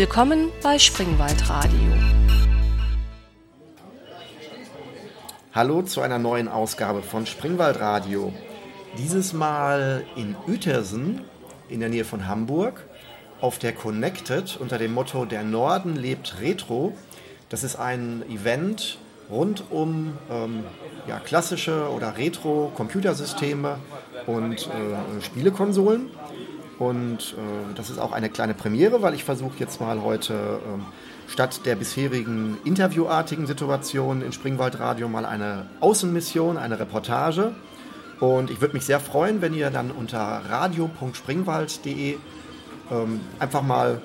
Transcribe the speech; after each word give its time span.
Willkommen 0.00 0.52
bei 0.62 0.78
Springwald 0.78 1.48
Radio. 1.48 1.92
Hallo 5.52 5.82
zu 5.82 6.02
einer 6.02 6.20
neuen 6.20 6.46
Ausgabe 6.46 7.02
von 7.02 7.26
Springwald 7.26 7.80
Radio. 7.80 8.32
Dieses 8.96 9.32
Mal 9.32 10.04
in 10.14 10.36
Uetersen 10.46 11.22
in 11.68 11.80
der 11.80 11.88
Nähe 11.88 12.04
von 12.04 12.28
Hamburg 12.28 12.84
auf 13.40 13.58
der 13.58 13.72
Connected 13.72 14.56
unter 14.60 14.78
dem 14.78 14.94
Motto 14.94 15.24
Der 15.24 15.42
Norden 15.42 15.96
lebt 15.96 16.36
Retro. 16.40 16.96
Das 17.48 17.64
ist 17.64 17.74
ein 17.74 18.22
Event 18.30 18.98
rund 19.28 19.64
um 19.68 20.16
ähm, 20.30 20.62
ja, 21.08 21.18
klassische 21.18 21.90
oder 21.90 22.16
Retro-Computersysteme 22.16 23.80
und 24.28 24.68
äh, 24.68 25.22
Spielekonsolen. 25.24 26.10
Und 26.78 27.34
äh, 27.36 27.74
das 27.74 27.90
ist 27.90 27.98
auch 27.98 28.12
eine 28.12 28.28
kleine 28.28 28.54
Premiere, 28.54 29.02
weil 29.02 29.14
ich 29.14 29.24
versuche 29.24 29.58
jetzt 29.58 29.80
mal 29.80 30.02
heute 30.02 30.34
äh, 30.34 31.30
statt 31.30 31.62
der 31.64 31.74
bisherigen 31.74 32.58
interviewartigen 32.64 33.46
Situation 33.46 34.22
in 34.22 34.32
Springwald 34.32 34.78
Radio 34.78 35.08
mal 35.08 35.24
eine 35.24 35.66
Außenmission, 35.80 36.56
eine 36.56 36.78
Reportage. 36.78 37.52
Und 38.20 38.50
ich 38.50 38.60
würde 38.60 38.74
mich 38.74 38.84
sehr 38.84 39.00
freuen, 39.00 39.42
wenn 39.42 39.54
ihr 39.54 39.70
dann 39.70 39.90
unter 39.90 40.18
radio.springwald.de 40.48 42.16
ähm, 42.90 43.20
einfach 43.38 43.62
mal 43.62 44.00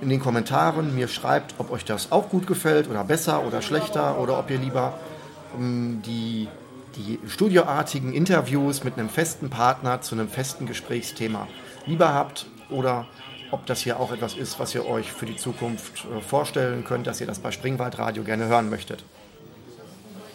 in 0.00 0.08
den 0.08 0.20
Kommentaren 0.20 0.94
mir 0.94 1.08
schreibt, 1.08 1.54
ob 1.58 1.70
euch 1.70 1.84
das 1.84 2.12
auch 2.12 2.28
gut 2.28 2.46
gefällt 2.46 2.88
oder 2.88 3.04
besser 3.04 3.44
oder 3.46 3.62
schlechter 3.62 4.18
oder 4.18 4.38
ob 4.38 4.50
ihr 4.50 4.58
lieber 4.58 4.94
ähm, 5.56 6.02
die, 6.04 6.48
die 6.96 7.18
studioartigen 7.28 8.12
Interviews 8.12 8.84
mit 8.84 8.98
einem 8.98 9.08
festen 9.08 9.50
Partner 9.50 10.00
zu 10.00 10.14
einem 10.14 10.28
festen 10.28 10.66
Gesprächsthema 10.66 11.46
lieber 11.86 12.12
habt 12.12 12.46
oder 12.70 13.06
ob 13.50 13.66
das 13.66 13.80
hier 13.80 14.00
auch 14.00 14.12
etwas 14.12 14.34
ist, 14.34 14.58
was 14.58 14.74
ihr 14.74 14.86
euch 14.86 15.12
für 15.12 15.26
die 15.26 15.36
Zukunft 15.36 16.04
äh, 16.04 16.20
vorstellen 16.20 16.84
könnt, 16.84 17.06
dass 17.06 17.20
ihr 17.20 17.26
das 17.26 17.38
bei 17.38 17.52
Springwald 17.52 17.98
Radio 17.98 18.24
gerne 18.24 18.46
hören 18.46 18.70
möchtet. 18.70 19.04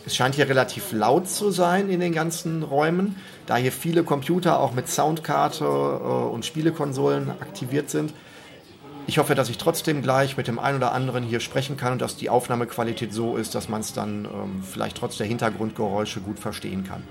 Es 0.06 0.16
scheint 0.16 0.36
hier 0.36 0.50
relativ 0.50 0.92
laut 0.94 1.30
zu 1.30 1.52
sein 1.52 1.90
in 1.90 2.00
den 2.00 2.14
ganzen 2.14 2.64
Räumen, 2.64 3.18
da 3.46 3.58
hier 3.58 3.72
viele 3.72 4.04
Computer 4.04 4.60
auch 4.60 4.74
mit 4.74 4.88
Soundkarte 4.88 5.66
äh, 5.66 5.68
und 5.68 6.46
Spielekonsolen 6.46 7.30
aktiviert 7.30 7.90
sind. 7.90 8.14
Ich 9.08 9.18
hoffe, 9.18 9.36
dass 9.36 9.50
ich 9.50 9.58
trotzdem 9.58 10.02
gleich 10.02 10.38
mit 10.38 10.48
dem 10.48 10.60
einen 10.60 10.78
oder 10.78 10.94
anderen 10.94 11.24
hier 11.24 11.40
sprechen 11.40 11.76
kann 11.76 11.94
und 11.94 12.02
dass 12.02 12.16
die 12.16 12.30
Aufnahmequalität 12.30 13.14
so 13.14 13.36
ist, 13.36 13.56
dass 13.56 13.68
man 13.68 13.82
es 13.82 13.94
dann 13.94 14.26
ähm, 14.26 14.64
vielleicht 14.64 14.98
trotz 14.98 15.18
der 15.18 15.28
Hintergrundgeräusche 15.28 16.22
gut 16.22 16.40
verstehen 16.40 16.84
kann. 16.84 17.04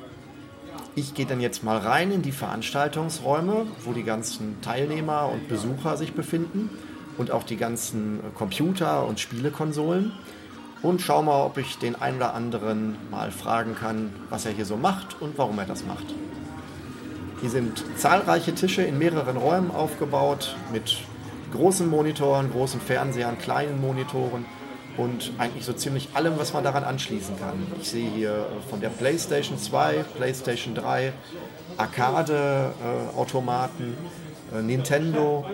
Ich 0.94 1.14
gehe 1.14 1.26
dann 1.26 1.40
jetzt 1.40 1.62
mal 1.62 1.78
rein 1.78 2.10
in 2.10 2.22
die 2.22 2.32
Veranstaltungsräume, 2.32 3.66
wo 3.84 3.92
die 3.92 4.02
ganzen 4.02 4.60
Teilnehmer 4.60 5.28
und 5.32 5.48
Besucher 5.48 5.96
sich 5.96 6.14
befinden 6.14 6.70
und 7.18 7.30
auch 7.30 7.44
die 7.44 7.56
ganzen 7.56 8.20
Computer 8.34 9.06
und 9.06 9.20
Spielekonsolen 9.20 10.12
und 10.82 11.02
schau 11.02 11.22
mal, 11.22 11.44
ob 11.44 11.58
ich 11.58 11.78
den 11.78 11.94
einen 11.94 12.16
oder 12.16 12.34
anderen 12.34 12.96
mal 13.10 13.30
fragen 13.30 13.74
kann, 13.74 14.12
was 14.30 14.46
er 14.46 14.52
hier 14.52 14.64
so 14.64 14.76
macht 14.76 15.20
und 15.20 15.36
warum 15.36 15.58
er 15.58 15.66
das 15.66 15.84
macht. 15.84 16.06
Hier 17.40 17.50
sind 17.50 17.84
zahlreiche 17.96 18.54
Tische 18.54 18.82
in 18.82 18.98
mehreren 18.98 19.36
Räumen 19.36 19.70
aufgebaut 19.70 20.56
mit 20.72 20.98
großen 21.52 21.88
Monitoren, 21.88 22.50
großen 22.50 22.80
Fernsehern, 22.80 23.38
kleinen 23.38 23.80
Monitoren 23.80 24.44
und 24.96 25.32
eigentlich 25.38 25.64
so 25.64 25.72
ziemlich 25.72 26.08
allem, 26.14 26.36
was 26.38 26.52
man 26.52 26.64
daran 26.64 26.82
anschließen 26.84 27.38
kann. 27.38 27.66
Ich 27.80 27.90
sehe 27.90 28.10
hier 28.10 28.46
von 28.68 28.80
der 28.80 28.88
PlayStation 28.90 29.58
2, 29.58 30.04
PlayStation 30.16 30.74
3, 30.74 31.12
Arcade-Automaten, 31.76 33.96
äh, 34.54 34.62
Nintendo, 34.62 35.44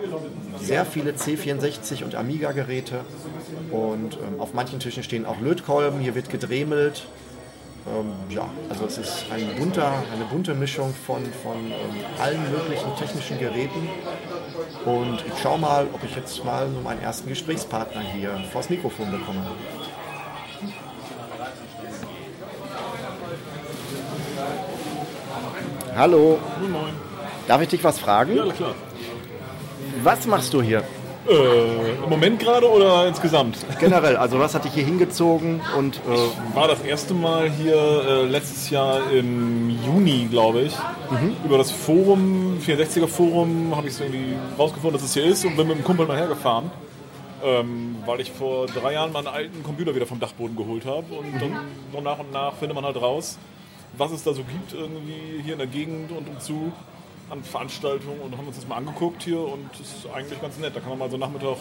sehr 0.59 0.85
viele 0.85 1.11
C64 1.11 2.03
und 2.03 2.15
Amiga-Geräte 2.15 3.01
und 3.71 4.15
ähm, 4.15 4.39
auf 4.39 4.53
manchen 4.53 4.79
Tischen 4.79 5.03
stehen 5.03 5.25
auch 5.25 5.39
Lötkolben, 5.39 5.99
hier 5.99 6.15
wird 6.15 6.29
gedremelt. 6.29 7.05
Ähm, 7.87 8.13
ja, 8.29 8.49
also 8.69 8.85
es 8.85 8.97
ist 8.97 9.25
ein 9.31 9.55
bunter, 9.57 10.03
eine 10.13 10.25
bunte 10.25 10.53
Mischung 10.55 10.93
von, 11.05 11.23
von 11.43 11.57
ähm, 11.57 11.73
allen 12.19 12.51
möglichen 12.51 12.95
technischen 12.97 13.39
Geräten. 13.39 13.87
Und 14.85 15.23
ich 15.25 15.41
schaue 15.41 15.59
mal, 15.59 15.87
ob 15.93 16.03
ich 16.03 16.15
jetzt 16.15 16.43
mal 16.43 16.67
so 16.73 16.81
meinen 16.81 17.01
ersten 17.01 17.29
Gesprächspartner 17.29 18.01
hier 18.01 18.31
vors 18.51 18.69
Mikrofon 18.69 19.11
bekomme. 19.11 19.45
Hallo. 25.95 26.39
Moin. 26.61 26.93
Darf 27.47 27.61
ich 27.61 27.69
dich 27.69 27.83
was 27.83 27.99
fragen? 27.99 28.35
Ja, 28.35 28.45
klar. 28.51 28.75
Was 30.03 30.25
machst 30.25 30.53
du 30.53 30.61
hier? 30.61 30.83
Äh, 31.29 32.03
Im 32.03 32.09
Moment 32.09 32.39
gerade 32.39 32.69
oder 32.71 33.07
insgesamt? 33.07 33.57
Generell, 33.79 34.15
also 34.15 34.39
was 34.39 34.55
hat 34.55 34.63
dich 34.63 34.73
hier 34.73 34.85
hingezogen 34.85 35.61
und 35.77 35.97
äh, 35.97 36.55
War 36.55 36.69
das 36.69 36.81
erste 36.81 37.13
Mal 37.13 37.49
hier 37.49 37.75
äh, 37.75 38.25
letztes 38.25 38.69
Jahr 38.69 39.11
im 39.11 39.77
Juni, 39.85 40.27
glaube 40.29 40.61
ich. 40.61 40.73
Über 41.43 41.57
das 41.57 41.71
Forum, 41.71 42.59
64er 42.65 43.07
Forum, 43.07 43.73
habe 43.75 43.87
ich 43.87 43.93
es 43.93 43.99
irgendwie 43.99 44.35
rausgefunden, 44.57 44.93
dass 44.93 45.07
es 45.07 45.13
hier 45.13 45.25
ist 45.25 45.43
und 45.45 45.57
bin 45.57 45.67
mit 45.67 45.77
dem 45.77 45.83
Kumpel 45.83 46.05
mal 46.05 46.17
hergefahren. 46.17 46.71
Ähm, 47.43 47.97
weil 48.05 48.21
ich 48.21 48.31
vor 48.31 48.65
drei 48.67 48.93
Jahren 48.93 49.11
meinen 49.11 49.27
alten 49.27 49.61
Computer 49.63 49.93
wieder 49.93 50.07
vom 50.07 50.19
Dachboden 50.19 50.55
geholt 50.55 50.85
habe 50.85 51.13
und 51.13 51.33
dann 51.39 51.59
so 51.93 52.01
nach 52.01 52.19
und 52.19 52.31
nach 52.31 52.53
findet 52.55 52.73
man 52.73 52.83
halt 52.83 52.99
raus, 52.99 53.37
was 53.95 54.11
es 54.11 54.23
da 54.23 54.33
so 54.33 54.43
gibt 54.43 54.73
irgendwie 54.73 55.43
hier 55.43 55.53
in 55.53 55.59
der 55.59 55.67
Gegend 55.67 56.11
und 56.11 56.27
umzu 56.27 56.71
an 57.29 57.43
Veranstaltungen 57.43 58.19
und 58.21 58.37
haben 58.37 58.47
uns 58.47 58.55
das 58.55 58.67
mal 58.67 58.77
angeguckt 58.77 59.23
hier 59.23 59.39
und 59.39 59.69
das 59.71 59.81
ist 59.81 60.07
eigentlich 60.13 60.41
ganz 60.41 60.57
nett. 60.59 60.75
Da 60.75 60.79
kann 60.79 60.89
man 60.89 60.99
mal 60.99 61.11
so 61.11 61.17
Nachmittag 61.17 61.57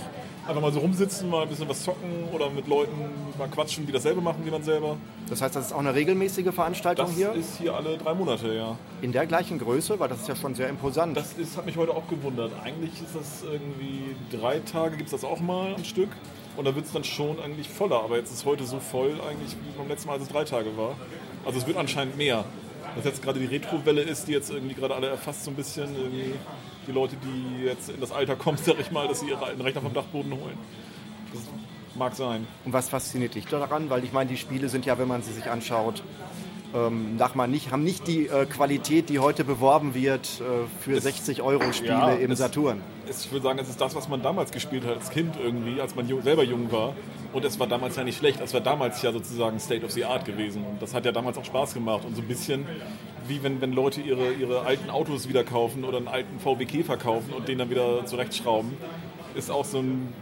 einfach 0.47 0.63
mal 0.63 0.73
so 0.73 0.79
rumsitzen, 0.79 1.29
mal 1.29 1.43
ein 1.43 1.49
bisschen 1.49 1.69
was 1.69 1.83
zocken 1.83 2.29
oder 2.33 2.51
mit 2.51 2.69
Leuten 2.69 2.93
mal 3.37 3.49
quatschen, 3.49 3.85
die 3.87 3.93
dasselbe 3.93 4.21
machen 4.21 4.43
wie 4.45 4.51
man 4.51 4.63
selber. 4.63 4.97
das 5.29 5.43
heißt, 5.43 5.57
das 5.57 5.67
ist 5.67 5.73
auch 5.73 5.81
eine 5.81 5.95
regelmäßige 5.95 6.55
Veranstaltung 6.55 7.07
Das 7.07 7.17
hier? 7.17 7.33
ist 7.33 7.59
hier 7.59 7.75
alle 7.75 7.99
drei 7.99 8.15
Monate, 8.15 8.55
ja. 8.55 8.79
In 9.03 9.11
der 9.13 9.27
gleichen 9.27 9.59
Größe, 9.59 9.99
weil 9.99 10.09
das 10.09 10.21
ist 10.21 10.29
ja 10.29 10.37
schon 10.37 10.55
sehr 10.55 10.69
imposant. 10.69 11.17
Das 11.17 11.33
ist, 11.33 11.57
hat 11.57 11.67
mich 11.67 11.77
heute 11.77 11.93
auch 11.93 12.07
gewundert. 12.09 12.53
Eigentlich 12.63 12.93
ist 13.03 13.17
das 13.17 13.43
irgendwie 13.43 14.15
drei 14.31 14.61
Tage, 14.61 14.97
gibt 14.97 15.13
es 15.13 15.21
das 15.21 15.25
auch 15.25 15.41
mal 15.41 15.75
am 15.75 15.85
Stück. 15.85 16.11
Und 16.57 16.65
da 16.65 16.75
wird 16.75 16.87
es 16.87 16.93
dann 16.93 17.05
schon 17.05 17.39
eigentlich 17.41 17.69
voller. 17.69 18.03
Aber 18.03 18.17
jetzt 18.17 18.33
ist 18.33 18.45
heute 18.47 18.65
so 18.65 18.79
voll 18.79 19.13
eigentlich 19.29 19.53
wie 19.57 19.77
beim 19.77 19.89
letzten 19.89 20.07
Mal, 20.09 20.15
als 20.15 20.23
es 20.23 20.29
drei 20.29 20.45
Tage 20.45 20.77
war. 20.77 20.95
Also 21.45 21.59
es 21.59 21.67
wird 21.67 21.77
anscheinend 21.77 22.17
mehr. 22.17 22.45
Was 22.97 23.05
jetzt 23.05 23.23
gerade 23.23 23.39
die 23.39 23.47
Retro-Welle 23.47 24.03
ist, 24.03 24.27
die 24.27 24.33
jetzt 24.33 24.51
irgendwie 24.51 24.75
gerade 24.75 24.95
alle 24.95 25.09
erfasst 25.09 25.45
so 25.45 25.51
ein 25.51 25.55
bisschen. 25.57 25.95
Irgendwie 25.97 26.33
die 26.87 26.93
Leute, 26.93 27.17
die 27.17 27.65
jetzt 27.65 27.91
in 27.91 28.01
das 28.01 28.13
Alter 28.13 28.37
kommen, 28.37 28.59
sag 28.63 28.79
ich 28.81 28.91
mal, 28.91 29.07
dass 29.09 29.21
sie 29.21 29.29
ihre 29.29 29.45
alten 29.45 29.61
Rechner 29.61 29.83
vom 29.83 29.93
Dachboden 29.93 30.33
holen. 30.33 30.57
Das 31.33 31.43
mag 31.97 32.15
sein. 32.15 32.47
Und 32.65 32.73
was 32.73 32.89
fasziniert 32.89 33.35
dich 33.35 33.47
daran? 33.47 33.91
Weil 33.91 34.05
ich 34.05 34.13
meine, 34.13 34.31
die 34.31 34.37
Spiele 34.37 34.69
sind 34.69 34.87
ja, 34.87 34.99
wenn 34.99 35.09
man 35.09 35.23
sie 35.23 35.33
sich 35.33 35.51
anschaut, 35.51 36.03
ähm, 36.75 37.17
mal, 37.35 37.47
nicht, 37.49 37.71
haben 37.71 37.85
nicht 37.85 38.07
die 38.07 38.27
äh, 38.27 38.45
Qualität, 38.47 39.09
die 39.09 39.19
heute 39.19 39.45
beworben 39.45 39.95
wird 39.95 40.41
äh, 40.41 40.67
für 40.83 41.01
60 41.01 41.43
Euro 41.43 41.73
Spiele 41.73 41.93
ja, 41.93 42.11
im 42.11 42.31
es- 42.33 42.39
Saturn. 42.39 42.81
Es, 43.09 43.25
ich 43.25 43.33
würde 43.33 43.45
sagen, 43.45 43.59
es 43.61 43.69
ist 43.69 43.81
das, 43.81 43.95
was 43.95 44.09
man 44.09 44.23
damals 44.23 44.51
gespielt 44.51 44.85
hat 44.85 44.97
als 44.97 45.11
Kind 45.11 45.37
irgendwie, 45.43 45.81
als 45.81 45.95
man 45.95 46.09
jung, 46.09 46.23
selber 46.23 46.43
jung 46.43 46.71
war. 46.73 46.95
Und 47.33 47.45
es 47.45 47.59
war 47.59 47.67
damals 47.67 47.97
ja 47.97 48.05
nicht 48.05 48.19
schlecht. 48.19 48.41
Es 48.41 48.55
war 48.55 48.61
damals 48.61 49.03
ja 49.03 49.13
sozusagen 49.13 49.59
State 49.61 49.85
of 49.85 49.93
the 49.93 50.05
Art 50.05 50.25
gewesen. 50.25 50.65
Und 50.65 50.81
das 50.81 50.95
hat 50.95 51.05
ja 51.05 51.13
damals 51.13 51.39
auch 51.39 51.45
Spaß 51.45 51.75
gemacht. 51.75 52.05
Und 52.05 52.17
so 52.17 52.23
ein 52.23 52.29
bisschen 52.29 52.67
wie 53.29 53.43
wenn, 53.43 53.61
wenn 53.61 53.73
Leute 53.73 54.01
ihre, 54.01 54.33
ihre 54.33 54.61
alten 54.63 54.91
Autos 54.91 55.29
wieder 55.29 55.45
kaufen 55.45 55.85
oder 55.85 55.99
einen 55.99 56.09
alten 56.09 56.39
VW 56.39 56.65
Käfer 56.65 56.97
kaufen 56.97 57.33
und 57.33 57.49
den 57.49 57.59
dann 57.59 57.71
wieder 57.71 58.05
zurechtschrauben, 58.07 58.77
ist 59.35 59.51
auch 59.51 59.65
so 59.65 59.79
ein 59.79 60.13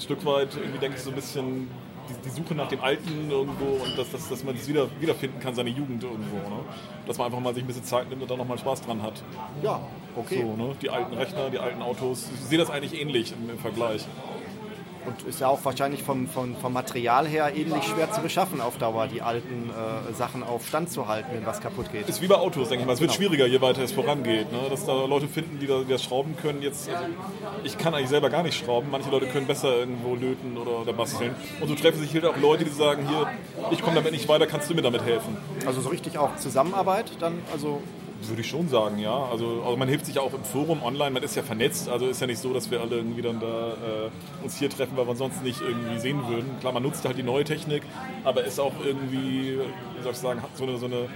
Stück 0.00 0.24
weit, 0.24 0.48
irgendwie 0.56 0.78
denke 0.78 0.96
ich, 0.96 1.02
so 1.02 1.10
ein 1.10 1.16
bisschen 1.16 1.68
die, 2.08 2.28
die 2.28 2.30
Suche 2.30 2.54
nach 2.54 2.68
dem 2.68 2.80
Alten 2.80 3.30
irgendwo 3.30 3.82
und 3.84 3.96
dass, 3.96 4.10
dass, 4.10 4.28
dass 4.28 4.44
man 4.44 4.56
das 4.56 4.66
wieder 4.66 4.88
wiederfinden 5.00 5.40
kann, 5.40 5.54
seine 5.54 5.70
Jugend 5.70 6.02
irgendwo. 6.02 6.36
Ne? 6.36 6.64
Dass 7.06 7.18
man 7.18 7.26
einfach 7.26 7.40
mal 7.40 7.54
sich 7.54 7.62
ein 7.62 7.66
bisschen 7.66 7.84
Zeit 7.84 8.08
nimmt 8.08 8.22
und 8.22 8.30
dann 8.30 8.38
nochmal 8.38 8.58
Spaß 8.58 8.82
dran 8.82 9.02
hat. 9.02 9.22
Ja, 9.62 9.80
okay. 10.16 10.42
So, 10.42 10.56
ne? 10.56 10.74
Die 10.80 10.90
alten 10.90 11.14
Rechner, 11.14 11.50
die 11.50 11.58
alten 11.58 11.82
Autos. 11.82 12.28
Ich 12.34 12.48
sehe 12.48 12.58
das 12.58 12.70
eigentlich 12.70 13.00
ähnlich 13.00 13.32
im, 13.32 13.50
im 13.50 13.58
Vergleich. 13.58 14.06
Und 15.06 15.22
ist 15.28 15.40
ja 15.40 15.48
auch 15.48 15.64
wahrscheinlich 15.64 16.02
vom, 16.02 16.28
vom, 16.28 16.56
vom 16.56 16.72
Material 16.72 17.26
her 17.26 17.52
ähnlich 17.54 17.84
schwer 17.84 18.10
zu 18.12 18.20
beschaffen 18.20 18.60
auf 18.60 18.78
Dauer, 18.78 19.06
die 19.08 19.20
alten 19.22 19.70
äh, 19.70 20.12
Sachen 20.14 20.42
auf 20.42 20.66
Stand 20.66 20.90
zu 20.90 21.08
halten, 21.08 21.30
wenn 21.32 21.44
was 21.44 21.60
kaputt 21.60 21.90
geht. 21.90 22.08
Ist 22.08 22.22
wie 22.22 22.28
bei 22.28 22.36
Autos, 22.36 22.68
denke 22.68 22.82
ich 22.82 22.86
mal. 22.86 22.92
Es 22.94 23.00
wird 23.00 23.10
Genau. 23.12 23.18
schwieriger, 23.28 23.46
je 23.46 23.60
weiter 23.60 23.82
es 23.82 23.92
vorangeht. 23.92 24.50
Ne? 24.52 24.58
Dass 24.70 24.86
da 24.86 25.04
Leute 25.04 25.28
finden, 25.28 25.58
die, 25.60 25.66
da, 25.66 25.80
die 25.80 25.88
das 25.90 26.02
schrauben 26.04 26.36
können. 26.36 26.62
Jetzt, 26.62 26.88
also, 26.88 27.04
ich 27.64 27.76
kann 27.78 27.94
eigentlich 27.94 28.08
selber 28.08 28.30
gar 28.30 28.42
nicht 28.42 28.56
schrauben. 28.64 28.88
Manche 28.90 29.10
Leute 29.10 29.26
können 29.26 29.46
besser 29.46 29.76
irgendwo 29.76 30.14
löten 30.14 30.56
oder, 30.56 30.80
oder 30.82 30.92
basteln. 30.92 31.34
Und 31.60 31.68
so 31.68 31.74
treffen 31.74 32.00
sich 32.00 32.12
halt 32.14 32.24
auch 32.24 32.36
Leute, 32.36 32.64
die 32.64 32.70
sagen, 32.70 33.06
hier, 33.08 33.26
ich 33.70 33.82
komme 33.82 33.96
damit 33.96 34.12
nicht 34.12 34.28
weiter, 34.28 34.46
kannst 34.46 34.70
du 34.70 34.74
mir 34.74 34.82
damit 34.82 35.02
helfen? 35.04 35.36
Also 35.66 35.80
so 35.80 35.88
richtig 35.88 36.18
auch 36.18 36.36
Zusammenarbeit 36.36 37.10
dann, 37.20 37.40
also 37.52 37.80
Würde 38.28 38.40
ich 38.40 38.48
schon 38.48 38.68
sagen, 38.68 38.98
ja. 38.98 39.14
Also, 39.30 39.62
also 39.64 39.76
man 39.76 39.88
hilft 39.88 40.06
sich 40.06 40.18
auch 40.18 40.32
im 40.32 40.44
Forum 40.44 40.82
online, 40.82 41.10
man 41.10 41.22
ist 41.22 41.36
ja 41.36 41.42
vernetzt. 41.42 41.88
Also 41.88 42.06
ist 42.06 42.20
ja 42.20 42.26
nicht 42.26 42.38
so, 42.38 42.52
dass 42.52 42.70
wir 42.70 42.80
alle 42.80 42.96
irgendwie 42.96 43.22
dann 43.22 43.40
da 43.40 43.72
äh, 43.72 44.44
uns 44.44 44.58
hier 44.58 44.70
treffen, 44.70 44.96
weil 44.96 45.06
wir 45.06 45.16
sonst 45.16 45.42
nicht 45.42 45.60
irgendwie 45.60 45.98
sehen 45.98 46.26
würden. 46.28 46.58
Klar, 46.60 46.72
man 46.72 46.82
nutzt 46.82 47.04
halt 47.04 47.18
die 47.18 47.22
neue 47.22 47.44
Technik, 47.44 47.82
aber 48.24 48.44
ist 48.44 48.60
auch 48.60 48.72
irgendwie, 48.84 49.58
wie 49.96 50.02
soll 50.02 50.12
ich 50.12 50.18
sagen, 50.18 50.42
hat 50.42 50.56
so 50.56 50.64
eine, 50.64 50.78
so 50.78 50.86
eine 50.86 51.08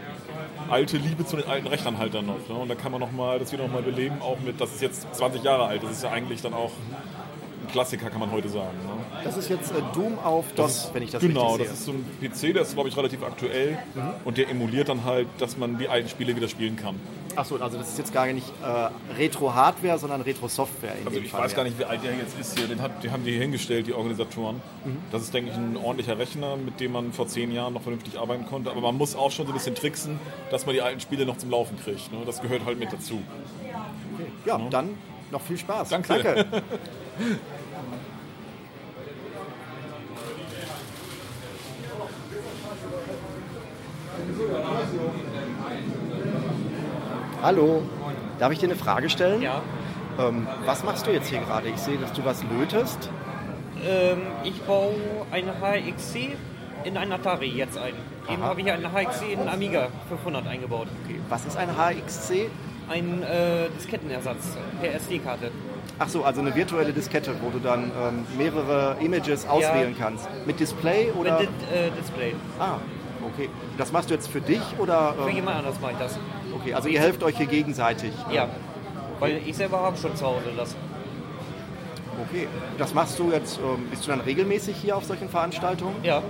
alte 0.69 0.97
Liebe 0.97 1.25
zu 1.25 1.37
den 1.37 1.49
alten 1.49 1.67
Rechnern 1.67 1.99
halt 1.99 2.15
dann 2.15 2.27
noch. 2.27 2.49
Ne? 2.49 2.55
Und 2.55 2.69
da 2.69 2.75
kann 2.75 2.93
man 2.93 3.01
noch 3.01 3.13
mal, 3.13 3.39
das 3.39 3.53
wieder 3.53 3.65
noch 3.65 3.73
mal 3.73 3.83
beleben, 3.83 4.17
auch 4.21 4.39
mit, 4.41 4.61
das 4.61 4.75
ist 4.75 4.83
jetzt 4.83 5.15
20 5.15 5.43
Jahre 5.43 5.67
alt. 5.67 5.83
Das 5.83 5.93
ist 5.93 6.03
ja 6.03 6.11
eigentlich 6.11 6.43
dann 6.43 6.55
auch 6.55 6.73
Klassiker, 7.67 8.11
kann 8.11 8.21
man 8.21 8.31
heute 8.33 8.49
sagen. 8.49 8.77
Ne? 8.87 9.23
Das 9.25 9.37
ist 9.37 9.49
jetzt 9.51 9.71
äh, 9.73 9.75
Doom 9.95 10.19
auf 10.19 10.45
DOS, 10.55 10.91
wenn 10.93 11.03
ich 11.03 11.11
das 11.11 11.21
Genau, 11.23 11.55
richtig 11.55 11.69
das 11.69 11.85
sehe. 11.85 11.95
ist 11.95 12.39
so 12.41 12.47
ein 12.47 12.51
PC, 12.51 12.55
der 12.55 12.63
ist, 12.63 12.75
glaube 12.75 12.89
ich, 12.89 12.97
relativ 12.97 13.23
aktuell 13.23 13.79
und 14.25 14.39
der 14.39 14.49
emuliert 14.51 14.89
dann 14.89 15.05
halt, 15.05 15.29
dass 15.39 15.57
man 15.57 15.79
die 15.79 15.89
alten 15.89 16.09
Spiele 16.09 16.35
wieder 16.37 16.49
spielen 16.49 16.77
kann. 16.77 16.97
Achso, 17.35 17.57
also 17.57 17.77
das 17.77 17.91
ist 17.91 17.99
jetzt 17.99 18.15
gar 18.15 18.27
nicht 18.33 18.51
äh, 18.63 19.15
Retro-Hardware, 19.19 19.99
sondern 19.99 20.23
Retro-Software 20.23 20.95
Also 21.05 21.19
ich 21.21 21.31
Fall. 21.31 21.43
weiß 21.43 21.51
ja. 21.53 21.57
gar 21.59 21.65
nicht, 21.65 21.79
wie 21.79 21.85
alt 21.85 22.03
der 22.03 22.15
jetzt 22.15 22.39
ist 22.41 22.59
hier. 22.59 22.67
Den 22.67 22.81
hat, 22.81 23.03
die 23.05 23.11
haben 23.11 23.25
die 23.25 23.33
hier 23.33 23.41
hingestellt, 23.43 23.87
die 23.87 23.93
Organisatoren. 23.93 24.63
Das 25.13 25.21
ist, 25.21 25.35
denke 25.35 25.51
ich, 25.51 25.57
ein 25.57 25.77
ordentlicher 25.77 26.19
Rechner, 26.19 26.57
mit 26.57 26.81
dem 26.81 26.93
man 26.93 27.13
vor 27.13 27.27
zehn 27.29 27.53
Jahren 27.53 27.75
noch 27.75 27.83
vernünftig 27.83 28.19
arbeiten 28.19 28.47
konnte. 28.47 28.71
Aber 28.71 28.81
man 28.81 28.97
muss 28.97 29.15
auch 29.15 29.31
schon 29.31 29.45
so 29.47 29.53
ein 29.53 29.55
bisschen 29.55 29.75
tricksen, 29.75 30.19
dass 30.51 30.65
man 30.65 30.75
die 30.75 30.81
alten 30.81 31.01
Spiele 31.01 31.27
noch 31.27 31.37
zum 31.37 31.51
Laufen 31.51 31.77
kriegt. 31.79 32.11
Ne? 32.11 32.21
Das 32.25 32.41
gehört 32.41 32.65
halt 32.65 32.79
mit 32.79 32.91
dazu. 32.91 33.21
Ja, 34.47 34.59
dann 34.71 34.91
noch 35.31 35.43
viel 35.43 35.59
Spaß. 35.59 35.91
Danke. 35.91 36.09
Danke. 36.23 36.47
Hallo, 47.43 47.83
darf 48.39 48.53
ich 48.53 48.59
dir 48.59 48.67
eine 48.67 48.77
Frage 48.77 49.09
stellen? 49.09 49.41
Ja. 49.41 49.63
Ähm, 50.19 50.47
was 50.67 50.85
machst 50.85 51.07
du 51.07 51.11
jetzt 51.11 51.29
hier 51.29 51.41
gerade? 51.41 51.69
Ich 51.69 51.79
sehe, 51.79 51.97
dass 51.97 52.13
du 52.13 52.25
was 52.25 52.43
lötest. 52.45 53.11
Ähm, 53.87 54.23
ich 54.45 54.61
baue 54.63 54.95
eine 55.31 55.53
HXC 55.53 56.37
in 56.85 56.97
einen 56.99 57.13
Atari 57.13 57.49
jetzt 57.49 57.79
ein. 57.79 57.95
Eben 58.29 58.43
Aha. 58.43 58.51
habe 58.51 58.61
ich 58.61 58.71
eine 58.71 58.93
HXC 58.93 59.33
in 59.33 59.41
einen 59.41 59.49
Amiga 59.49 59.89
500 60.09 60.47
eingebaut. 60.47 60.89
Was 61.29 61.47
ist 61.47 61.57
ein 61.57 61.69
HXC? 61.77 62.51
Ein 62.89 63.23
äh, 63.23 63.69
Diskettenersatz 63.77 64.57
per 64.81 64.95
SD-Karte. 64.95 65.51
Ach 65.99 66.09
so, 66.09 66.25
also 66.25 66.41
eine 66.41 66.55
virtuelle 66.55 66.93
Diskette, 66.93 67.35
wo 67.43 67.51
du 67.51 67.59
dann 67.59 67.85
ähm, 67.85 68.27
mehrere 68.37 68.97
Images 69.01 69.47
auswählen 69.47 69.95
kannst. 69.99 70.29
Mit 70.47 70.61
Display 70.61 71.11
oder? 71.13 71.41
Mit 71.41 71.49
äh, 71.73 71.91
Display. 71.99 72.35
Ah, 72.59 72.77
okay. 73.27 73.49
Das 73.79 73.93
machst 73.93 74.11
du 74.11 74.15
jetzt 74.15 74.29
für 74.29 74.41
dich 74.41 74.61
oder? 74.79 75.15
Für 75.15 75.29
Ähm, 75.31 75.37
jemand 75.37 75.57
anders 75.59 75.81
mache 75.81 75.93
ich 75.93 75.99
das. 75.99 76.19
okay, 76.55 76.75
also 76.75 76.89
ihr 76.89 77.01
helft 77.01 77.23
euch 77.23 77.37
hier 77.37 77.47
gegenseitig. 77.47 78.13
Ja. 78.31 78.49
Weil 79.21 79.41
ich 79.47 79.57
selber 79.57 79.81
habe 79.81 79.97
schon 79.97 80.15
zu 80.17 80.27
Hause 80.27 80.51
das. 80.57 80.77
Okay. 82.29 82.47
Das 82.79 82.93
machst 82.95 83.19
du 83.19 83.31
jetzt, 83.31 83.59
ähm, 83.59 83.87
bist 83.91 84.05
du 84.07 84.11
dann 84.11 84.21
regelmäßig 84.21 84.77
hier 84.77 84.97
auf 84.97 85.05
solchen 85.05 85.29
Veranstaltungen? 85.29 85.97
Ja. 86.03 86.23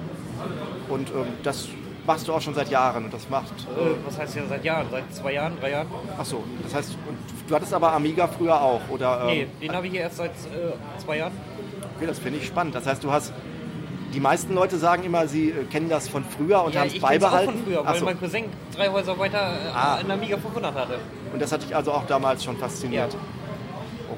Und 0.88 1.10
ähm, 1.10 1.26
das 1.42 1.68
machst 2.06 2.26
du 2.28 2.32
auch 2.32 2.40
schon 2.40 2.54
seit 2.54 2.70
Jahren 2.70 3.04
und 3.04 3.12
das 3.14 3.28
macht. 3.28 3.52
Äh, 3.52 3.94
was 4.06 4.18
heißt 4.18 4.36
ja 4.36 4.42
seit 4.48 4.64
Jahren? 4.64 4.86
Seit 4.90 5.14
zwei 5.14 5.32
Jahren, 5.34 5.58
drei 5.60 5.70
Jahren? 5.72 5.86
Ach 6.18 6.24
so, 6.24 6.44
das 6.62 6.74
heißt, 6.74 6.96
du 7.48 7.54
hattest 7.54 7.74
aber 7.74 7.92
Amiga 7.92 8.26
früher 8.28 8.60
auch, 8.60 8.80
oder? 8.88 9.20
ähm, 9.22 9.26
Nee, 9.26 9.46
den 9.62 9.74
habe 9.74 9.86
ich 9.86 9.92
hier 9.92 10.02
erst 10.02 10.16
seit 10.18 10.30
äh, 10.30 11.00
zwei 11.02 11.18
Jahren. 11.18 11.32
Okay, 11.96 12.06
das 12.06 12.18
finde 12.18 12.38
ich 12.38 12.46
spannend. 12.46 12.74
Das 12.74 12.86
heißt, 12.86 13.02
du 13.02 13.10
hast. 13.10 13.32
Die 14.14 14.20
meisten 14.20 14.54
Leute 14.54 14.78
sagen 14.78 15.02
immer, 15.02 15.26
sie 15.26 15.50
äh, 15.50 15.64
kennen 15.64 15.88
das 15.90 16.08
von 16.08 16.24
früher 16.24 16.62
und 16.62 16.74
ja, 16.74 16.80
haben 16.82 16.86
es 16.88 16.98
beibehalten. 17.00 17.48
auch 17.50 17.52
von 17.54 17.64
früher, 17.64 17.82
Ach 17.84 17.90
weil 17.92 17.98
so. 17.98 18.04
mein 18.06 18.18
Cousin 18.18 18.44
drei 18.74 18.88
Häuser 18.88 19.18
weiter 19.18 19.38
äh, 19.38 19.68
Ah. 19.74 19.96
einen 19.96 20.10
Amiga 20.10 20.36
500 20.38 20.74
hatte. 20.74 20.98
Und 21.32 21.42
das 21.42 21.52
hat 21.52 21.62
dich 21.62 21.74
also 21.76 21.92
auch 21.92 22.06
damals 22.06 22.42
schon 22.44 22.56
fasziniert. 22.56 23.12
Ja. 23.12 23.18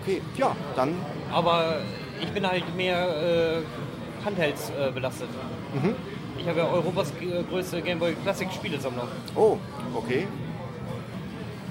Okay, 0.00 0.22
ja, 0.36 0.54
dann. 0.76 0.94
Aber 1.32 1.76
ich 2.20 2.28
bin 2.30 2.46
halt 2.46 2.62
mehr 2.76 3.08
äh, 3.08 4.24
Handhelds 4.24 4.70
äh, 4.78 4.90
belastet. 4.92 5.28
Mhm. 5.74 5.94
Ich 6.48 6.50
habe 6.56 6.60
ja 6.66 6.72
Europas 6.72 7.12
äh, 7.20 7.42
größte 7.42 7.82
Gameboy 7.82 8.14
Classic 8.22 8.50
Spielesammlung. 8.50 9.06
Oh, 9.34 9.58
okay. 9.94 10.26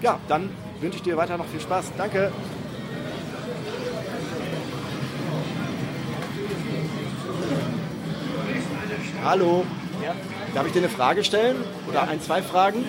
Ja, 0.04 0.20
dann 0.28 0.52
wünsche 0.80 0.98
ich 0.98 1.02
dir 1.02 1.18
weiter 1.18 1.36
noch 1.36 1.48
viel 1.48 1.60
Spaß. 1.60 1.94
Danke. 1.98 2.32
Hallo. 9.26 9.66
Darf 10.54 10.68
ich 10.68 10.74
dir 10.74 10.80
eine 10.80 10.90
Frage 10.90 11.24
stellen? 11.24 11.56
Oder 11.90 12.08
ein, 12.08 12.22
zwei 12.22 12.44
Fragen? 12.44 12.88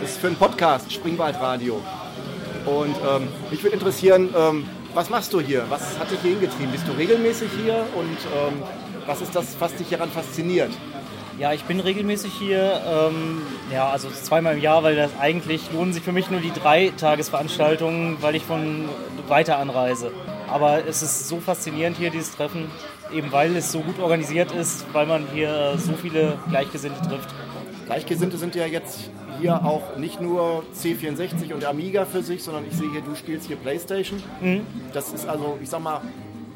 Das 0.00 0.10
ist 0.10 0.18
für 0.18 0.26
einen 0.26 0.36
Podcast, 0.36 0.92
Springwaldradio. 0.92 1.80
Und 2.66 2.96
ähm, 3.08 3.28
mich 3.52 3.62
würde 3.62 3.76
interessieren, 3.76 4.34
ähm, 4.36 4.68
was 4.94 5.10
machst 5.10 5.32
du 5.32 5.40
hier? 5.40 5.64
Was 5.68 5.96
hat 5.96 6.10
dich 6.10 6.18
hier 6.22 6.32
hingetrieben? 6.32 6.72
Bist 6.72 6.88
du 6.88 6.90
regelmäßig 6.90 7.50
hier? 7.62 7.86
Und 7.94 8.18
ähm, 8.36 8.64
was 9.06 9.20
ist 9.20 9.36
das, 9.36 9.54
was 9.60 9.72
dich 9.76 9.86
hieran 9.86 10.10
fasziniert? 10.10 10.72
Ja, 11.38 11.52
ich 11.52 11.64
bin 11.64 11.80
regelmäßig 11.80 12.32
hier, 12.32 12.80
ähm, 12.86 13.42
ja, 13.72 13.88
also 13.88 14.08
zweimal 14.08 14.54
im 14.54 14.62
Jahr, 14.62 14.84
weil 14.84 14.94
das 14.94 15.10
eigentlich 15.18 15.72
lohnen 15.72 15.92
sich 15.92 16.02
für 16.04 16.12
mich 16.12 16.30
nur 16.30 16.40
die 16.40 16.52
drei 16.52 16.92
Tagesveranstaltungen, 16.96 18.18
weil 18.20 18.36
ich 18.36 18.44
von 18.44 18.88
weiter 19.26 19.58
anreise. 19.58 20.12
Aber 20.48 20.86
es 20.86 21.02
ist 21.02 21.28
so 21.28 21.40
faszinierend 21.40 21.96
hier, 21.96 22.10
dieses 22.10 22.36
Treffen, 22.36 22.70
eben 23.12 23.32
weil 23.32 23.56
es 23.56 23.72
so 23.72 23.80
gut 23.80 23.98
organisiert 23.98 24.52
ist, 24.52 24.86
weil 24.92 25.06
man 25.06 25.26
hier 25.34 25.74
so 25.76 25.94
viele 25.94 26.38
Gleichgesinnte 26.50 27.02
trifft. 27.02 27.34
Gleichgesinnte 27.86 28.38
sind 28.38 28.54
ja 28.54 28.66
jetzt 28.66 29.10
hier 29.40 29.64
auch 29.64 29.96
nicht 29.96 30.20
nur 30.20 30.62
C64 30.80 31.52
und 31.52 31.64
Amiga 31.64 32.04
für 32.04 32.22
sich, 32.22 32.44
sondern 32.44 32.64
ich 32.70 32.76
sehe 32.76 32.90
hier, 32.92 33.00
du 33.00 33.16
spielst 33.16 33.48
hier 33.48 33.56
Playstation. 33.56 34.22
Das 34.92 35.12
ist 35.12 35.28
also, 35.28 35.58
ich 35.60 35.68
sag 35.68 35.82
mal, 35.82 36.00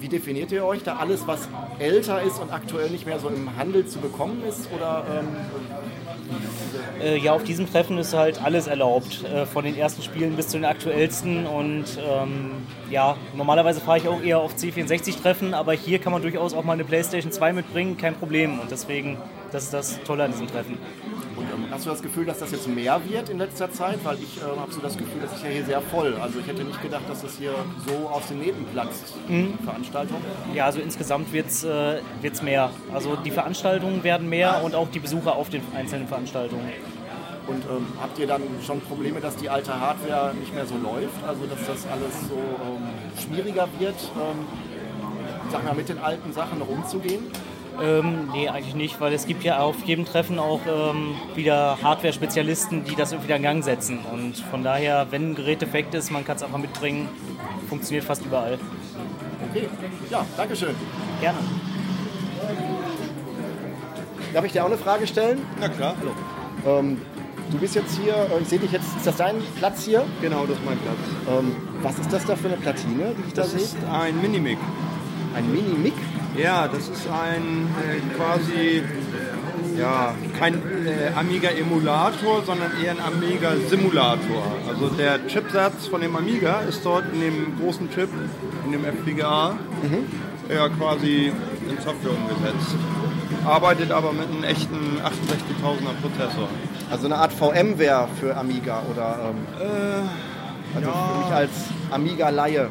wie 0.01 0.09
definiert 0.09 0.53
ihr 0.53 0.65
euch 0.65 0.83
da 0.83 0.97
alles, 0.97 1.27
was 1.27 1.49
älter 1.79 2.23
ist 2.23 2.39
und 2.41 2.53
aktuell 2.53 2.91
nicht 2.91 3.07
mehr 3.07 3.19
so 3.19 3.29
im 3.29 3.57
Handel 3.57 3.87
zu 3.87 3.99
bekommen 3.99 4.43
ist? 4.49 4.69
Oder 4.73 5.05
ähm, 5.11 5.27
Äh, 7.03 7.19
ja, 7.19 7.33
auf 7.33 7.45
diesem 7.45 7.71
Treffen 7.71 7.97
ist 7.99 8.13
halt 8.15 8.43
alles 8.43 8.67
erlaubt, 8.67 9.25
äh, 9.25 9.47
von 9.47 9.65
den 9.65 9.77
ersten 9.77 10.03
Spielen 10.03 10.35
bis 10.37 10.49
zu 10.49 10.59
den 10.59 10.65
aktuellsten. 10.65 11.47
Und 11.47 11.85
ähm, 11.99 12.51
ja, 12.91 13.17
normalerweise 13.35 13.81
fahre 13.81 13.99
ich 13.99 14.09
auch 14.09 14.21
eher 14.21 14.39
auf 14.39 14.55
C64-Treffen, 14.57 15.55
aber 15.55 15.73
hier 15.75 15.99
kann 15.99 16.13
man 16.13 16.23
durchaus 16.23 16.55
auch 16.55 16.65
mal 16.65 16.73
eine 16.73 16.85
PlayStation 16.85 17.33
2 17.33 17.53
mitbringen, 17.53 17.97
kein 17.97 18.15
Problem. 18.15 18.59
Und 18.59 18.71
deswegen, 18.71 19.17
das 19.53 19.65
ist 19.65 19.75
das 19.75 20.03
Tolle 20.03 20.25
an 20.25 20.33
diesem 20.33 20.49
Treffen. 20.49 20.79
Hast 21.79 21.87
du 21.87 21.91
das 21.91 22.03
Gefühl, 22.03 22.25
dass 22.25 22.41
das 22.41 22.51
jetzt 22.51 22.67
mehr 22.67 23.01
wird 23.09 23.29
in 23.29 23.39
letzter 23.39 23.71
Zeit? 23.71 24.05
Weil 24.05 24.17
ich 24.17 24.39
ähm, 24.39 24.59
habe 24.59 24.73
so 24.73 24.81
das 24.81 24.99
Gefühl, 24.99 25.23
das 25.23 25.33
ist 25.33 25.45
ja 25.45 25.49
hier 25.49 25.65
sehr 25.65 25.81
voll. 25.81 26.17
Also 26.21 26.41
ich 26.41 26.47
hätte 26.49 26.65
nicht 26.65 26.83
gedacht, 26.83 27.05
dass 27.09 27.23
das 27.23 27.39
hier 27.39 27.53
so 27.87 28.09
aus 28.09 28.27
den 28.27 28.41
Nähten 28.41 28.65
platzt, 28.73 29.15
die 29.29 29.55
Veranstaltung. 29.65 30.17
Ja, 30.55 30.67
also 30.67 30.81
insgesamt 30.81 31.33
wird 31.33 31.47
es 31.47 31.63
äh, 31.63 32.01
wird's 32.21 32.43
mehr. 32.43 32.71
Also 32.93 33.15
die 33.15 33.31
Veranstaltungen 33.31 34.03
werden 34.03 34.29
mehr 34.29 34.65
und 34.65 34.75
auch 34.75 34.89
die 34.91 34.99
Besucher 34.99 35.37
auf 35.37 35.51
den 35.51 35.63
einzelnen 35.73 36.09
Veranstaltungen. 36.09 36.69
Und 37.47 37.65
ähm, 37.65 37.87
habt 38.01 38.19
ihr 38.19 38.27
dann 38.27 38.43
schon 38.67 38.81
Probleme, 38.81 39.21
dass 39.21 39.37
die 39.37 39.49
alte 39.49 39.79
Hardware 39.79 40.35
nicht 40.35 40.53
mehr 40.53 40.67
so 40.67 40.75
läuft? 40.77 41.23
Also 41.29 41.47
dass 41.47 41.65
das 41.65 41.87
alles 41.91 42.29
so 42.29 42.35
ähm, 42.35 42.89
schwieriger 43.23 43.69
wird, 43.79 43.95
ähm, 44.17 44.47
sag 45.53 45.65
mal, 45.65 45.75
mit 45.75 45.89
den 45.89 45.99
alten 45.99 46.33
Sachen 46.33 46.59
noch 46.59 46.69
umzugehen? 46.69 47.23
Ähm, 47.81 48.29
nee, 48.33 48.49
eigentlich 48.49 48.75
nicht, 48.75 49.01
weil 49.01 49.13
es 49.13 49.27
gibt 49.27 49.45
ja 49.45 49.61
auf 49.61 49.77
jedem 49.85 50.05
Treffen 50.05 50.39
auch 50.39 50.61
ähm, 50.67 51.15
wieder 51.37 51.79
Hardware-Spezialisten, 51.83 52.85
die 52.85 52.97
das 52.97 53.13
wieder 53.23 53.37
in 53.37 53.43
Gang 53.43 53.63
setzen. 53.65 54.01
Und 54.13 54.37
von 54.37 54.65
daher, 54.65 55.07
wenn 55.11 55.31
ein 55.31 55.35
Gerät 55.37 55.63
defekt 55.63 55.95
ist, 55.95 56.11
man 56.11 56.25
kann 56.25 56.37
es 56.37 56.43
einfach 56.43 56.59
mitbringen, 56.59 57.09
funktioniert 57.69 58.05
fast 58.05 58.25
überall. 58.27 58.59
Okay, 59.51 59.69
ja, 60.11 60.25
Dankeschön. 60.37 60.75
Gerne. 61.21 61.39
Darf 64.35 64.45
ich 64.45 64.53
dir 64.53 64.63
auch 64.63 64.69
eine 64.69 64.79
Frage 64.79 65.07
stellen? 65.07 65.41
Na 65.61 65.69
klar. 65.69 65.95
Ähm, 66.67 67.01
du 67.51 67.59
bist 67.59 67.75
jetzt 67.77 67.99
hier, 68.03 68.15
äh, 68.15 68.43
ich 68.43 68.49
sehe 68.49 68.59
dich 68.59 68.73
jetzt, 68.73 68.97
ist 68.97 69.07
das 69.07 69.17
dein 69.17 69.37
Platz 69.57 69.85
hier? 69.85 70.05
Genau, 70.21 70.45
das 70.47 70.57
ist 70.59 70.65
mein 70.65 70.79
Platz. 70.79 70.97
Ähm, 71.31 71.57
was 71.83 71.99
ist 71.99 72.13
das 72.13 72.27
da 72.27 72.35
für 72.37 72.49
eine 72.49 72.57
Platine, 72.57 73.15
die 73.17 73.29
ich 73.29 73.35
da 73.35 73.43
Das 73.43 73.53
sehe? 73.53 73.61
ist 73.61 73.77
ein 73.91 74.21
Minimic. 74.21 74.59
Ein 75.35 75.51
Mini-Mic? 75.53 75.95
Ja, 76.39 76.69
das 76.69 76.89
ist 76.89 77.09
ein 77.11 77.67
äh, 77.83 78.15
quasi 78.17 78.83
ja, 79.77 80.15
kein 80.39 80.55
äh, 80.55 81.11
Amiga-Emulator, 81.19 82.45
sondern 82.47 82.71
eher 82.81 82.93
ein 82.93 83.01
Amiga-Simulator. 83.01 84.43
Also 84.69 84.87
der 84.91 85.27
Chipsatz 85.27 85.89
von 85.89 86.01
dem 86.01 86.15
Amiga 86.15 86.61
ist 86.61 86.85
dort 86.85 87.13
in 87.13 87.21
dem 87.21 87.59
großen 87.61 87.91
Chip, 87.91 88.09
in 88.65 88.71
dem 88.71 88.85
FPGA, 88.85 89.59
ja, 90.49 90.69
quasi 90.69 91.33
in 91.69 91.77
Software 91.81 92.13
umgesetzt. 92.13 92.77
Arbeitet 93.45 93.91
aber 93.91 94.13
mit 94.13 94.29
einem 94.29 94.45
echten 94.45 94.99
68.000er 95.03 96.01
Prozessor. 96.01 96.49
Also 96.89 97.07
eine 97.07 97.17
Art 97.17 97.33
VMware 97.33 98.09
für 98.21 98.37
Amiga 98.37 98.83
oder 98.91 99.33
ähm, 99.61 100.09
also 100.77 100.91
für 100.91 101.19
mich 101.19 101.35
als 101.35 101.51
Amiga-Laie. 101.91 102.69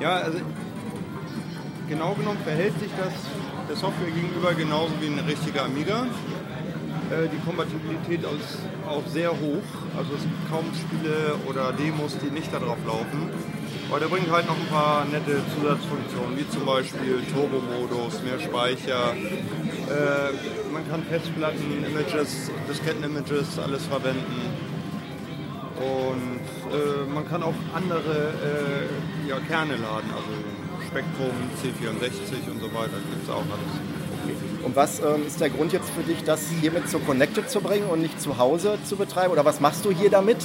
Ja, 0.00 0.10
also 0.16 0.38
genau 1.88 2.14
genommen 2.14 2.38
verhält 2.44 2.78
sich 2.80 2.90
das 2.96 3.12
der 3.68 3.76
Software 3.76 4.10
gegenüber 4.10 4.54
genauso 4.54 4.92
wie 5.00 5.06
ein 5.06 5.18
richtiger 5.26 5.64
Amiga. 5.64 6.06
Äh, 7.10 7.28
die 7.28 7.38
Kompatibilität 7.44 8.22
ist 8.22 8.58
auch 8.88 9.06
sehr 9.06 9.30
hoch. 9.30 9.68
Also 9.96 10.14
es 10.14 10.22
gibt 10.22 10.50
kaum 10.50 10.64
Spiele 10.74 11.34
oder 11.48 11.72
Demos, 11.72 12.16
die 12.18 12.30
nicht 12.30 12.52
darauf 12.52 12.78
laufen. 12.86 13.30
Aber 13.88 14.00
der 14.00 14.06
bringt 14.06 14.30
halt 14.30 14.46
noch 14.46 14.56
ein 14.56 14.66
paar 14.66 15.04
nette 15.04 15.40
Zusatzfunktionen, 15.54 16.36
wie 16.36 16.48
zum 16.48 16.66
Beispiel 16.66 17.22
Turbo-Modus, 17.32 18.22
mehr 18.22 18.40
Speicher. 18.40 19.14
Äh, 19.14 20.72
man 20.72 20.88
kann 20.90 21.02
Festplatten, 21.04 21.84
Images, 21.86 22.50
Disketten-Images, 22.68 23.58
alles 23.58 23.86
verwenden. 23.86 24.42
Und 25.76 26.72
äh, 26.72 27.12
man 27.12 27.28
kann 27.28 27.42
auch 27.42 27.54
andere 27.74 28.32
Kerne 29.48 29.76
laden, 29.76 30.10
also 30.10 30.55
Spektrum, 30.96 31.30
C64 31.60 32.50
und 32.50 32.60
so 32.60 32.72
weiter, 32.72 32.96
gibt 33.10 33.24
es 33.24 33.28
auch 33.28 33.44
alles. 33.44 34.64
Und 34.64 34.74
was 34.74 35.00
ähm, 35.00 35.26
ist 35.26 35.38
der 35.40 35.50
Grund 35.50 35.74
jetzt 35.74 35.90
für 35.90 36.02
dich, 36.02 36.24
das 36.24 36.40
hiermit 36.62 36.88
zu 36.88 36.98
Connected 37.00 37.50
zu 37.50 37.60
bringen 37.60 37.86
und 37.90 38.00
nicht 38.00 38.18
zu 38.18 38.38
Hause 38.38 38.78
zu 38.82 38.96
betreiben? 38.96 39.30
Oder 39.30 39.44
was 39.44 39.60
machst 39.60 39.84
du 39.84 39.90
hier 39.90 40.08
damit? 40.08 40.38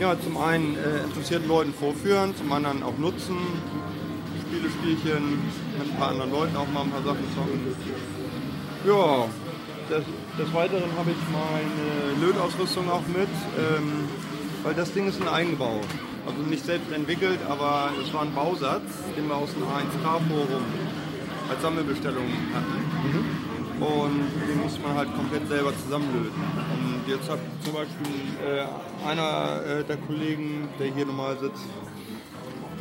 Ja, 0.00 0.16
zum 0.20 0.36
einen 0.36 0.74
äh, 0.74 1.04
interessierten 1.04 1.46
Leuten 1.46 1.72
vorführen, 1.72 2.34
zum 2.36 2.50
anderen 2.50 2.82
auch 2.82 2.98
nutzen, 2.98 3.36
Spiele, 4.40 4.68
Spielchen, 4.68 5.38
mit 5.78 5.92
ein 5.92 5.96
paar 5.96 6.08
anderen 6.08 6.32
Leuten 6.32 6.56
auch 6.56 6.68
mal 6.68 6.82
ein 6.82 6.90
paar 6.90 7.04
Sachen 7.04 7.24
zocken. 7.36 7.60
Ja, 8.84 9.26
des, 9.88 10.04
des 10.44 10.54
Weiteren 10.54 10.90
habe 10.98 11.10
ich 11.12 11.22
meine 11.30 12.26
Lötausrüstung 12.26 12.90
auch 12.90 13.06
mit, 13.06 13.30
ähm, 13.58 14.08
weil 14.62 14.74
das 14.74 14.92
Ding 14.92 15.08
ist 15.08 15.20
ein 15.20 15.28
Eigenbau. 15.28 15.80
Also 16.26 16.42
nicht 16.48 16.64
selbst 16.64 16.92
entwickelt, 16.92 17.40
aber 17.48 17.90
es 18.00 18.12
war 18.14 18.22
ein 18.22 18.34
Bausatz, 18.34 18.82
den 19.16 19.28
wir 19.28 19.36
aus 19.36 19.50
dem 19.54 19.62
A1K-Forum 19.62 20.62
als 21.50 21.62
Sammelbestellung 21.62 22.26
hatten. 22.54 23.52
Und 23.80 24.48
den 24.48 24.62
muss 24.62 24.78
man 24.80 24.94
halt 24.96 25.14
komplett 25.16 25.48
selber 25.48 25.72
zusammenlöten. 25.84 26.40
Und 26.40 27.02
jetzt 27.08 27.28
hat 27.28 27.40
zum 27.64 27.74
Beispiel 27.74 28.06
äh, 28.46 29.08
einer 29.08 29.80
äh, 29.80 29.84
der 29.84 29.96
Kollegen, 29.96 30.68
der 30.78 30.86
hier 30.94 31.06
normal 31.06 31.36
sitzt, 31.40 31.66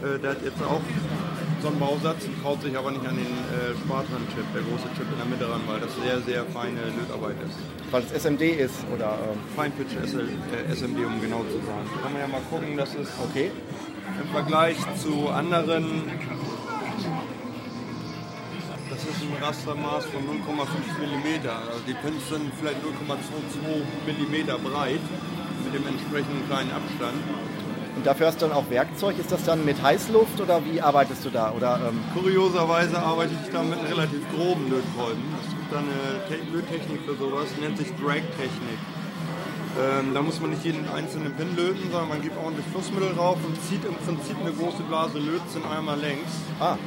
äh, 0.04 0.20
der 0.20 0.32
hat 0.32 0.44
jetzt 0.44 0.62
auch 0.62 0.82
so 1.62 1.68
einen 1.68 1.80
Bausatz 1.80 2.26
und 2.26 2.42
traut 2.42 2.62
sich 2.62 2.76
aber 2.76 2.92
nicht 2.92 3.06
an 3.06 3.16
den 3.16 3.26
äh, 3.26 3.78
Spartan-Chip, 3.86 4.46
der 4.54 4.62
große 4.64 4.90
Chip 4.98 5.06
in 5.12 5.18
der 5.18 5.26
Mitte 5.26 5.46
ran, 5.50 5.62
weil 5.68 5.80
das 5.80 5.94
sehr, 6.02 6.20
sehr 6.22 6.46
feine 6.46 6.82
Lötarbeit 6.98 7.36
ist. 7.46 7.58
Weil 7.92 8.04
es 8.04 8.12
SMD 8.12 8.42
ist 8.42 8.82
oder 8.94 9.18
ähm, 9.30 9.38
Feinpitch 9.56 9.94
SL, 9.94 10.28
äh, 10.28 10.72
SMD, 10.74 11.06
um 11.06 11.22
genau 11.22 11.44
zu 11.46 11.62
sein. 11.62 11.86
Kann 12.02 12.14
man 12.14 12.22
ja 12.22 12.28
mal 12.28 12.42
gucken, 12.50 12.78
das 12.78 12.96
ist 12.96 13.12
okay. 13.24 13.52
im 14.22 14.30
Vergleich 14.30 14.78
zu 14.98 15.30
anderen, 15.30 16.10
das 18.90 19.04
ist 19.06 19.22
ein 19.22 19.44
Rastermaß 19.44 20.06
von 20.06 20.22
0,5 20.22 20.66
mm. 21.00 21.48
Also 21.48 21.82
die 21.88 21.94
Pins 21.94 22.28
sind 22.30 22.52
vielleicht 22.60 22.82
0,22 22.82 24.10
mm 24.10 24.64
breit 24.66 25.00
mit 25.64 25.74
dem 25.74 25.88
entsprechenden 25.88 26.46
kleinen 26.48 26.72
Abstand. 26.72 27.22
Und 27.96 28.06
dafür 28.06 28.28
hast 28.28 28.42
du 28.42 28.48
dann 28.48 28.56
auch 28.56 28.70
Werkzeug. 28.70 29.20
Ist 29.20 29.32
das 29.32 29.44
dann 29.44 29.66
mit 29.66 29.82
Heißluft 29.82 30.40
oder 30.40 30.62
wie 30.66 30.82
arbeitest 30.82 31.26
du 31.26 31.30
da? 31.30 31.52
Oder, 31.52 31.80
ähm, 31.90 32.00
Kurioserweise 32.14 32.98
arbeite 32.98 33.34
ich 33.44 33.52
da 33.52 33.62
mit 33.64 33.80
relativ 33.84 34.22
groben 34.36 34.70
Lötkolben. 34.70 35.24
Es 35.44 35.50
gibt 35.50 35.72
da 35.72 35.80
eine 35.80 36.26
Te 36.30 36.38
Löttechnik 36.54 37.02
für 37.06 37.16
sowas, 37.16 37.48
nennt 37.60 37.78
sich 37.78 37.90
Drag-Technik. 37.96 38.80
Ähm, 39.80 40.14
da 40.14 40.22
muss 40.22 40.40
man 40.42 40.50
nicht 40.52 40.64
jeden 40.66 40.88
einzelnen 40.90 41.34
Pin 41.36 41.56
löten, 41.56 41.90
sondern 41.92 42.10
man 42.10 42.22
gibt 42.22 42.36
ordentlich 42.38 42.66
Flussmittel 42.72 43.14
drauf 43.16 43.38
und 43.46 43.56
zieht 43.64 43.84
im 43.86 43.96
Prinzip 43.96 44.36
eine 44.42 44.52
große 44.52 44.84
Blase 44.84 45.18
Lötzinn 45.20 45.64
einmal 45.66 45.98
längs. 46.00 46.32
ah, 46.60 46.78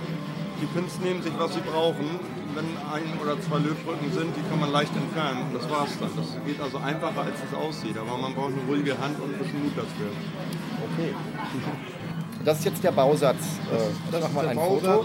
Die 0.60 0.66
Pins 0.66 0.98
nehmen 1.00 1.22
sich, 1.22 1.32
was 1.38 1.54
sie 1.54 1.60
brauchen. 1.60 2.20
Wenn 2.54 2.64
ein 2.92 3.18
oder 3.20 3.40
zwei 3.40 3.58
Lötbrücken 3.58 4.12
sind, 4.12 4.36
die 4.36 4.42
kann 4.48 4.60
man 4.60 4.70
leicht 4.70 4.94
entfernen. 4.96 5.46
Das 5.52 5.68
war's 5.68 5.90
dann. 5.98 6.10
Das 6.16 6.26
geht 6.46 6.60
also 6.60 6.78
einfacher, 6.78 7.22
als 7.22 7.36
es 7.50 7.54
aussieht. 7.56 7.96
Aber 7.98 8.16
man 8.16 8.34
braucht 8.34 8.52
eine 8.52 8.62
ruhige 8.68 8.96
Hand 8.98 9.18
und 9.20 9.34
ein 9.34 9.38
bisschen 9.38 9.62
Mut 9.64 9.72
dafür. 9.76 10.10
okay. 10.92 11.14
Das 12.44 12.58
ist 12.58 12.64
jetzt 12.66 12.84
der 12.84 12.92
Bausatz. 12.92 13.36
Äh, 13.72 13.78
Das 14.12 14.20
mach 14.20 14.28
ist 14.28 14.34
mal 14.34 14.40
der 14.42 14.50
ein 14.50 14.56
Bausatz. 14.56 14.84
Foto. 14.84 15.04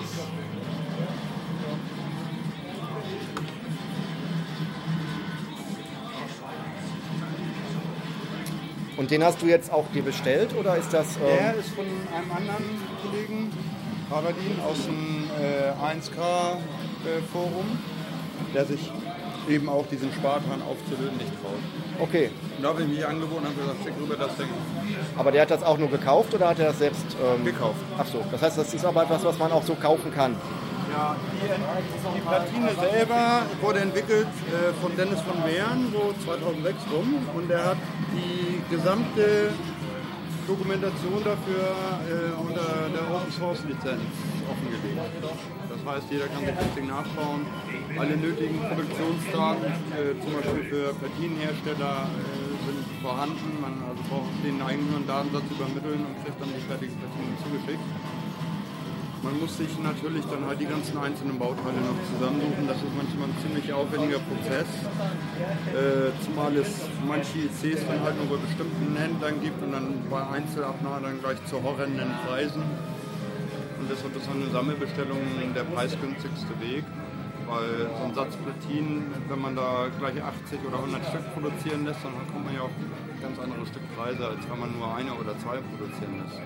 Und 8.97 9.11
den 9.11 9.23
hast 9.23 9.41
du 9.41 9.45
jetzt 9.45 9.71
auch 9.71 9.85
dir 9.93 10.03
bestellt 10.03 10.53
oder 10.59 10.75
ist 10.75 10.91
das? 10.93 11.17
Der 11.17 11.53
Ähm, 11.53 11.59
ist 11.59 11.69
von 11.69 11.85
einem 11.85 12.31
anderen 12.31 12.65
Kollegen, 13.01 13.51
Paradin, 14.09 14.59
aus 14.67 14.85
dem 14.85 15.29
äh, 15.41 15.69
1K-Forum, 17.05 17.65
der 18.53 18.65
sich 18.65 18.91
eben 19.47 19.69
auch 19.69 19.85
diesen 19.87 20.11
Spartan 20.13 20.61
aufzulöten 20.61 21.17
nicht 21.17 21.31
traut. 21.41 21.59
okay. 22.01 22.29
Und 22.57 22.63
da 22.63 22.69
habe 22.69 22.83
ich 22.83 22.87
mich 22.87 23.05
angeboten 23.05 23.45
und 23.45 23.45
habe 23.45 23.55
gesagt, 23.55 23.77
schick 23.83 23.93
rüber 23.99 24.15
das 24.15 24.35
Ding. 24.37 24.47
Aber 25.17 25.31
der 25.31 25.41
hat 25.41 25.51
das 25.51 25.63
auch 25.63 25.77
nur 25.77 25.89
gekauft 25.89 26.33
oder 26.33 26.49
hat 26.49 26.59
er 26.59 26.67
das 26.67 26.79
selbst 26.79 27.05
ähm, 27.23 27.43
Gekauft. 27.45 27.79
Ach 27.97 28.05
so, 28.05 28.23
das 28.31 28.41
heißt, 28.41 28.57
das 28.57 28.73
ist 28.73 28.85
aber 28.85 29.03
etwas, 29.03 29.23
was 29.23 29.37
man 29.39 29.51
auch 29.51 29.63
so 29.63 29.75
kaufen 29.75 30.13
kann. 30.13 30.35
Ja, 30.91 31.15
die, 31.33 32.17
die 32.17 32.21
Platine 32.21 32.69
selber 32.91 33.43
wurde 33.61 33.79
entwickelt 33.79 34.27
äh, 34.27 34.73
von 34.81 34.95
Dennis 34.95 35.21
von 35.21 35.43
Wehren, 35.45 35.93
so 35.93 36.13
2006 36.25 36.77
rum. 36.91 37.15
Und 37.35 37.51
er 37.51 37.65
hat 37.65 37.77
die 38.13 38.75
gesamte 38.75 39.51
Dokumentation 40.47 41.21
dafür 41.23 41.77
äh, 42.09 42.33
unter 42.41 42.89
der 42.89 43.15
Open 43.15 43.31
Source 43.31 43.63
Lizenz 43.67 44.01
offengelegt. 44.49 44.97
Das 45.85 45.95
heißt, 45.95 46.11
jeder 46.11 46.27
kann 46.27 46.45
sich 46.45 46.55
das 46.55 46.73
Ding 46.75 46.87
nachbauen. 46.87 47.45
Alle 47.97 48.17
nötigen 48.17 48.59
Produktionsdaten, 48.59 49.65
äh, 49.95 50.13
zum 50.19 50.31
Beispiel 50.35 50.63
für 50.67 50.93
Platinenhersteller, 50.99 52.09
äh, 52.11 52.49
sind 52.67 52.83
vorhanden. 53.01 53.61
Man 53.61 53.79
also 53.87 54.01
braucht 54.09 54.33
den 54.43 54.61
eigenen 54.61 55.07
Datensatz 55.07 55.47
übermitteln 55.49 56.03
und 56.03 56.15
kriegt 56.23 56.39
dann 56.39 56.51
die 56.51 56.63
fertigen 56.67 56.95
Platinen 56.99 57.35
zugeschickt. 57.39 57.87
Man 59.23 59.35
muss 59.39 59.57
sich 59.57 59.71
natürlich 59.83 60.23
dann 60.31 60.47
halt 60.47 60.61
die 60.61 60.65
ganzen 60.65 60.97
einzelnen 60.97 61.37
Bauteile 61.37 61.79
noch 61.83 61.99
zusammensuchen. 62.07 62.67
Das 62.67 62.77
ist 62.77 62.95
manchmal 62.95 63.27
ein 63.27 63.37
ziemlich 63.43 63.67
aufwendiger 63.73 64.19
Prozess. 64.23 64.67
Äh, 65.75 66.15
zumal 66.23 66.55
es 66.55 66.87
manche 67.05 67.47
ICs 67.47 67.83
dann 67.87 67.99
halt 67.99 68.15
nur 68.15 68.37
bei 68.37 68.39
bestimmten 68.39 68.95
Händlern 68.95 69.41
gibt 69.43 69.61
und 69.61 69.73
dann 69.73 70.07
bei 70.09 70.23
Einzelabnahmen 70.23 71.03
dann 71.03 71.19
gleich 71.19 71.39
zu 71.47 71.61
horrenden 71.61 72.11
Preisen. 72.25 72.63
Deshalb 73.89 74.15
ist 74.15 74.29
eine 74.29 74.49
Sammelbestellung 74.51 75.17
der 75.55 75.63
preisgünstigste 75.63 76.53
Weg. 76.61 76.83
Weil 77.49 77.89
so 77.97 78.03
ein 78.05 78.13
Satz 78.13 78.35
Platinen, 78.37 79.09
wenn 79.27 79.41
man 79.41 79.55
da 79.55 79.87
gleich 79.97 80.21
80 80.21 80.59
oder 80.67 80.77
100 80.77 81.01
Stück 81.07 81.33
produzieren 81.33 81.83
lässt, 81.83 82.05
dann 82.05 82.13
kommt 82.31 82.45
man 82.45 82.53
ja 82.53 82.61
auf 82.61 82.69
ganz 83.21 83.39
andere 83.39 83.65
Stückpreise, 83.65 84.27
als 84.27 84.45
wenn 84.47 84.59
man 84.59 84.77
nur 84.77 84.93
eine 84.93 85.13
oder 85.13 85.33
zwei 85.39 85.57
produzieren 85.57 86.21
lässt. 86.23 86.39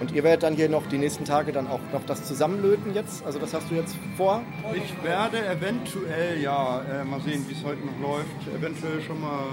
Und 0.00 0.12
ihr 0.12 0.22
werdet 0.22 0.42
dann 0.42 0.54
hier 0.54 0.68
noch 0.68 0.86
die 0.88 0.98
nächsten 0.98 1.24
Tage 1.24 1.52
dann 1.52 1.66
auch 1.66 1.80
noch 1.92 2.04
das 2.04 2.24
zusammenlöten 2.24 2.94
jetzt? 2.94 3.24
Also 3.24 3.38
das 3.38 3.54
hast 3.54 3.70
du 3.70 3.74
jetzt 3.74 3.96
vor? 4.16 4.42
Ich 4.74 5.02
werde 5.02 5.38
eventuell, 5.46 6.40
ja, 6.42 6.82
äh, 6.82 7.04
mal 7.04 7.20
sehen, 7.20 7.46
wie 7.48 7.54
es 7.54 7.64
heute 7.64 7.80
noch 7.86 7.98
läuft, 8.00 8.36
eventuell 8.54 9.00
schon 9.00 9.20
mal 9.20 9.44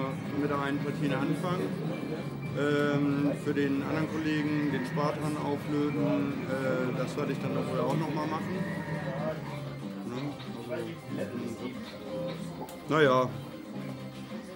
mit 0.41 0.49
der 0.49 0.59
einen 0.59 0.79
Platine 0.79 1.17
anfangen. 1.17 1.69
Ähm, 2.57 3.31
für 3.45 3.53
den 3.53 3.81
anderen 3.81 4.11
Kollegen 4.11 4.71
den 4.71 4.85
Spartan 4.85 5.37
auflöten, 5.37 6.47
äh, 6.49 6.97
das 6.97 7.15
werde 7.15 7.31
ich 7.31 7.39
dann 7.39 7.55
wohl 7.55 7.79
auch 7.79 7.95
noch 7.95 8.13
mal 8.13 8.27
machen. 8.27 8.55
Ne? 10.09 10.35
Naja, 12.89 13.29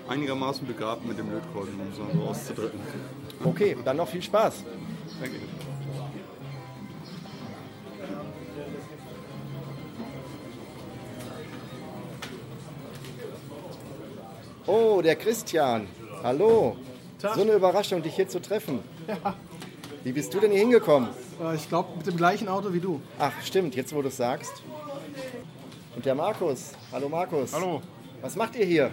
einigermaßen 0.09 0.67
begabt 0.67 1.05
mit 1.05 1.17
dem 1.17 1.31
Lötkolben, 1.31 1.79
um 1.79 1.87
es 1.91 1.97
mal 1.97 2.07
so 2.13 2.29
auszudrücken. 2.29 2.79
Okay, 3.43 3.77
dann 3.85 3.97
noch 3.97 4.09
viel 4.09 4.21
Spaß. 4.21 4.63
Danke. 5.21 5.37
Oh, 14.67 15.01
der 15.01 15.15
Christian. 15.15 15.87
Hallo. 16.23 16.75
So 17.17 17.29
eine 17.41 17.53
Überraschung, 17.53 18.01
dich 18.03 18.15
hier 18.15 18.27
zu 18.27 18.41
treffen. 18.41 18.79
Wie 20.03 20.11
bist 20.11 20.33
du 20.33 20.39
denn 20.39 20.51
hier 20.51 20.59
hingekommen? 20.59 21.09
Äh, 21.41 21.55
Ich 21.55 21.67
glaube, 21.67 21.97
mit 21.97 22.05
dem 22.05 22.17
gleichen 22.17 22.47
Auto 22.47 22.71
wie 22.73 22.79
du. 22.79 23.01
Ach, 23.17 23.31
stimmt, 23.43 23.75
jetzt 23.75 23.93
wo 23.95 24.01
du 24.01 24.09
es 24.09 24.17
sagst. 24.17 24.61
Und 25.95 26.05
der 26.05 26.13
Markus. 26.15 26.71
Hallo 26.91 27.09
Markus. 27.09 27.53
Hallo. 27.53 27.81
Was 28.21 28.35
macht 28.35 28.55
ihr 28.55 28.65
hier? 28.65 28.91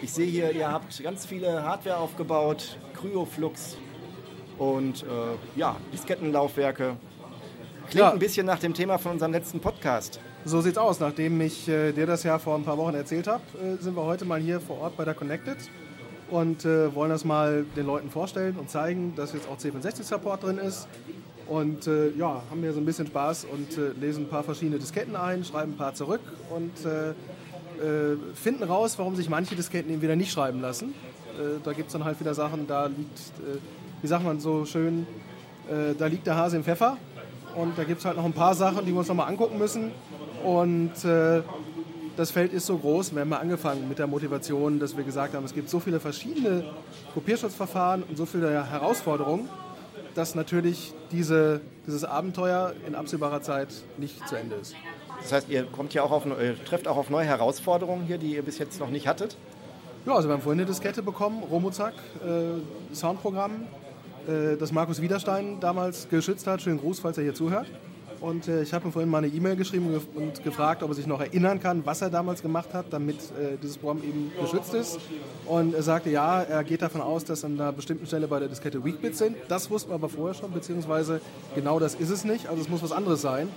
Ich 0.00 0.12
sehe 0.12 0.26
hier, 0.26 0.52
ihr 0.52 0.70
habt 0.70 1.02
ganz 1.02 1.26
viele 1.26 1.62
Hardware 1.64 1.96
aufgebaut, 1.98 2.78
Cryoflux 2.94 3.76
und 4.58 5.02
äh, 5.02 5.06
ja, 5.58 5.76
Diskettenlaufwerke. 5.92 6.96
Klingt 7.90 8.00
Ja. 8.06 8.12
ein 8.12 8.18
bisschen 8.18 8.46
nach 8.46 8.60
dem 8.60 8.74
Thema 8.74 8.98
von 8.98 9.12
unserem 9.12 9.32
letzten 9.32 9.60
Podcast. 9.60 10.20
So 10.44 10.60
sieht's 10.60 10.78
aus. 10.78 11.00
Nachdem 11.00 11.40
ich 11.40 11.68
äh, 11.68 11.92
dir 11.92 12.06
das 12.06 12.22
ja 12.22 12.38
vor 12.38 12.54
ein 12.54 12.62
paar 12.64 12.78
Wochen 12.78 12.94
erzählt 12.94 13.26
habe, 13.26 13.42
äh, 13.60 13.82
sind 13.82 13.96
wir 13.96 14.04
heute 14.04 14.24
mal 14.24 14.38
hier 14.40 14.60
vor 14.60 14.80
Ort 14.80 14.96
bei 14.96 15.04
der 15.04 15.14
Connected 15.14 15.56
und 16.30 16.64
äh, 16.64 16.94
wollen 16.94 17.10
das 17.10 17.24
mal 17.24 17.64
den 17.76 17.86
Leuten 17.86 18.10
vorstellen 18.10 18.56
und 18.56 18.70
zeigen, 18.70 19.14
dass 19.16 19.32
jetzt 19.32 19.48
auch 19.48 19.58
C64-Support 19.58 20.44
drin 20.44 20.58
ist. 20.58 20.88
Und 21.46 21.86
äh, 21.86 22.10
ja, 22.10 22.42
haben 22.50 22.62
wir 22.62 22.72
so 22.74 22.80
ein 22.80 22.84
bisschen 22.84 23.06
Spaß 23.06 23.46
und 23.46 23.78
äh, 23.78 23.92
lesen 23.98 24.24
ein 24.24 24.28
paar 24.28 24.42
verschiedene 24.42 24.78
Disketten 24.78 25.16
ein, 25.16 25.44
schreiben 25.44 25.72
ein 25.72 25.76
paar 25.78 25.94
zurück 25.94 26.20
und 26.54 26.72
äh, 26.84 27.10
äh, 27.10 28.16
finden 28.34 28.64
raus, 28.64 28.98
warum 28.98 29.16
sich 29.16 29.30
manche 29.30 29.56
Disketten 29.56 29.90
eben 29.90 30.02
wieder 30.02 30.16
nicht 30.16 30.30
schreiben 30.30 30.60
lassen. 30.60 30.94
Äh, 31.38 31.60
da 31.64 31.72
gibt 31.72 31.86
es 31.86 31.94
dann 31.94 32.04
halt 32.04 32.20
wieder 32.20 32.34
Sachen, 32.34 32.66
da 32.66 32.86
liegt, 32.86 33.32
wie 34.02 34.06
sagt 34.06 34.24
man 34.24 34.40
so 34.40 34.64
schön, 34.64 35.06
da 35.98 36.06
liegt 36.06 36.26
der 36.26 36.34
Hase 36.34 36.56
im 36.56 36.64
Pfeffer. 36.64 36.96
Und 37.54 37.76
da 37.76 37.84
gibt 37.84 37.98
es 37.98 38.06
halt 38.06 38.16
noch 38.16 38.24
ein 38.24 38.32
paar 38.32 38.54
Sachen, 38.54 38.86
die 38.86 38.92
wir 38.92 39.00
uns 39.00 39.08
nochmal 39.08 39.28
angucken 39.28 39.58
müssen. 39.58 39.90
Und 40.42 40.92
das 42.18 42.32
Feld 42.32 42.52
ist 42.52 42.66
so 42.66 42.76
groß. 42.76 43.14
Wir 43.14 43.20
haben 43.20 43.28
mal 43.28 43.36
angefangen 43.36 43.88
mit 43.88 44.00
der 44.00 44.08
Motivation, 44.08 44.80
dass 44.80 44.96
wir 44.96 45.04
gesagt 45.04 45.34
haben, 45.34 45.44
es 45.44 45.54
gibt 45.54 45.70
so 45.70 45.78
viele 45.78 46.00
verschiedene 46.00 46.64
Kopierschutzverfahren 47.14 48.02
und 48.02 48.18
so 48.18 48.26
viele 48.26 48.68
Herausforderungen, 48.68 49.48
dass 50.16 50.34
natürlich 50.34 50.94
diese, 51.12 51.60
dieses 51.86 52.02
Abenteuer 52.02 52.72
in 52.88 52.96
absehbarer 52.96 53.40
Zeit 53.40 53.68
nicht 53.98 54.28
zu 54.28 54.34
Ende 54.34 54.56
ist. 54.56 54.74
Das 55.22 55.32
heißt, 55.32 55.48
ihr 55.48 55.62
kommt 55.66 55.94
ja 55.94 56.02
auch 56.02 56.10
auf, 56.10 56.24
trefft 56.64 56.88
auch 56.88 56.96
auf 56.96 57.08
neue 57.08 57.24
Herausforderungen 57.24 58.04
hier, 58.04 58.18
die 58.18 58.34
ihr 58.34 58.42
bis 58.42 58.58
jetzt 58.58 58.80
noch 58.80 58.90
nicht 58.90 59.06
hattet? 59.06 59.36
Ja, 60.04 60.14
also 60.14 60.28
wir 60.28 60.32
haben 60.32 60.42
vorhin 60.42 60.60
eine 60.60 60.68
Diskette 60.68 61.04
bekommen, 61.04 61.44
Romozak, 61.44 61.94
äh, 62.26 62.94
Soundprogramm, 62.96 63.68
äh, 64.26 64.56
das 64.56 64.72
Markus 64.72 65.00
Widerstein 65.00 65.60
damals 65.60 66.08
geschützt 66.08 66.48
hat. 66.48 66.62
Schönen 66.62 66.80
Gruß, 66.80 66.98
falls 66.98 67.16
er 67.16 67.22
hier 67.22 67.34
zuhört. 67.34 67.66
Und 68.20 68.48
äh, 68.48 68.62
ich 68.62 68.72
habe 68.72 68.88
ihm 68.88 68.92
vorhin 68.92 69.10
mal 69.10 69.18
eine 69.18 69.28
E-Mail 69.28 69.56
geschrieben 69.56 70.00
und 70.14 70.42
gefragt, 70.42 70.82
ob 70.82 70.90
er 70.90 70.94
sich 70.94 71.06
noch 71.06 71.20
erinnern 71.20 71.60
kann, 71.60 71.86
was 71.86 72.02
er 72.02 72.10
damals 72.10 72.42
gemacht 72.42 72.74
hat, 72.74 72.86
damit 72.90 73.16
äh, 73.16 73.56
dieses 73.62 73.78
Programm 73.78 74.02
eben 74.02 74.32
geschützt 74.40 74.74
ist. 74.74 74.98
Und 75.46 75.74
er 75.74 75.82
sagte, 75.82 76.10
ja, 76.10 76.42
er 76.42 76.64
geht 76.64 76.82
davon 76.82 77.00
aus, 77.00 77.24
dass 77.24 77.44
an 77.44 77.60
einer 77.60 77.72
bestimmten 77.72 78.06
Stelle 78.06 78.26
bei 78.28 78.40
der 78.40 78.48
Diskette 78.48 78.84
Weakbits 78.84 79.18
sind. 79.18 79.36
Das 79.48 79.70
wussten 79.70 79.90
wir 79.90 79.94
aber 79.94 80.08
vorher 80.08 80.34
schon, 80.34 80.50
beziehungsweise 80.50 81.20
genau 81.54 81.78
das 81.78 81.94
ist 81.94 82.10
es 82.10 82.24
nicht. 82.24 82.48
Also 82.48 82.62
es 82.62 82.68
muss 82.68 82.82
was 82.82 82.92
anderes 82.92 83.22
sein. 83.22 83.48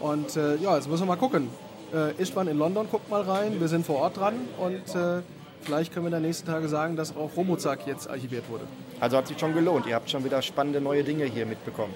Und 0.00 0.36
äh, 0.36 0.56
ja, 0.56 0.76
jetzt 0.76 0.88
müssen 0.88 1.02
wir 1.02 1.14
mal 1.14 1.16
gucken. 1.16 1.48
Äh, 1.94 2.20
Istvan 2.20 2.48
in 2.48 2.58
London 2.58 2.86
guckt 2.90 3.08
mal 3.10 3.22
rein, 3.22 3.60
wir 3.60 3.68
sind 3.68 3.86
vor 3.86 3.96
Ort 3.96 4.18
dran 4.18 4.34
und 4.58 4.94
äh, 4.94 5.22
vielleicht 5.62 5.92
können 5.92 6.06
wir 6.06 6.10
den 6.10 6.22
nächsten 6.22 6.46
Tagen 6.46 6.68
sagen, 6.68 6.96
dass 6.96 7.16
auch 7.16 7.30
Romozak 7.36 7.86
jetzt 7.86 8.10
archiviert 8.10 8.48
wurde. 8.50 8.64
Also 9.00 9.16
hat 9.16 9.26
sich 9.26 9.38
schon 9.38 9.54
gelohnt. 9.54 9.86
Ihr 9.86 9.94
habt 9.94 10.10
schon 10.10 10.24
wieder 10.24 10.42
spannende 10.42 10.80
neue 10.80 11.02
Dinge 11.02 11.24
hier 11.24 11.46
mitbekommen. 11.46 11.94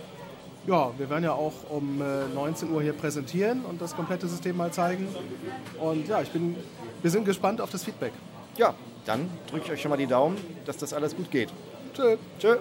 Ja, 0.66 0.92
wir 0.96 1.10
werden 1.10 1.24
ja 1.24 1.32
auch 1.32 1.52
um 1.70 2.00
19 2.34 2.68
äh, 2.68 2.72
Uhr 2.72 2.82
hier 2.82 2.92
präsentieren 2.92 3.64
und 3.64 3.80
das 3.80 3.96
komplette 3.96 4.28
System 4.28 4.56
mal 4.56 4.72
zeigen. 4.72 5.08
Und 5.80 6.06
ja, 6.06 6.22
ich 6.22 6.30
bin, 6.30 6.54
wir 7.02 7.10
sind 7.10 7.24
gespannt 7.24 7.60
auf 7.60 7.70
das 7.70 7.82
Feedback. 7.82 8.12
Ja, 8.56 8.74
dann 9.04 9.28
drücke 9.50 9.66
ich 9.66 9.72
euch 9.72 9.82
schon 9.82 9.90
mal 9.90 9.96
die 9.96 10.06
Daumen, 10.06 10.36
dass 10.64 10.76
das 10.76 10.92
alles 10.92 11.16
gut 11.16 11.32
geht. 11.32 11.48
Tschö. 11.94 12.16
Tschö. 12.38 12.56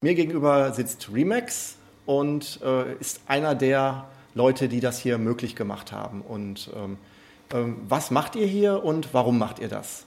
Mir 0.00 0.14
gegenüber 0.14 0.72
sitzt 0.72 1.10
Remax 1.12 1.76
und 2.06 2.60
äh, 2.64 2.94
ist 2.94 3.20
einer 3.26 3.54
der 3.54 4.06
Leute, 4.34 4.68
die 4.68 4.80
das 4.80 4.98
hier 4.98 5.18
möglich 5.18 5.56
gemacht 5.56 5.92
haben. 5.92 6.22
Und 6.22 6.70
ähm, 6.74 6.96
ähm, 7.52 7.76
was 7.86 8.10
macht 8.10 8.34
ihr 8.34 8.46
hier 8.46 8.82
und 8.82 9.12
warum 9.12 9.38
macht 9.38 9.58
ihr 9.58 9.68
das? 9.68 10.06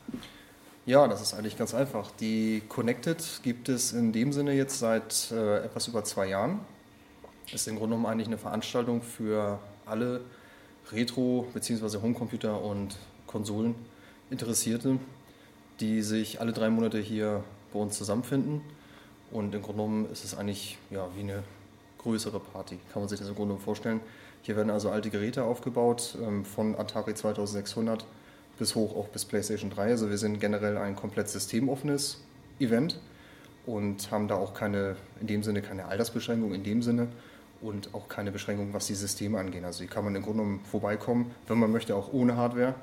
Ja, 0.91 1.07
das 1.07 1.21
ist 1.21 1.33
eigentlich 1.33 1.57
ganz 1.57 1.73
einfach. 1.73 2.11
Die 2.19 2.63
Connected 2.67 3.39
gibt 3.43 3.69
es 3.69 3.93
in 3.93 4.11
dem 4.11 4.33
Sinne 4.33 4.51
jetzt 4.51 4.77
seit 4.77 5.31
äh, 5.31 5.63
etwas 5.63 5.87
über 5.87 6.03
zwei 6.03 6.27
Jahren. 6.27 6.59
Ist 7.53 7.69
im 7.69 7.77
Grunde 7.77 7.95
genommen 7.95 8.11
eigentlich 8.11 8.27
eine 8.27 8.37
Veranstaltung 8.37 9.01
für 9.01 9.59
alle 9.85 10.19
Retro- 10.91 11.47
bzw. 11.53 12.01
Homecomputer 12.01 12.61
und 12.61 12.97
Konsolen 13.25 13.73
Interessierte, 14.29 14.99
die 15.79 16.01
sich 16.01 16.41
alle 16.41 16.51
drei 16.51 16.69
Monate 16.69 16.99
hier 16.99 17.41
bei 17.71 17.79
uns 17.79 17.97
zusammenfinden. 17.97 18.59
Und 19.31 19.55
im 19.55 19.61
Grunde 19.61 19.83
genommen 19.83 20.11
ist 20.11 20.25
es 20.25 20.37
eigentlich 20.37 20.77
ja, 20.89 21.07
wie 21.15 21.21
eine 21.21 21.43
größere 21.99 22.41
Party, 22.41 22.77
kann 22.91 23.01
man 23.01 23.07
sich 23.07 23.17
das 23.17 23.29
im 23.29 23.35
Grunde 23.35 23.53
genommen 23.53 23.63
vorstellen. 23.63 24.01
Hier 24.41 24.57
werden 24.57 24.69
also 24.69 24.89
alte 24.89 25.09
Geräte 25.09 25.45
aufgebaut, 25.45 26.17
ähm, 26.21 26.43
von 26.43 26.75
Atari 26.75 27.13
2600 27.13 28.05
bis 28.61 28.75
hoch 28.75 28.95
auch 28.95 29.07
bis 29.07 29.25
PlayStation 29.25 29.71
3. 29.71 29.85
Also 29.85 30.11
wir 30.11 30.19
sind 30.19 30.39
generell 30.39 30.77
ein 30.77 30.95
komplett 30.95 31.27
systemoffenes 31.27 32.21
Event 32.59 32.99
und 33.65 34.11
haben 34.11 34.27
da 34.27 34.35
auch 34.35 34.53
keine, 34.53 34.97
in 35.19 35.25
dem 35.25 35.41
Sinne 35.41 35.63
keine 35.63 35.85
Altersbeschränkung 35.85 36.53
in 36.53 36.63
dem 36.63 36.83
Sinne 36.83 37.07
und 37.59 37.95
auch 37.95 38.07
keine 38.07 38.31
Beschränkung, 38.31 38.71
was 38.71 38.85
die 38.85 38.93
Systeme 38.93 39.39
angeht. 39.39 39.63
Also 39.63 39.79
hier 39.79 39.87
kann 39.87 40.03
man 40.03 40.13
im 40.13 40.21
Grunde 40.21 40.43
genommen 40.43 40.61
vorbeikommen, 40.69 41.31
wenn 41.47 41.57
man 41.57 41.71
möchte, 41.71 41.95
auch 41.95 42.13
ohne 42.13 42.37
Hardware. 42.37 42.75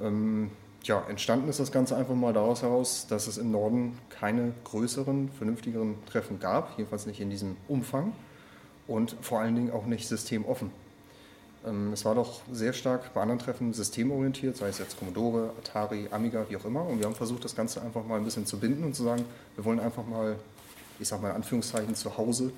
Ähm, 0.00 0.52
ja, 0.84 1.04
entstanden 1.08 1.48
ist 1.48 1.58
das 1.58 1.72
Ganze 1.72 1.96
einfach 1.96 2.14
mal 2.14 2.32
daraus 2.32 2.62
heraus, 2.62 3.08
dass 3.08 3.26
es 3.26 3.36
im 3.36 3.50
Norden 3.50 3.98
keine 4.10 4.52
größeren, 4.62 5.30
vernünftigeren 5.36 5.96
Treffen 6.06 6.38
gab, 6.38 6.78
jedenfalls 6.78 7.06
nicht 7.06 7.20
in 7.20 7.30
diesem 7.30 7.56
Umfang 7.66 8.12
und 8.86 9.16
vor 9.22 9.40
allen 9.40 9.56
Dingen 9.56 9.72
auch 9.72 9.86
nicht 9.86 10.06
systemoffen. 10.06 10.70
Ähm, 11.66 11.92
es 11.92 12.04
war 12.04 12.14
doch 12.14 12.40
sehr 12.50 12.72
stark 12.72 13.12
bei 13.12 13.20
anderen 13.20 13.38
Treffen 13.38 13.72
systemorientiert, 13.72 14.56
sei 14.56 14.68
es 14.68 14.78
jetzt 14.78 14.98
Commodore, 14.98 15.50
Atari, 15.58 16.08
Amiga, 16.10 16.46
wie 16.48 16.56
auch 16.56 16.64
immer. 16.64 16.86
Und 16.86 16.98
wir 16.98 17.06
haben 17.06 17.14
versucht, 17.14 17.44
das 17.44 17.54
Ganze 17.54 17.82
einfach 17.82 18.04
mal 18.04 18.16
ein 18.16 18.24
bisschen 18.24 18.46
zu 18.46 18.58
binden 18.58 18.84
und 18.84 18.94
zu 18.94 19.04
sagen, 19.04 19.24
wir 19.56 19.64
wollen 19.64 19.80
einfach 19.80 20.06
mal, 20.06 20.36
ich 20.98 21.08
sag 21.08 21.20
mal 21.20 21.30
in 21.30 21.36
Anführungszeichen, 21.36 21.94
zu 21.94 22.16
Hause 22.16 22.52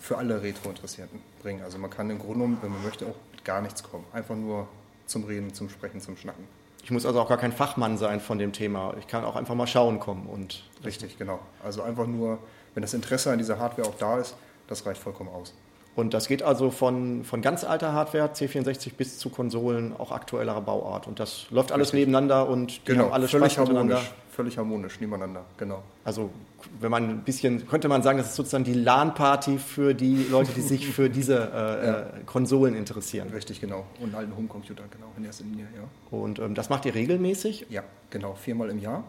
für 0.00 0.16
alle 0.16 0.42
Retro-Interessierten 0.42 1.20
bringen. 1.42 1.62
Also 1.62 1.78
man 1.78 1.90
kann 1.90 2.08
im 2.08 2.18
Grunde 2.18 2.34
genommen, 2.34 2.58
wenn 2.62 2.72
man 2.72 2.82
möchte, 2.82 3.06
auch 3.06 3.16
mit 3.32 3.44
gar 3.44 3.60
nichts 3.60 3.82
kommen. 3.82 4.04
Einfach 4.12 4.34
nur 4.34 4.66
zum 5.06 5.24
Reden, 5.24 5.52
zum 5.52 5.68
Sprechen, 5.68 6.00
zum 6.00 6.16
Schnacken. 6.16 6.44
Ich 6.82 6.90
muss 6.90 7.04
also 7.04 7.20
auch 7.20 7.28
gar 7.28 7.36
kein 7.36 7.52
Fachmann 7.52 7.98
sein 7.98 8.20
von 8.20 8.38
dem 8.38 8.52
Thema. 8.52 8.94
Ich 8.98 9.06
kann 9.06 9.24
auch 9.24 9.36
einfach 9.36 9.54
mal 9.54 9.66
schauen 9.66 10.00
kommen 10.00 10.26
und. 10.26 10.64
Richtig, 10.82 11.18
genau. 11.18 11.40
Also 11.62 11.82
einfach 11.82 12.06
nur, 12.06 12.38
wenn 12.74 12.80
das 12.80 12.94
Interesse 12.94 13.30
an 13.30 13.38
dieser 13.38 13.58
Hardware 13.58 13.86
auch 13.86 13.96
da 13.98 14.18
ist, 14.18 14.34
das 14.66 14.86
reicht 14.86 15.02
vollkommen 15.02 15.28
aus. 15.28 15.52
Und 15.96 16.14
das 16.14 16.28
geht 16.28 16.42
also 16.42 16.70
von, 16.70 17.24
von 17.24 17.42
ganz 17.42 17.64
alter 17.64 17.92
Hardware, 17.92 18.30
C64, 18.32 18.94
bis 18.96 19.18
zu 19.18 19.28
Konsolen, 19.28 19.92
auch 19.98 20.12
aktuellerer 20.12 20.60
Bauart. 20.60 21.08
Und 21.08 21.18
das 21.18 21.46
läuft 21.50 21.72
alles 21.72 21.88
Richtig. 21.88 22.06
nebeneinander 22.06 22.48
und 22.48 22.84
genau, 22.84 23.04
haben 23.04 23.12
alle 23.12 23.28
völlig 23.28 23.52
Spaß 23.52 23.68
harmonisch, 23.68 24.12
völlig 24.30 24.56
harmonisch 24.56 25.00
nebeneinander, 25.00 25.44
genau. 25.56 25.82
Also 26.04 26.30
wenn 26.78 26.90
man 26.90 27.08
ein 27.08 27.22
bisschen, 27.22 27.66
könnte 27.66 27.88
man 27.88 28.02
sagen, 28.02 28.18
das 28.18 28.28
ist 28.28 28.36
sozusagen 28.36 28.64
die 28.64 28.74
LAN-Party 28.74 29.58
für 29.58 29.94
die 29.94 30.26
Leute, 30.30 30.52
die 30.52 30.60
sich 30.60 30.86
für 30.86 31.10
diese 31.10 31.34
äh, 31.36 31.38
ja. 31.86 32.00
Äh, 32.00 32.04
Konsolen 32.24 32.76
interessieren. 32.76 33.28
Richtig, 33.30 33.60
genau. 33.60 33.84
Und 33.98 34.06
einen 34.06 34.14
alten 34.14 34.36
Homecomputer, 34.36 34.84
genau, 34.90 35.06
in 35.16 35.24
erster 35.24 35.44
Linie, 35.44 35.66
ja. 35.74 36.16
Und 36.16 36.38
ähm, 36.38 36.54
das 36.54 36.68
macht 36.68 36.86
ihr 36.86 36.94
regelmäßig? 36.94 37.66
Ja, 37.68 37.82
genau, 38.10 38.34
viermal 38.34 38.70
im 38.70 38.78
Jahr. 38.78 39.04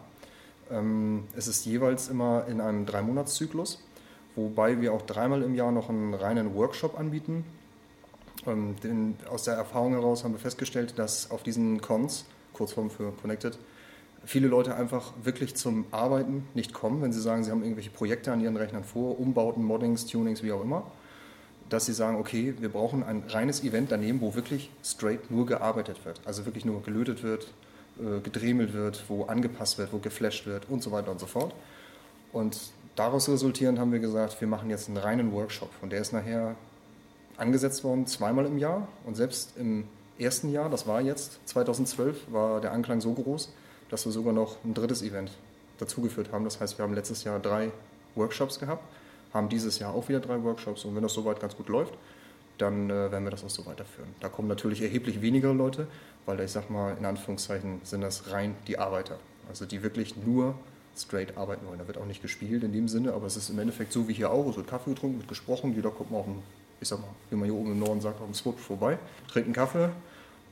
Ähm, 0.70 1.24
es 1.36 1.46
ist 1.46 1.64
jeweils 1.64 2.08
immer 2.08 2.46
in 2.48 2.60
einem 2.60 2.86
Dreimonats-Zyklus 2.86 3.78
wobei 4.36 4.80
wir 4.80 4.92
auch 4.92 5.02
dreimal 5.02 5.42
im 5.42 5.54
Jahr 5.54 5.72
noch 5.72 5.88
einen 5.88 6.14
reinen 6.14 6.54
Workshop 6.54 6.98
anbieten. 6.98 7.44
Ähm, 8.46 8.76
denn 8.82 9.16
aus 9.30 9.44
der 9.44 9.54
Erfahrung 9.54 9.92
heraus 9.92 10.24
haben 10.24 10.32
wir 10.32 10.40
festgestellt, 10.40 10.98
dass 10.98 11.30
auf 11.30 11.42
diesen 11.42 11.80
Cons, 11.80 12.24
Kurzform 12.52 12.90
für 12.90 13.12
Connected, 13.12 13.58
viele 14.24 14.48
Leute 14.48 14.74
einfach 14.74 15.12
wirklich 15.22 15.54
zum 15.54 15.86
Arbeiten 15.90 16.46
nicht 16.54 16.72
kommen, 16.72 17.02
wenn 17.02 17.12
sie 17.12 17.20
sagen, 17.20 17.44
sie 17.44 17.50
haben 17.50 17.62
irgendwelche 17.62 17.90
Projekte 17.90 18.32
an 18.32 18.40
ihren 18.40 18.56
Rechnern 18.56 18.84
vor, 18.84 19.18
Umbauten, 19.18 19.64
Moddings, 19.64 20.06
Tunings, 20.06 20.42
wie 20.42 20.52
auch 20.52 20.62
immer, 20.62 20.84
dass 21.68 21.86
sie 21.86 21.92
sagen, 21.92 22.18
okay, 22.18 22.54
wir 22.58 22.68
brauchen 22.68 23.02
ein 23.02 23.24
reines 23.28 23.64
Event 23.64 23.90
daneben, 23.90 24.20
wo 24.20 24.34
wirklich 24.34 24.70
straight 24.84 25.30
nur 25.30 25.46
gearbeitet 25.46 26.04
wird, 26.04 26.20
also 26.24 26.44
wirklich 26.44 26.64
nur 26.64 26.82
gelötet 26.82 27.22
wird, 27.22 27.48
äh, 27.98 28.20
gedremelt 28.20 28.74
wird, 28.74 29.04
wo 29.08 29.24
angepasst 29.24 29.78
wird, 29.78 29.92
wo 29.92 29.98
geflasht 29.98 30.46
wird 30.46 30.68
und 30.68 30.82
so 30.82 30.92
weiter 30.92 31.10
und 31.10 31.18
so 31.18 31.26
fort. 31.26 31.54
Und 32.32 32.58
daraus 32.96 33.28
resultierend 33.28 33.78
haben 33.78 33.92
wir 33.92 33.98
gesagt, 33.98 34.40
wir 34.40 34.48
machen 34.48 34.70
jetzt 34.70 34.88
einen 34.88 34.98
reinen 34.98 35.32
Workshop. 35.32 35.70
Und 35.80 35.92
der 35.92 36.00
ist 36.00 36.12
nachher 36.12 36.56
angesetzt 37.36 37.84
worden 37.84 38.06
zweimal 38.06 38.46
im 38.46 38.58
Jahr. 38.58 38.88
Und 39.04 39.16
selbst 39.16 39.56
im 39.56 39.88
ersten 40.18 40.50
Jahr, 40.50 40.70
das 40.70 40.86
war 40.86 41.00
jetzt 41.00 41.40
2012, 41.46 42.32
war 42.32 42.60
der 42.60 42.72
Anklang 42.72 43.00
so 43.00 43.12
groß, 43.12 43.52
dass 43.90 44.04
wir 44.04 44.12
sogar 44.12 44.32
noch 44.32 44.56
ein 44.64 44.74
drittes 44.74 45.02
Event 45.02 45.32
dazugeführt 45.78 46.32
haben. 46.32 46.44
Das 46.44 46.60
heißt, 46.60 46.78
wir 46.78 46.84
haben 46.84 46.94
letztes 46.94 47.24
Jahr 47.24 47.38
drei 47.40 47.70
Workshops 48.14 48.58
gehabt, 48.58 48.84
haben 49.32 49.48
dieses 49.48 49.78
Jahr 49.78 49.94
auch 49.94 50.08
wieder 50.08 50.20
drei 50.20 50.42
Workshops. 50.42 50.84
Und 50.84 50.94
wenn 50.94 51.02
das 51.02 51.14
soweit 51.14 51.40
ganz 51.40 51.56
gut 51.56 51.68
läuft, 51.68 51.94
dann 52.58 52.90
äh, 52.90 53.10
werden 53.10 53.24
wir 53.24 53.30
das 53.30 53.44
auch 53.44 53.50
so 53.50 53.66
weiterführen. 53.66 54.14
Da 54.20 54.28
kommen 54.28 54.48
natürlich 54.48 54.82
erheblich 54.82 55.22
weniger 55.22 55.52
Leute, 55.54 55.86
weil 56.26 56.38
ich 56.40 56.52
sag 56.52 56.70
mal, 56.70 56.96
in 56.96 57.04
Anführungszeichen 57.04 57.80
sind 57.82 58.02
das 58.02 58.30
rein 58.30 58.54
die 58.66 58.78
Arbeiter. 58.78 59.18
Also 59.48 59.66
die 59.66 59.82
wirklich 59.82 60.16
nur 60.16 60.54
straight 60.96 61.36
arbeiten 61.36 61.66
wollen. 61.66 61.78
Da 61.78 61.86
wird 61.86 61.98
auch 61.98 62.06
nicht 62.06 62.22
gespielt 62.22 62.62
in 62.64 62.72
dem 62.72 62.88
Sinne, 62.88 63.12
aber 63.12 63.26
es 63.26 63.36
ist 63.36 63.50
im 63.50 63.58
Endeffekt 63.58 63.92
so 63.92 64.08
wie 64.08 64.12
hier 64.12 64.30
auch. 64.30 64.48
Es 64.48 64.56
wird 64.56 64.66
Kaffee 64.66 64.90
getrunken, 64.90 65.18
wird 65.18 65.28
gesprochen, 65.28 65.74
jeder 65.74 65.90
kommt 65.90 66.10
mal 66.10 66.18
auf 66.18 66.26
dem, 66.26 66.38
ich 66.80 66.88
sag 66.88 67.00
mal, 67.00 67.08
wie 67.30 67.36
man 67.36 67.46
hier 67.46 67.54
oben 67.54 67.72
im 67.72 67.78
Norden 67.78 68.00
sagt, 68.00 68.20
auf 68.20 68.26
dem 68.26 68.34
Swap 68.34 68.58
vorbei, 68.58 68.98
trinkt 69.28 69.46
einen 69.46 69.54
Kaffee 69.54 69.88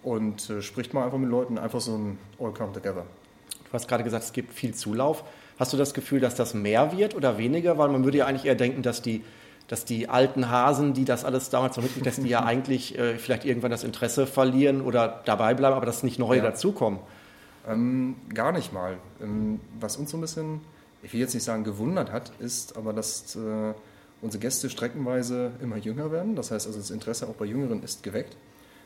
und 0.02 0.48
äh, 0.50 0.62
spricht 0.62 0.94
mal 0.94 1.04
einfach 1.04 1.18
mit 1.18 1.30
Leuten, 1.30 1.58
einfach 1.58 1.80
so 1.80 1.96
ein 1.96 2.18
All 2.38 2.52
Come 2.52 2.72
Together. 2.72 3.04
Du 3.70 3.72
hast 3.72 3.86
gerade 3.86 4.02
gesagt, 4.02 4.24
es 4.24 4.32
gibt 4.32 4.52
viel 4.52 4.74
Zulauf. 4.74 5.24
Hast 5.58 5.72
du 5.72 5.76
das 5.76 5.94
Gefühl, 5.94 6.20
dass 6.20 6.34
das 6.34 6.54
mehr 6.54 6.96
wird 6.96 7.14
oder 7.14 7.38
weniger? 7.38 7.78
Weil 7.78 7.88
man 7.88 8.04
würde 8.04 8.18
ja 8.18 8.26
eigentlich 8.26 8.46
eher 8.46 8.54
denken, 8.54 8.82
dass 8.82 9.02
die, 9.02 9.22
dass 9.68 9.84
die 9.84 10.08
alten 10.08 10.50
Hasen, 10.50 10.94
die 10.94 11.04
das 11.04 11.24
alles 11.24 11.50
damals 11.50 11.76
noch 11.76 11.84
mitgekriegt 11.84 12.16
haben, 12.16 12.24
die 12.24 12.30
ja 12.30 12.44
eigentlich 12.44 12.98
äh, 12.98 13.18
vielleicht 13.18 13.44
irgendwann 13.44 13.70
das 13.70 13.84
Interesse 13.84 14.26
verlieren 14.26 14.80
oder 14.80 15.22
dabei 15.24 15.54
bleiben, 15.54 15.76
aber 15.76 15.86
dass 15.86 16.02
nicht 16.02 16.18
neue 16.18 16.38
ja. 16.38 16.44
dazukommen. 16.44 16.98
Ähm, 17.68 18.16
gar 18.32 18.52
nicht 18.52 18.72
mal. 18.72 18.98
Ähm, 19.20 19.60
was 19.78 19.96
uns 19.96 20.10
so 20.10 20.16
ein 20.16 20.20
bisschen, 20.20 20.60
ich 21.02 21.12
will 21.12 21.20
jetzt 21.20 21.34
nicht 21.34 21.44
sagen 21.44 21.64
gewundert 21.64 22.12
hat, 22.12 22.32
ist 22.38 22.76
aber, 22.76 22.92
dass 22.92 23.36
äh, 23.36 23.74
unsere 24.22 24.40
Gäste 24.40 24.70
streckenweise 24.70 25.52
immer 25.62 25.76
jünger 25.76 26.10
werden. 26.10 26.36
Das 26.36 26.50
heißt 26.50 26.66
also, 26.66 26.78
das 26.78 26.90
Interesse 26.90 27.28
auch 27.28 27.34
bei 27.34 27.44
Jüngeren 27.44 27.82
ist 27.82 28.02
geweckt. 28.02 28.36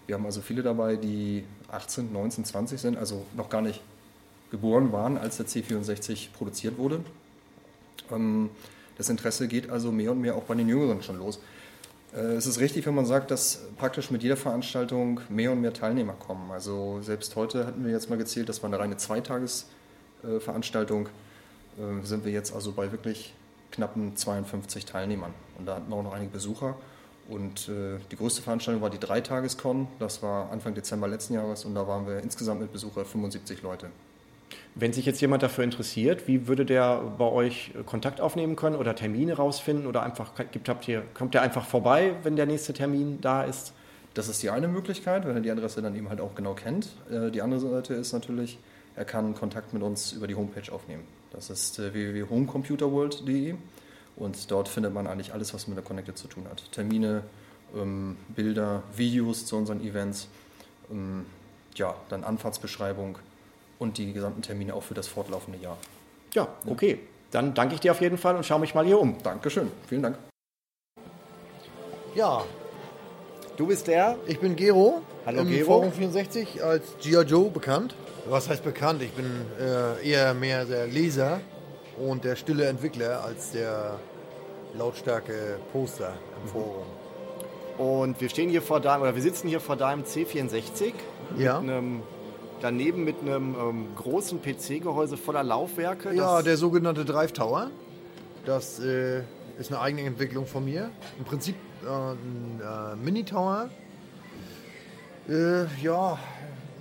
Wir 0.06 0.16
haben 0.16 0.26
also 0.26 0.40
viele 0.40 0.62
dabei, 0.62 0.96
die 0.96 1.44
18, 1.70 2.12
19, 2.12 2.44
20 2.44 2.80
sind, 2.80 2.98
also 2.98 3.24
noch 3.36 3.48
gar 3.48 3.62
nicht 3.62 3.80
geboren 4.50 4.92
waren, 4.92 5.16
als 5.16 5.38
der 5.38 5.46
C64 5.46 6.28
produziert 6.32 6.78
wurde. 6.78 7.00
Ähm, 8.10 8.50
das 8.96 9.08
Interesse 9.08 9.48
geht 9.48 9.70
also 9.70 9.90
mehr 9.90 10.12
und 10.12 10.20
mehr 10.20 10.36
auch 10.36 10.44
bei 10.44 10.54
den 10.54 10.68
Jüngeren 10.68 11.02
schon 11.02 11.18
los. 11.18 11.40
Äh, 12.14 12.34
es 12.34 12.46
ist 12.46 12.60
richtig, 12.60 12.86
wenn 12.86 12.94
man 12.94 13.06
sagt, 13.06 13.30
dass 13.30 13.62
praktisch 13.76 14.10
mit 14.10 14.22
jeder 14.22 14.36
Veranstaltung 14.36 15.20
mehr 15.28 15.52
und 15.52 15.60
mehr 15.60 15.72
Teilnehmer 15.72 16.14
kommen. 16.14 16.50
Also 16.50 17.00
selbst 17.02 17.36
heute 17.36 17.66
hatten 17.66 17.84
wir 17.84 17.92
jetzt 17.92 18.10
mal 18.10 18.16
gezählt, 18.16 18.48
das 18.48 18.62
war 18.62 18.68
eine 18.68 18.78
reine 18.78 18.96
Zweitagesveranstaltung 18.96 20.40
Veranstaltung 20.40 21.08
äh, 21.78 22.04
sind 22.04 22.24
wir 22.24 22.32
jetzt 22.32 22.54
also 22.54 22.72
bei 22.72 22.92
wirklich 22.92 23.34
knappen 23.70 24.16
52 24.16 24.84
Teilnehmern. 24.84 25.34
Und 25.58 25.66
da 25.66 25.76
hatten 25.76 25.88
wir 25.90 25.96
auch 25.96 26.02
noch 26.02 26.12
einige 26.12 26.30
Besucher. 26.30 26.76
Und 27.28 27.68
äh, 27.68 27.98
die 28.10 28.16
größte 28.16 28.42
Veranstaltung 28.42 28.82
war 28.82 28.90
die 28.90 28.98
Dreitagescon. 28.98 29.88
Das 29.98 30.22
war 30.22 30.50
Anfang 30.50 30.74
Dezember 30.74 31.08
letzten 31.08 31.34
Jahres 31.34 31.64
und 31.64 31.74
da 31.74 31.86
waren 31.88 32.06
wir 32.06 32.18
insgesamt 32.18 32.60
mit 32.60 32.72
Besucher 32.72 33.04
75 33.04 33.62
Leute. 33.62 33.88
Wenn 34.76 34.92
sich 34.92 35.06
jetzt 35.06 35.20
jemand 35.20 35.42
dafür 35.42 35.62
interessiert, 35.62 36.26
wie 36.26 36.48
würde 36.48 36.64
der 36.64 37.00
bei 37.16 37.26
euch 37.26 37.72
Kontakt 37.86 38.20
aufnehmen 38.20 38.56
können 38.56 38.74
oder 38.74 38.96
Termine 38.96 39.34
rausfinden 39.34 39.86
oder 39.86 40.02
einfach 40.02 40.32
gibt, 40.50 40.68
habt 40.68 40.88
ihr, 40.88 41.04
kommt 41.14 41.34
der 41.34 41.42
einfach 41.42 41.64
vorbei, 41.64 42.16
wenn 42.24 42.34
der 42.34 42.46
nächste 42.46 42.72
Termin 42.72 43.20
da 43.20 43.44
ist? 43.44 43.72
Das 44.14 44.28
ist 44.28 44.42
die 44.42 44.50
eine 44.50 44.66
Möglichkeit, 44.66 45.26
wenn 45.26 45.36
er 45.36 45.42
die 45.42 45.50
Adresse 45.50 45.80
dann 45.80 45.94
eben 45.94 46.08
halt 46.08 46.20
auch 46.20 46.34
genau 46.34 46.54
kennt. 46.54 46.88
Äh, 47.08 47.30
die 47.30 47.40
andere 47.40 47.60
Seite 47.60 47.94
ist 47.94 48.12
natürlich, 48.12 48.58
er 48.96 49.04
kann 49.04 49.34
Kontakt 49.34 49.72
mit 49.74 49.82
uns 49.82 50.12
über 50.12 50.26
die 50.26 50.34
Homepage 50.34 50.72
aufnehmen. 50.72 51.04
Das 51.32 51.50
ist 51.50 51.78
äh, 51.78 51.92
www.homecomputerworld.de 51.94 53.54
und 54.16 54.50
dort 54.50 54.68
findet 54.68 54.92
man 54.92 55.06
eigentlich 55.06 55.32
alles, 55.32 55.54
was 55.54 55.68
mit 55.68 55.76
der 55.76 55.84
Connected 55.84 56.18
zu 56.18 56.26
tun 56.26 56.46
hat. 56.50 56.70
Termine, 56.72 57.22
ähm, 57.76 58.16
Bilder, 58.34 58.82
Videos 58.96 59.46
zu 59.46 59.56
unseren 59.56 59.80
Events, 59.84 60.28
ähm, 60.90 61.26
ja, 61.76 61.94
dann 62.08 62.24
Anfahrtsbeschreibung 62.24 63.18
und 63.84 63.98
die 63.98 64.12
gesamten 64.12 64.42
Termine 64.42 64.74
auch 64.74 64.82
für 64.82 64.94
das 64.94 65.06
fortlaufende 65.06 65.58
Jahr. 65.60 65.78
Ja, 66.34 66.48
okay. 66.66 66.98
Dann 67.30 67.54
danke 67.54 67.74
ich 67.74 67.80
dir 67.80 67.92
auf 67.92 68.00
jeden 68.00 68.18
Fall 68.18 68.34
und 68.36 68.44
schaue 68.44 68.58
mich 68.60 68.74
mal 68.74 68.84
hier 68.84 68.98
um. 69.00 69.16
Dankeschön, 69.22 69.70
vielen 69.88 70.02
Dank. 70.02 70.18
Ja, 72.14 72.44
Du 73.56 73.68
bist 73.68 73.86
der? 73.86 74.16
ich 74.26 74.40
bin 74.40 74.56
Gero. 74.56 75.00
Hallo, 75.26 75.42
im 75.42 75.48
Gero. 75.48 75.66
Forum 75.66 75.92
64 75.92 76.62
als 76.64 76.82
G.I. 77.00 77.22
Joe 77.22 77.50
bekannt. 77.50 77.94
Was 78.28 78.48
heißt 78.48 78.64
bekannt? 78.64 79.00
Ich 79.02 79.12
bin 79.12 79.26
äh, 79.60 80.08
eher 80.08 80.34
mehr 80.34 80.64
der 80.64 80.86
Leser 80.88 81.40
und 81.98 82.24
der 82.24 82.34
stille 82.34 82.66
Entwickler 82.66 83.22
als 83.22 83.52
der 83.52 84.00
lautstarke 84.76 85.58
Poster 85.72 86.14
im 86.42 86.48
Forum. 86.50 86.84
Und 87.78 88.20
wir 88.20 88.28
stehen 88.28 88.50
hier 88.50 88.62
vor 88.62 88.80
deinem, 88.80 89.02
oder 89.02 89.14
wir 89.14 89.22
sitzen 89.22 89.46
hier 89.48 89.60
vor 89.60 89.76
deinem 89.76 90.02
C64 90.02 90.92
Ja. 91.38 91.60
mit 91.60 91.70
einem, 91.70 92.02
daneben 92.64 93.04
mit 93.04 93.20
einem 93.20 93.54
ähm, 93.54 93.86
großen 93.94 94.40
PC-Gehäuse 94.40 95.18
voller 95.18 95.42
Laufwerke. 95.42 96.14
Ja, 96.14 96.40
der 96.40 96.56
sogenannte 96.56 97.04
Drive 97.04 97.32
Tower. 97.32 97.70
Das 98.46 98.80
äh, 98.80 99.20
ist 99.58 99.70
eine 99.70 99.80
eigene 99.82 100.02
Entwicklung 100.06 100.46
von 100.46 100.64
mir. 100.64 100.90
Im 101.18 101.26
Prinzip 101.26 101.56
äh, 101.84 101.88
ein 101.88 102.60
äh, 102.62 102.96
Mini-Tower. 102.96 103.68
Äh, 105.28 105.64
ja, 105.82 106.18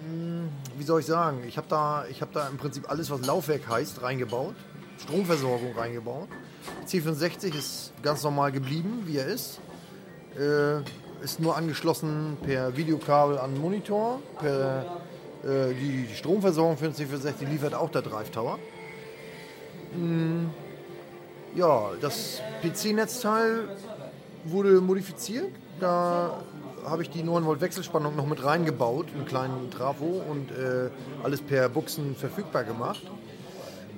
mh, 0.08 0.48
wie 0.78 0.84
soll 0.84 1.02
ich 1.02 1.06
sagen? 1.06 1.44
Ich 1.50 1.58
habe 1.58 1.68
da, 1.70 2.06
ich 2.10 2.22
hab 2.22 2.32
da 2.32 2.48
im 2.48 2.56
Prinzip 2.56 2.90
alles, 2.90 3.12
was 3.12 3.26
Laufwerk 3.26 3.68
heißt, 3.68 4.02
reingebaut. 4.02 4.56
Stromversorgung 5.00 5.76
reingebaut. 5.76 6.30
C64 6.88 7.58
ist 7.58 7.94
ganz 8.02 8.24
normal 8.24 8.54
geblieben, 8.54 9.04
wie 9.06 9.18
er 9.18 9.28
ist. 9.28 9.60
Äh, 10.40 10.80
ist 11.22 11.42
nur 11.42 11.58
angeschlossen 11.58 12.38
per 12.42 12.78
Videokabel 12.78 13.38
an 13.38 13.54
den 13.54 13.62
Monitor. 13.62 14.22
Per, 14.40 15.02
äh, 15.44 15.74
die, 15.74 16.08
die 16.10 16.16
Stromversorgung 16.16 16.78
für 16.78 16.90
den 16.90 16.94
C64 16.94 17.48
liefert 17.48 17.74
auch 17.74 17.90
der 17.90 18.02
Drive 18.02 18.30
Tower. 18.32 18.60
Mm, 19.96 20.46
Ja, 21.56 21.92
das 22.02 22.42
PC-Netzteil 22.64 23.68
wurde 24.46 24.82
modifiziert. 24.82 25.52
Da 25.80 26.42
habe 26.86 27.04
ich 27.04 27.10
die 27.10 27.24
9 27.24 27.46
Volt 27.46 27.62
Wechselspannung 27.62 28.16
noch 28.16 28.26
mit 28.26 28.44
reingebaut, 28.44 29.08
einen 29.14 29.26
kleinen 29.26 29.70
Trafo 29.72 30.22
und 30.30 30.52
äh, 30.52 30.90
alles 31.24 31.42
per 31.42 31.70
Buchsen 31.70 32.16
verfügbar 32.16 32.64
gemacht. 32.64 33.04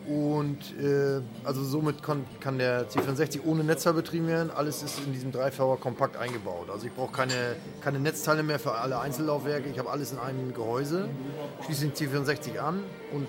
Und 0.08 0.60
äh, 0.80 1.22
also 1.44 1.64
somit 1.64 2.04
kann, 2.04 2.26
kann 2.40 2.58
der 2.58 2.90
C64 2.90 3.42
ohne 3.46 3.64
Netzteil 3.64 3.94
betrieben 3.94 4.28
werden. 4.28 4.52
Alles 4.52 4.84
ist 4.84 5.00
in 5.06 5.14
diesem 5.14 5.32
3V 5.32 5.78
kompakt 5.78 6.18
eingebaut. 6.18 6.70
Also 6.72 6.86
ich 6.86 6.94
brauche 6.94 7.12
keine, 7.12 7.56
keine 7.82 8.00
Netzteile 8.00 8.44
mehr 8.44 8.60
für 8.60 8.74
alle 8.74 9.00
Einzellaufwerke. 9.00 9.70
Ich 9.70 9.80
habe 9.80 9.90
alles 9.90 10.12
in 10.12 10.20
einem 10.20 10.54
Gehäuse, 10.54 11.10
schließe 11.66 11.88
den 11.88 11.94
C64 11.94 12.60
an 12.60 12.84
und 13.14 13.28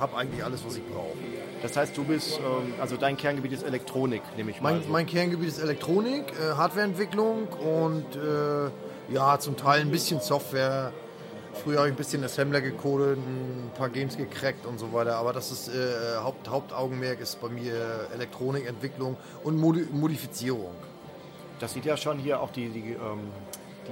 habe 0.00 0.16
eigentlich 0.16 0.44
alles, 0.44 0.64
was 0.66 0.76
ich 0.76 0.86
brauche. 0.86 1.16
Das 1.62 1.76
heißt, 1.76 1.96
du 1.96 2.04
bist, 2.04 2.38
ähm, 2.38 2.74
also 2.80 2.96
dein 2.96 3.16
Kerngebiet 3.16 3.52
ist 3.52 3.62
Elektronik, 3.62 4.22
nehme 4.36 4.50
ich 4.50 4.60
mal. 4.60 4.74
Mein, 4.74 4.82
so. 4.82 4.88
mein 4.90 5.06
Kerngebiet 5.06 5.48
ist 5.48 5.58
Elektronik, 5.58 6.24
äh, 6.32 6.54
Hardwareentwicklung 6.54 7.48
und 7.48 8.04
äh, 8.16 8.70
ja, 9.12 9.38
zum 9.38 9.56
Teil 9.56 9.80
ein 9.80 9.90
bisschen 9.90 10.20
Software. 10.20 10.92
Früher 11.62 11.78
habe 11.78 11.88
ich 11.88 11.94
ein 11.94 11.96
bisschen 11.96 12.22
Assembler 12.24 12.60
gecodet, 12.60 13.18
ein 13.18 13.70
paar 13.76 13.88
Games 13.88 14.16
gecrackt 14.16 14.66
und 14.66 14.78
so 14.78 14.92
weiter. 14.92 15.16
Aber 15.16 15.32
das 15.32 15.50
ist 15.50 15.68
äh, 15.68 15.72
Haupt, 16.22 16.48
Hauptaugenmerk 16.48 17.20
ist 17.20 17.40
bei 17.40 17.48
mir 17.48 18.08
Elektronikentwicklung 18.14 19.16
und 19.42 19.56
Modi 19.58 19.86
Modifizierung. 19.90 20.72
Das 21.58 21.72
sieht 21.72 21.84
ja 21.86 21.96
schon 21.96 22.18
hier 22.18 22.40
auch 22.40 22.50
die, 22.50 22.68
die, 22.68 22.90
ähm, 22.92 23.20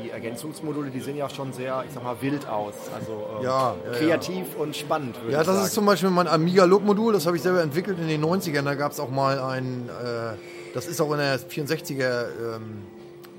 die 0.03 0.11
Ergänzungsmodule, 0.11 0.91
die 0.91 1.01
sehen 1.01 1.17
ja 1.17 1.31
schon 1.31 1.53
sehr, 1.53 1.83
ich 1.89 1.95
sag 1.95 2.05
mal, 2.05 2.17
wild 2.21 2.47
aus. 2.47 2.75
Also 2.95 3.27
ähm, 3.39 3.45
Ja, 3.45 3.75
ja, 3.93 3.99
kreativ 3.99 4.55
und 4.59 4.77
spannend, 4.77 5.17
Ja, 5.31 5.39
das 5.39 5.47
sagen. 5.47 5.65
ist 5.65 5.73
zum 5.75 5.87
Beispiel 5.87 6.11
mein 6.11 6.29
Amiga-Look-Modul, 6.29 7.13
das 7.15 7.27
habe 7.27 7.37
ich 7.37 7.43
selber 7.43 7.63
entwickelt 7.63 7.99
in 7.99 8.09
den 8.09 8.23
90ern. 8.25 8.63
Da 8.65 8.75
gab 8.75 8.93
es 8.93 9.01
auch 9.01 9.11
mal 9.11 9.39
ein, 9.41 9.89
äh, 9.89 10.37
das 10.75 10.87
ist 10.87 11.01
auch 11.01 11.11
in 11.13 11.19
der 11.19 11.41
64er 11.41 12.27
ähm, 12.57 12.83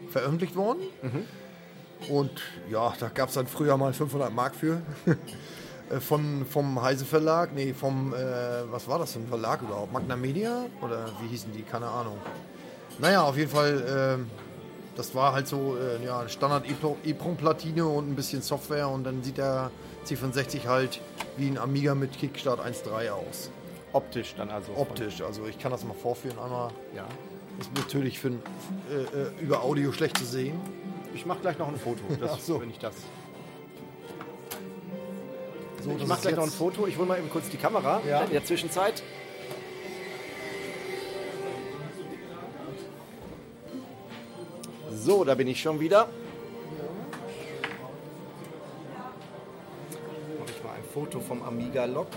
veröffentlicht 0.10 0.56
worden. 0.56 0.80
Und 2.10 2.31
ja, 2.69 2.93
da 2.99 3.10
gab 3.10 3.29
es 3.29 3.36
dann 3.36 3.47
früher 3.47 3.77
mal 3.77 3.93
500 3.93 4.34
Mark 4.34 4.55
für. 4.55 4.81
Äh, 5.88 5.99
Von, 5.99 6.47
vom 6.49 6.81
Heise 6.81 7.05
Verlag, 7.05 7.53
nee, 7.53 7.71
vom, 7.71 8.12
äh, 8.12 8.17
was 8.71 8.88
war 8.88 8.97
das 8.97 9.13
für 9.13 9.19
ein 9.19 9.27
Verlag 9.27 9.62
überhaupt? 9.62 9.93
Magna 9.93 10.15
Media? 10.15 10.65
Oder 10.81 11.05
wie 11.21 11.27
hießen 11.27 11.51
die? 11.53 11.62
Keine 11.62 11.86
Ahnung. 11.88 12.17
Naja, 12.97 13.21
auf 13.21 13.38
jeden 13.38 13.51
Fall, 13.51 14.17
ähm, 14.17 14.31
das 14.95 15.13
war 15.13 15.34
halt 15.34 15.47
so 15.47 15.77
äh, 15.77 16.03
ja, 16.03 16.21
eine 16.21 16.29
Standard 16.29 16.65
EEPROM-Platine 16.67 17.86
und 17.86 18.10
ein 18.10 18.15
bisschen 18.15 18.41
Software 18.41 18.89
und 18.89 19.03
dann 19.03 19.21
sieht 19.21 19.38
der 19.38 19.69
C64 20.08 20.65
halt 20.65 21.01
wie 21.38 21.49
ein 21.49 21.60
Amiga 21.60 21.93
mit 21.93 22.17
Kickstart 22.17 22.60
1.3 22.60 23.12
aus. 23.12 23.51
optisch 23.93 24.34
dann 24.36 24.49
also. 24.49 24.71
Optisch, 24.75 25.21
also 25.21 25.45
ich 25.45 25.60
kann 25.60 25.71
das 25.71 25.84
mal 25.84 25.93
vorführen 25.93 26.39
einmal. 26.39 26.71
Ja. 26.95 27.05
Ist 27.60 27.69
natürlich 27.75 28.19
für, 28.19 28.29
äh, 28.29 28.31
äh, 28.31 29.39
über 29.39 29.62
Audio 29.62 29.91
schlecht 29.91 30.17
zu 30.17 30.25
sehen. 30.25 30.60
Ich 31.15 31.25
mache 31.25 31.39
gleich 31.39 31.58
noch 31.58 31.69
ein 31.69 31.78
Foto, 31.78 32.01
das, 32.19 32.32
Ach 32.34 32.39
so. 32.39 32.62
wenn 32.62 32.69
ich 32.69 32.78
das. 32.78 32.93
So, 35.82 35.91
Ich 35.97 36.06
mache 36.08 36.21
gleich 36.21 36.36
noch 36.36 36.43
ein 36.43 36.49
Foto. 36.49 36.88
Ich 36.88 36.97
hole 36.97 37.08
mal 37.08 37.17
eben 37.17 37.30
kurz 37.30 37.49
die 37.49 37.58
Kamera 37.58 38.01
Ja. 38.08 38.23
in 38.23 38.32
der 38.32 38.43
Zwischenzeit. 38.43 39.01
So, 44.91 45.23
da 45.23 45.36
bin 45.36 45.47
ich 45.47 45.62
schon 45.62 45.80
wieder. 45.80 46.08
Mache 50.39 50.51
ich 50.58 50.63
mal 50.63 50.73
ein 50.73 50.84
Foto 50.93 51.19
vom 51.19 51.43
Amiga 51.43 51.86
Log. 51.86 52.08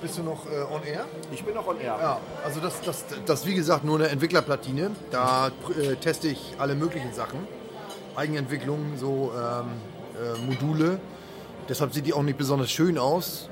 Bist 0.00 0.16
du 0.16 0.22
noch 0.22 0.46
äh, 0.46 0.74
on 0.74 0.82
air? 0.82 1.04
Ich 1.30 1.44
bin 1.44 1.54
noch 1.54 1.66
on 1.66 1.78
air. 1.78 1.98
Ja, 2.00 2.20
also 2.42 2.60
das, 2.60 2.80
das, 2.80 3.04
das 3.26 3.40
ist 3.40 3.46
wie 3.46 3.54
gesagt 3.54 3.84
nur 3.84 3.98
eine 3.98 4.08
Entwicklerplatine. 4.08 4.92
Da 5.10 5.48
äh, 5.48 5.96
teste 5.96 6.28
ich 6.28 6.54
alle 6.58 6.74
möglichen 6.74 7.12
Sachen. 7.12 7.46
Eigenentwicklung, 8.16 8.96
so 8.96 9.30
ähm, 9.36 9.66
äh, 10.16 10.38
Module. 10.46 11.00
Deshalb 11.68 11.92
sieht 11.92 12.06
die 12.06 12.14
auch 12.14 12.22
nicht 12.22 12.38
besonders 12.38 12.70
schön 12.70 12.96
aus. 12.96 13.50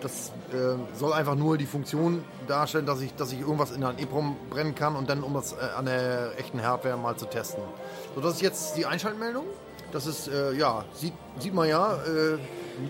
Das 0.00 0.32
äh, 0.50 0.76
soll 0.98 1.12
einfach 1.12 1.34
nur 1.34 1.58
die 1.58 1.66
Funktion 1.66 2.24
darstellen, 2.48 2.86
dass 2.86 3.02
ich, 3.02 3.14
dass 3.14 3.30
ich 3.32 3.40
irgendwas 3.40 3.70
in 3.70 3.84
ein 3.84 3.98
EEPROM 3.98 4.36
brennen 4.48 4.74
kann 4.74 4.96
und 4.96 5.10
dann 5.10 5.22
um 5.22 5.34
das 5.34 5.52
äh, 5.52 5.56
an 5.76 5.84
der 5.84 6.38
echten 6.38 6.62
Hardware 6.62 6.96
mal 6.96 7.16
zu 7.16 7.26
testen. 7.26 7.62
So, 8.14 8.22
das 8.22 8.36
ist 8.36 8.40
jetzt 8.40 8.76
die 8.78 8.86
Einschaltmeldung. 8.86 9.44
Das 9.92 10.06
ist, 10.06 10.26
äh, 10.28 10.52
ja, 10.54 10.86
sieht, 10.94 11.12
sieht 11.38 11.52
man 11.52 11.68
ja, 11.68 11.98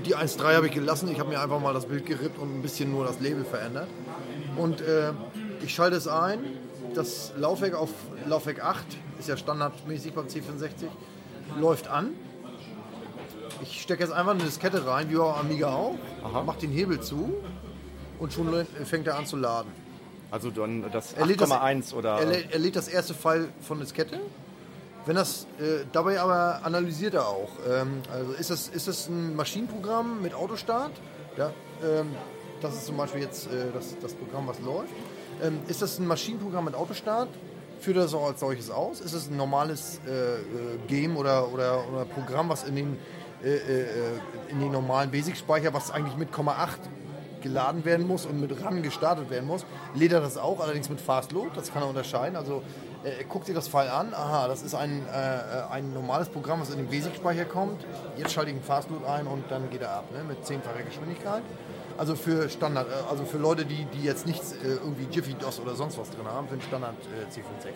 die 0.05 0.16
1.3 0.16 0.55
habe 0.57 0.66
ich 0.66 0.72
gelassen. 0.72 1.09
Ich 1.11 1.18
habe 1.18 1.28
mir 1.31 1.40
einfach 1.40 1.61
mal 1.61 1.72
das 1.74 1.87
Bild 1.87 2.07
gerippt 2.07 2.38
und 2.38 2.59
ein 2.59 2.62
bisschen 2.62 2.90
nur 2.90 3.05
das 3.05 3.20
Label 3.20 3.44
verändert. 3.44 3.88
Und 4.57 4.81
äh, 4.81 5.12
ich 5.62 5.74
schalte 5.74 5.96
es 5.96 6.09
ein. 6.09 6.40
Das 6.94 7.33
Laufwerk 7.37 7.74
auf 7.74 7.90
Laufwerk 8.26 8.62
8 8.62 8.85
ist 9.18 9.28
ja 9.28 9.37
standardmäßig 9.37 10.12
beim 10.12 10.26
C64. 10.26 10.87
Läuft 11.61 11.88
an. 11.88 12.11
Ich 13.62 13.83
stecke 13.83 14.02
jetzt 14.02 14.12
einfach 14.12 14.33
eine 14.33 14.42
Diskette 14.44 14.87
rein, 14.87 15.09
wie 15.11 15.16
bei 15.16 15.35
Amiga 15.35 15.68
auch. 15.72 15.94
Mach 16.44 16.57
den 16.57 16.70
Hebel 16.70 17.00
zu 17.00 17.35
und 18.18 18.33
schon 18.33 18.66
fängt 18.85 19.07
er 19.07 19.16
an 19.18 19.26
zu 19.26 19.37
laden. 19.37 19.70
Also 20.31 20.50
dann 20.50 20.85
das 20.90 21.12
Er 21.12 21.26
lädt 21.26 21.40
das- 21.40 21.50
8,1 21.50 21.94
oder. 21.94 22.18
Er, 22.20 22.52
er 22.52 22.59
lädt 22.59 22.76
das 22.76 22.88
erste 22.88 23.14
File 23.14 23.48
von 23.61 23.81
Diskette. 23.81 24.18
Wenn 25.05 25.17
das 25.17 25.47
äh, 25.59 25.85
dabei 25.93 26.21
aber 26.21 26.61
analysiert 26.62 27.15
er 27.15 27.27
auch. 27.27 27.51
Ähm, 27.69 28.03
also 28.12 28.33
ist 28.33 28.51
das, 28.51 28.69
ist 28.69 28.88
das 28.88 29.09
ein 29.09 29.35
Maschinenprogramm 29.35 30.23
mit 30.23 30.35
Autostart? 30.35 30.93
Ja, 31.37 31.51
ähm, 31.83 32.15
das 32.61 32.75
ist 32.75 32.87
zum 32.87 32.97
Beispiel 32.97 33.23
jetzt 33.23 33.47
äh, 33.47 33.73
das, 33.75 33.97
das 34.01 34.15
Programm, 34.15 34.47
was 34.47 34.61
läuft. 34.61 34.93
Ähm, 35.43 35.59
ist 35.67 35.83
das 35.83 35.99
ein 35.99 36.07
Maschinenprogramm 36.07 36.67
mit 36.67 36.75
Autostart? 36.75 37.29
Führt 37.81 37.97
das 37.97 38.15
auch 38.15 38.29
als 38.29 38.38
solches 38.38 38.71
aus? 38.71 39.01
Ist 39.01 39.12
es 39.12 39.29
ein 39.29 39.37
normales 39.37 40.01
äh, 40.07 40.11
äh, 40.11 40.41
Game 40.87 41.17
oder, 41.17 41.53
oder, 41.53 41.83
oder 41.88 42.05
Programm, 42.05 42.49
was 42.49 42.62
in 42.62 42.77
den 42.77 42.99
äh, 43.43 43.57
äh, 43.57 43.87
in 44.51 44.61
den 44.61 44.71
normalen 44.71 45.11
Basic-Speicher, 45.11 45.75
was 45.75 45.91
eigentlich 45.91 46.17
mit 46.17 46.31
0,8 46.31 46.79
geladen 47.43 47.85
werden 47.85 48.07
muss 48.07 48.25
und 48.25 48.41
mit 48.41 48.62
RAM 48.62 48.83
gestartet 48.83 49.31
werden 49.31 49.49
muss. 49.49 49.67
Lädt 49.95 50.12
er 50.12 50.21
das 50.21 50.37
auch, 50.38 50.61
allerdings 50.61 50.88
mit 50.88 51.01
Fast 51.01 51.33
Load, 51.33 51.51
das 51.57 51.73
kann 51.73 51.83
er 51.83 51.88
unterscheiden. 51.88 52.37
Also 52.37 52.62
äh, 53.05 53.25
guckt 53.25 53.47
sich 53.47 53.55
das 53.55 53.69
File 53.69 53.88
an, 53.91 54.15
aha, 54.15 54.49
das 54.49 54.62
ist 54.62 54.75
ein, 54.75 55.03
äh, 55.12 55.73
ein 55.73 55.93
normales 55.93 56.29
Programm, 56.29 56.61
was 56.61 56.71
in 56.71 56.77
den 56.77 56.88
Basic-Speicher 56.88 57.45
kommt. 57.45 57.85
Jetzt 58.17 58.33
schalte 58.33 58.51
ich 58.51 58.57
einen 58.57 58.65
Fast 58.65 58.91
Load 58.91 59.05
ein 59.07 59.27
und 59.27 59.45
dann 59.51 59.71
geht 59.71 59.83
er 59.83 59.91
ab, 59.97 60.05
ne, 60.12 60.23
mit 60.25 60.45
zehnfacher 60.47 60.83
Geschwindigkeit. 60.83 61.43
Also 61.99 62.15
für 62.15 62.49
Standard, 62.49 62.88
äh, 62.88 63.11
also 63.11 63.25
für 63.25 63.38
Leute, 63.38 63.65
die, 63.67 63.85
die 63.87 64.03
jetzt 64.03 64.27
nichts 64.27 64.53
äh, 64.53 64.57
irgendwie 64.83 65.07
Jiffy 65.11 65.35
DOS 65.35 65.61
oder 65.61 65.75
sonst 65.75 65.99
was 65.99 66.11
drin 66.11 66.27
haben, 66.27 66.49
für 66.49 66.57
den 66.57 66.62
Standard 66.62 66.95
äh, 67.03 67.31
C64. 67.31 67.67
Ne? 67.71 67.75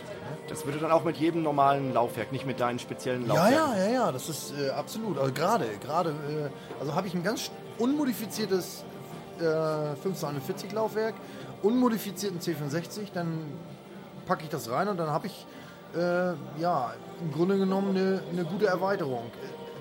Das 0.49 0.65
würde 0.65 0.79
dann 0.79 0.91
auch 0.91 1.05
mit 1.05 1.17
jedem 1.17 1.43
normalen 1.43 1.93
Laufwerk, 1.93 2.33
nicht 2.33 2.47
mit 2.47 2.61
deinen 2.61 2.79
speziellen 2.79 3.27
Ja, 3.27 3.35
Laufwerken. 3.35 3.79
ja, 3.79 3.85
ja, 3.85 3.93
ja, 3.93 4.13
das 4.13 4.29
ist 4.29 4.55
äh, 4.59 4.71
absolut. 4.71 5.19
Also 5.19 5.33
gerade, 5.33 5.67
gerade, 5.83 6.11
äh, 6.11 6.81
also 6.81 6.95
habe 6.95 7.07
ich 7.09 7.15
ein 7.15 7.23
ganz 7.23 7.51
unmodifiziertes 7.79 8.85
äh, 9.41 9.45
1541 9.45 10.73
Laufwerk, 10.73 11.15
unmodifizierten 11.63 12.41
C64, 12.41 13.09
dann 13.13 13.39
packe 14.27 14.45
ich 14.45 14.51
das 14.51 14.71
rein 14.71 14.89
und 14.89 14.99
dann 14.99 15.11
habe 15.11 15.27
ich 15.27 15.47
äh, 15.95 16.35
ja 16.61 16.95
im 17.21 17.33
Grunde 17.33 17.59
genommen 17.59 17.97
eine, 17.97 18.23
eine 18.31 18.45
gute 18.45 18.67
Erweiterung. 18.67 19.31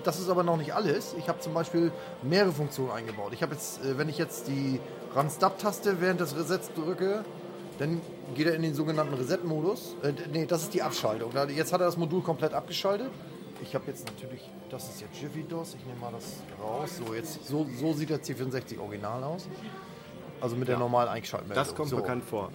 Das 0.04 0.20
ist 0.20 0.28
aber 0.28 0.44
noch 0.44 0.56
nicht 0.56 0.72
alles. 0.74 1.14
Ich 1.18 1.28
habe 1.28 1.40
zum 1.40 1.52
Beispiel 1.52 1.90
mehrere 2.22 2.52
Funktionen 2.52 2.92
eingebaut. 2.92 3.32
Ich 3.32 3.42
habe 3.42 3.54
jetzt, 3.54 3.84
äh, 3.84 3.98
wenn 3.98 4.08
ich 4.08 4.18
jetzt 4.18 4.48
die 4.48 4.80
Run-Stop-Taste 5.14 6.00
während 6.00 6.20
des 6.20 6.36
Resets 6.36 6.72
drücke, 6.72 7.24
dann 7.78 8.00
geht 8.34 8.46
er 8.46 8.54
in 8.54 8.62
den 8.62 8.74
sogenannten 8.74 9.14
Reset-Modus. 9.14 9.96
Äh, 10.02 10.12
nee, 10.32 10.46
das 10.46 10.62
ist 10.62 10.74
die 10.74 10.82
Abschaltung. 10.82 11.32
Jetzt 11.48 11.72
hat 11.72 11.80
er 11.80 11.86
das 11.86 11.96
Modul 11.96 12.22
komplett 12.22 12.54
abgeschaltet. 12.54 13.10
Ich 13.62 13.74
habe 13.74 13.86
jetzt 13.86 14.06
natürlich, 14.06 14.50
das 14.70 14.88
ist 14.88 15.00
jetzt 15.00 15.20
Jiffy 15.20 15.42
DOS, 15.42 15.74
ich 15.74 15.86
nehme 15.86 15.98
mal 15.98 16.12
das 16.12 16.42
raus. 16.62 17.00
So, 17.04 17.14
jetzt, 17.14 17.46
so, 17.46 17.66
so 17.78 17.92
sieht 17.94 18.10
der 18.10 18.22
C64 18.22 18.78
original 18.78 19.24
aus. 19.24 19.48
Also 20.40 20.56
mit 20.56 20.68
der 20.68 20.78
normalen 20.78 21.08
Einschaltmeldung. 21.08 21.64
Das 21.64 21.74
kommt 21.74 21.88
so. 21.88 21.96
bekannt 21.96 22.22
vor. 22.24 22.52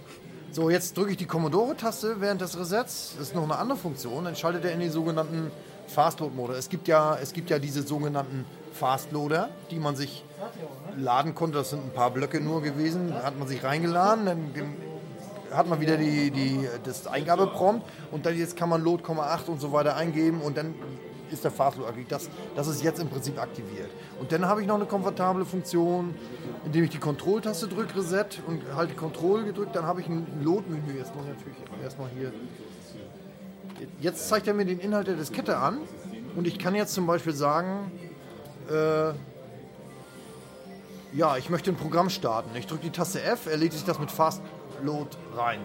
So, 0.54 0.70
jetzt 0.70 0.98
drücke 0.98 1.12
ich 1.12 1.18
die 1.18 1.28
Commodore-Taste 1.28 2.20
während 2.20 2.42
des 2.42 2.60
Resets. 2.60 3.14
Das 3.18 3.30
ist 3.30 3.36
noch 3.36 3.44
eine 3.44 3.58
andere 3.58 3.78
Funktion. 3.78 4.26
Dann 4.26 4.36
schaltet 4.36 4.66
er 4.66 4.74
in 4.74 4.82
den 4.82 4.92
sogenannten 4.92 5.50
Fastload-Modus. 5.88 6.58
Es, 6.58 6.68
gibt 6.68 6.90
ja, 6.90 7.16
es 7.16 7.32
gibt 7.32 7.50
ja 7.50 7.58
diese 7.58 7.84
sogenannten 7.84 8.44
Fastloader, 8.74 9.48
die 9.72 9.80
man 9.80 9.96
sich 9.96 10.26
laden 10.98 11.36
konnte. 11.36 11.60
Das 11.60 11.70
sind 11.70 11.86
ein 11.86 11.94
paar 11.94 12.12
Blöcke 12.12 12.42
nur 12.42 12.62
gewesen. 12.62 13.12
Da 13.12 13.24
hat 13.24 13.40
man 13.40 13.48
sich 13.48 13.64
reingeladen, 13.64 14.26
dann 14.26 14.54
hat 15.54 15.68
man 15.68 15.80
wieder 15.80 15.96
die, 15.96 16.32
die, 16.32 16.68
das 16.84 17.08
Eingabeprompt 17.08 17.86
und 18.12 18.26
dann 18.26 18.38
jetzt 18.38 18.58
kann 18.58 18.68
man 18.68 18.82
Load, 18.82 19.04
8 19.08 19.48
und 19.48 19.62
so 19.62 19.72
weiter 19.72 19.96
eingeben 19.96 20.42
und 20.42 20.58
dann 20.58 20.76
ist 21.32 21.44
der 21.44 21.52
Fastload 21.52 21.90
aktiv. 21.90 22.06
Das, 22.10 22.30
das 22.56 22.68
ist 22.68 22.84
jetzt 22.84 23.00
im 23.00 23.10
Prinzip 23.10 23.40
aktiviert. 23.40 23.90
Und 24.20 24.32
dann 24.32 24.46
habe 24.46 24.62
ich 24.62 24.68
noch 24.68 24.76
eine 24.76 24.86
komfortable 24.86 25.46
Funktion, 25.46 26.14
indem 26.66 26.84
ich 26.84 26.90
die 26.90 27.00
Control-Taste 27.00 27.68
drücke, 27.68 27.98
Reset 27.98 28.42
und 28.48 28.62
halte 28.76 28.94
Control 28.94 29.44
gedrückt, 29.44 29.76
dann 29.76 29.86
habe 29.86 30.02
ich 30.02 30.08
ein 30.08 30.26
Load-Menü. 30.44 30.98
Jetzt 30.98 31.16
muss 31.16 31.26
ich 31.26 31.38
natürlich 31.38 31.58
erstmal 31.84 32.10
hier. 32.10 32.32
Jetzt 34.00 34.30
zeigt 34.30 34.48
er 34.48 34.54
mir 34.54 34.66
den 34.66 34.80
Inhalt 34.80 35.08
der 35.08 35.16
Diskette 35.16 35.58
an 35.58 35.80
und 36.36 36.48
ich 36.48 36.60
kann 36.60 36.76
jetzt 36.76 36.94
zum 36.94 37.08
Beispiel 37.08 37.34
sagen, 37.34 37.92
äh, 38.70 39.14
ja, 41.14 41.36
ich 41.38 41.50
möchte 41.50 41.72
ein 41.72 41.76
Programm 41.76 42.10
starten. 42.10 42.56
Ich 42.56 42.68
drücke 42.68 42.84
die 42.84 42.92
Taste 42.92 43.22
F, 43.22 43.48
er 43.48 43.58
legt 43.58 43.74
sich 43.74 43.84
das 43.84 44.00
mit 44.00 44.12
Fast 44.12 44.42
Load 44.84 45.10
rein. 45.36 45.60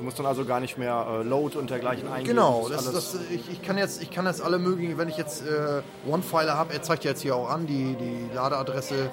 Du 0.00 0.04
musst 0.04 0.18
dann 0.18 0.24
also 0.24 0.46
gar 0.46 0.60
nicht 0.60 0.78
mehr 0.78 1.06
äh, 1.10 1.22
Load 1.22 1.58
und 1.58 1.68
dergleichen 1.68 2.08
eingeben. 2.08 2.30
Genau, 2.36 2.66
Das 2.70 2.90
das, 2.90 3.12
ist 3.12 3.20
ich, 3.30 3.50
ich, 3.50 3.62
kann 3.62 3.76
jetzt, 3.76 4.02
ich 4.02 4.10
kann 4.10 4.24
jetzt 4.24 4.40
alle 4.40 4.58
möglichen, 4.58 4.96
wenn 4.96 5.10
ich 5.10 5.18
jetzt 5.18 5.42
äh, 5.46 5.82
OneFiler 6.10 6.56
habe, 6.56 6.72
er 6.72 6.80
zeigt 6.80 7.04
ja 7.04 7.10
jetzt 7.10 7.20
hier 7.20 7.36
auch 7.36 7.50
an, 7.50 7.66
die, 7.66 7.96
die 7.96 8.34
Ladeadresse 8.34 9.10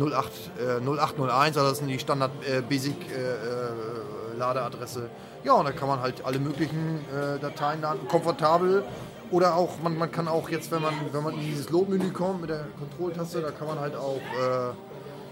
08, 0.00 0.30
äh, 0.60 0.80
0801, 0.80 1.56
also 1.56 1.70
das 1.70 1.78
sind 1.78 1.88
die 1.88 1.98
Standard 1.98 2.30
äh, 2.46 2.60
Basic 2.60 2.94
äh, 3.10 3.14
äh, 3.14 4.38
Ladeadresse. 4.38 5.10
Ja, 5.42 5.54
und 5.54 5.64
da 5.64 5.72
kann 5.72 5.88
man 5.88 6.00
halt 6.02 6.24
alle 6.24 6.38
möglichen 6.38 7.04
Dateien 7.40 7.80
laden, 7.80 8.06
komfortabel. 8.06 8.84
Oder 9.32 9.56
auch, 9.56 9.80
man, 9.82 9.98
man 9.98 10.12
kann 10.12 10.28
auch 10.28 10.48
jetzt, 10.50 10.70
wenn 10.70 10.82
man, 10.82 10.94
wenn 11.10 11.22
man 11.24 11.34
in 11.34 11.40
dieses 11.40 11.70
Load-Menü 11.70 12.10
kommt 12.12 12.42
mit 12.42 12.50
der 12.50 12.66
Kontrolltaste, 12.78 13.40
da 13.40 13.50
kann 13.50 13.66
man 13.66 13.80
halt 13.80 13.96
auch, 13.96 14.20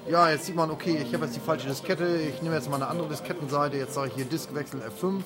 ja, 0.08 0.30
jetzt 0.30 0.46
sieht 0.46 0.56
man, 0.56 0.70
okay, 0.70 0.98
ich 1.02 1.12
habe 1.14 1.24
jetzt 1.24 1.36
die 1.36 1.40
falsche 1.40 1.68
Diskette, 1.68 2.06
ich 2.06 2.42
nehme 2.42 2.54
jetzt 2.54 2.68
mal 2.70 2.76
eine 2.76 2.88
andere 2.88 3.08
Diskettenseite, 3.08 3.76
jetzt 3.76 3.94
sage 3.94 4.08
ich 4.08 4.14
hier 4.14 4.24
Diskwechsel 4.24 4.80
F5 4.80 5.22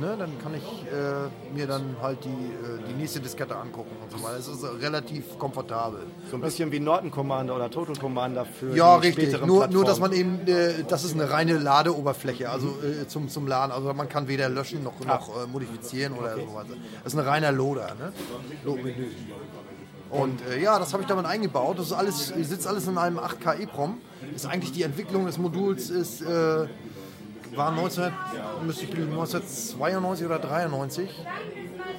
ne, 0.00 0.16
dann 0.18 0.38
kann 0.42 0.54
ich 0.54 0.62
äh, 0.62 1.54
mir 1.54 1.66
dann 1.66 1.96
halt 2.02 2.18
die, 2.24 2.28
äh, 2.28 2.88
die 2.88 2.94
nächste 2.94 3.20
Diskette 3.20 3.56
angucken 3.56 3.96
und 4.02 4.10
so 4.10 4.24
weiter. 4.24 4.38
Es 4.38 4.48
ist 4.48 4.64
relativ 4.80 5.38
komfortabel. 5.38 6.00
so 6.30 6.36
ein 6.36 6.40
bisschen 6.40 6.70
wie 6.72 6.80
Norton 6.80 7.10
Commander 7.10 7.54
oder 7.54 7.70
Total 7.70 7.96
Commander 7.96 8.44
für 8.44 8.74
Ja, 8.74 8.98
die 8.98 9.08
richtig. 9.08 9.28
späteren 9.28 9.46
Nur, 9.48 9.68
nur, 9.68 9.84
dass 9.84 10.00
man 10.00 10.12
eben, 10.12 10.46
äh, 10.46 10.84
das 10.88 11.04
ist 11.04 11.14
eine 11.14 11.30
reine 11.30 11.58
Ladeoberfläche, 11.58 12.50
also 12.50 12.68
äh, 12.82 13.06
zum, 13.08 13.28
zum 13.28 13.46
Laden. 13.46 13.72
Also 13.72 13.92
man 13.94 14.08
kann 14.08 14.28
weder 14.28 14.48
löschen 14.48 14.82
noch, 14.82 14.98
noch 15.00 15.42
äh, 15.42 15.46
modifizieren 15.46 16.14
oder 16.14 16.34
sowas. 16.34 16.66
Das 17.02 17.12
ist 17.12 17.18
ein 17.18 17.26
reiner 17.26 17.52
Loader, 17.52 17.94
ne? 17.98 18.12
Load-Menü. 18.64 19.08
Und 20.10 20.40
äh, 20.48 20.62
ja, 20.62 20.78
das 20.78 20.92
habe 20.92 21.02
ich 21.02 21.08
damit 21.08 21.26
eingebaut. 21.26 21.78
Das 21.78 21.86
ist 21.86 21.92
alles, 21.92 22.28
sitzt 22.28 22.66
alles 22.66 22.86
in 22.86 22.98
einem 22.98 23.18
8K 23.18 23.60
EEPROM. 23.60 23.98
Ist 24.34 24.46
eigentlich 24.46 24.72
die 24.72 24.82
Entwicklung 24.82 25.26
des 25.26 25.38
Moduls 25.38 25.90
ist, 25.90 26.22
äh, 26.22 26.66
war 27.56 27.70
19, 27.70 28.12
müsste 28.64 28.84
ich 28.84 28.92
lügen, 28.92 29.12
1992 29.12 30.26
oder 30.26 30.38
93. 30.38 31.10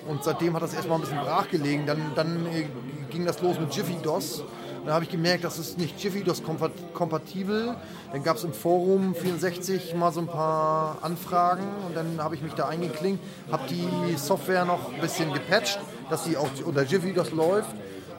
Und 0.07 0.23
seitdem 0.23 0.53
hat 0.53 0.61
das 0.61 0.73
erstmal 0.73 0.97
ein 0.97 1.01
bisschen 1.01 1.19
brach 1.19 1.49
gelegen. 1.49 1.85
Dann, 1.85 1.99
dann 2.15 2.45
äh, 2.47 2.65
ging 3.09 3.25
das 3.25 3.41
los 3.41 3.59
mit 3.59 3.73
Jiffy 3.73 3.95
DOS. 4.03 4.43
Dann 4.85 4.93
habe 4.93 5.03
ich 5.03 5.09
gemerkt, 5.09 5.43
das 5.43 5.57
ist 5.57 5.79
nicht 5.79 6.01
Jiffy 6.03 6.23
DOS 6.23 6.43
kompat 6.43 6.71
kompatibel. 6.93 7.75
Dann 8.11 8.23
gab 8.23 8.37
es 8.37 8.43
im 8.43 8.53
Forum 8.53 9.15
64 9.15 9.95
mal 9.95 10.11
so 10.11 10.19
ein 10.19 10.27
paar 10.27 10.99
Anfragen 11.01 11.63
und 11.87 11.95
dann 11.95 12.23
habe 12.23 12.35
ich 12.35 12.43
mich 12.43 12.53
da 12.53 12.67
eingeklinkt, 12.67 13.23
habe 13.51 13.63
die 13.67 14.15
Software 14.15 14.63
noch 14.65 14.93
ein 14.93 15.01
bisschen 15.01 15.33
gepatcht, 15.33 15.79
dass 16.11 16.25
sie 16.25 16.37
auch 16.37 16.49
unter 16.63 16.83
Jiffy 16.83 17.13
DOS 17.13 17.31
läuft. 17.31 17.75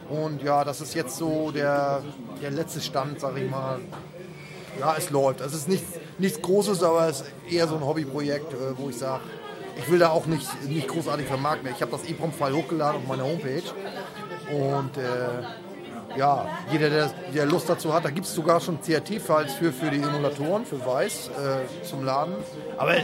Und 0.09 0.43
ja, 0.43 0.65
das 0.65 0.81
ist 0.81 0.95
jetzt 0.95 1.17
so 1.17 1.51
der, 1.51 2.03
der 2.41 2.51
letzte 2.51 2.81
Stand, 2.81 3.21
sage 3.21 3.41
ich 3.41 3.51
mal. 3.51 3.81
Ja, 4.79 4.95
es 4.97 5.11
läuft. 5.11 5.41
Es 5.41 5.55
ist 5.55 5.69
nichts, 5.69 5.99
nichts 6.19 6.41
Großes, 6.41 6.83
aber 6.83 7.09
es 7.09 7.23
ist 7.23 7.33
eher 7.51 7.67
so 7.67 7.77
ein 7.77 7.85
Hobbyprojekt, 7.85 8.53
äh, 8.53 8.77
wo 8.77 8.91
ich 8.91 8.99
sage, 8.99 9.23
ich 9.79 9.91
will 9.91 9.99
da 9.99 10.11
auch 10.11 10.27
nicht, 10.27 10.47
nicht 10.69 10.89
großartig 10.89 11.27
vermarkten. 11.27 11.71
Ich 11.71 11.81
habe 11.83 11.93
das 11.93 12.05
EEPROM-File 12.05 12.55
hochgeladen 12.55 13.03
auf 13.03 13.09
meiner 13.09 13.25
Homepage. 13.25 13.63
Und 14.51 14.97
äh, 14.97 15.43
ja, 16.17 16.47
jeder, 16.71 16.91
der, 16.91 17.11
der 17.35 17.47
Lust 17.47 17.69
dazu 17.69 17.93
hat, 17.93 18.05
da 18.05 18.11
gibt 18.11 18.27
es 18.27 18.35
sogar 18.35 18.61
schon 18.61 18.81
CRT-Files 18.81 19.55
für, 19.55 19.73
für 19.73 19.91
die 19.91 19.99
Emulatoren, 19.99 20.65
für 20.65 20.85
Weiß 20.85 21.29
äh, 21.29 21.85
zum 21.85 22.05
Laden. 22.05 22.35
Aber 22.77 22.95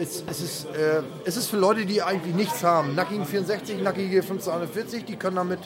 es, 0.00 0.24
es, 0.28 0.40
ist, 0.40 0.64
äh, 0.66 1.02
es 1.24 1.36
ist 1.36 1.48
für 1.48 1.56
Leute, 1.56 1.86
die 1.86 2.02
eigentlich 2.02 2.34
nichts 2.34 2.62
haben. 2.64 2.94
Nackige 2.94 3.24
64, 3.24 3.82
nackige 3.82 4.20
1541, 4.20 5.04
die 5.04 5.16
können 5.16 5.36
damit, 5.36 5.60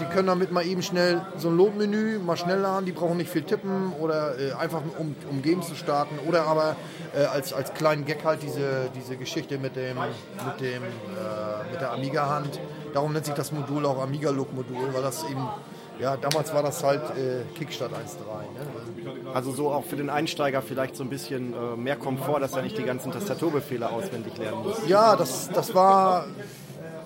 die 0.00 0.04
können 0.06 0.28
damit 0.28 0.52
mal 0.52 0.66
eben 0.66 0.82
schnell 0.82 1.22
so 1.36 1.48
ein 1.48 1.56
Load-Menü 1.56 2.18
mal 2.18 2.36
schnell 2.36 2.60
laden. 2.60 2.86
Die 2.86 2.92
brauchen 2.92 3.16
nicht 3.16 3.30
viel 3.30 3.42
tippen 3.42 3.92
oder 3.98 4.38
äh, 4.38 4.52
einfach 4.52 4.82
um, 4.98 5.14
um 5.30 5.42
Games 5.42 5.68
zu 5.68 5.74
starten. 5.74 6.18
Oder 6.26 6.46
aber 6.46 6.76
äh, 7.14 7.24
als, 7.24 7.52
als 7.52 7.72
kleinen 7.74 8.04
Gag 8.04 8.24
halt 8.24 8.42
diese, 8.42 8.90
diese 8.94 9.16
Geschichte 9.16 9.58
mit, 9.58 9.76
dem, 9.76 9.96
mit, 9.96 10.60
dem, 10.60 10.82
äh, 10.82 11.70
mit 11.72 11.80
der 11.80 11.92
Amiga-Hand. 11.92 12.60
Darum 12.94 13.12
nennt 13.12 13.26
sich 13.26 13.34
das 13.34 13.52
Modul 13.52 13.86
auch 13.86 14.02
Amiga-Look-Modul, 14.02 14.92
weil 14.92 15.02
das 15.02 15.24
eben, 15.24 15.46
ja, 16.00 16.16
damals 16.16 16.52
war 16.54 16.62
das 16.62 16.82
halt 16.82 17.02
äh, 17.16 17.42
Kickstart 17.56 17.92
1.3. 17.92 17.96
Ne? 17.96 19.34
Also 19.34 19.52
so 19.52 19.70
auch 19.70 19.84
für 19.84 19.96
den 19.96 20.10
Einsteiger 20.10 20.62
vielleicht 20.62 20.96
so 20.96 21.02
ein 21.02 21.10
bisschen 21.10 21.54
äh, 21.54 21.76
mehr 21.76 21.96
Komfort, 21.96 22.40
dass 22.40 22.54
er 22.54 22.62
nicht 22.62 22.78
die 22.78 22.84
ganzen 22.84 23.12
Tastaturbefehle 23.12 23.88
auswendig 23.90 24.36
lernen 24.36 24.62
muss. 24.62 24.86
Ja, 24.86 25.16
das, 25.16 25.50
das 25.50 25.74
war. 25.74 26.26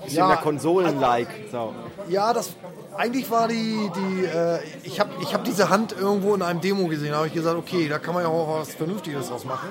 Bisschen 0.02 0.18
Ja, 0.18 0.26
mehr 0.28 0.36
Konsolen-like. 0.38 1.28
So. 1.50 1.74
Ja, 2.08 2.32
das 2.32 2.56
eigentlich 2.96 3.30
war 3.30 3.48
die, 3.48 3.90
die 3.94 4.24
äh, 4.24 4.58
ich 4.82 5.00
habe 5.00 5.10
ich 5.20 5.32
hab 5.32 5.44
diese 5.44 5.70
Hand 5.70 5.92
irgendwo 5.98 6.34
in 6.34 6.42
einem 6.42 6.60
Demo 6.60 6.88
gesehen, 6.88 7.12
da 7.12 7.18
habe 7.18 7.28
ich 7.28 7.32
gesagt, 7.32 7.56
okay, 7.56 7.88
da 7.88 7.98
kann 7.98 8.14
man 8.14 8.24
ja 8.24 8.28
auch 8.28 8.60
was 8.60 8.74
Vernünftiges 8.74 9.28
draus 9.28 9.44
machen. 9.44 9.68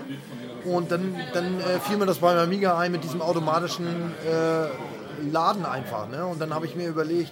Und 0.65 0.91
dann, 0.91 1.15
dann 1.33 1.59
äh, 1.59 1.79
fiel 1.79 1.97
mir 1.97 2.05
das 2.05 2.19
beim 2.19 2.37
Amiga 2.37 2.77
ein 2.77 2.91
mit 2.91 3.03
diesem 3.03 3.21
automatischen 3.21 3.87
äh, 3.87 5.29
Laden 5.29 5.65
einfach. 5.65 6.07
Ne? 6.09 6.25
Und 6.25 6.39
dann 6.41 6.53
habe 6.53 6.65
ich 6.65 6.75
mir 6.75 6.87
überlegt, 6.87 7.31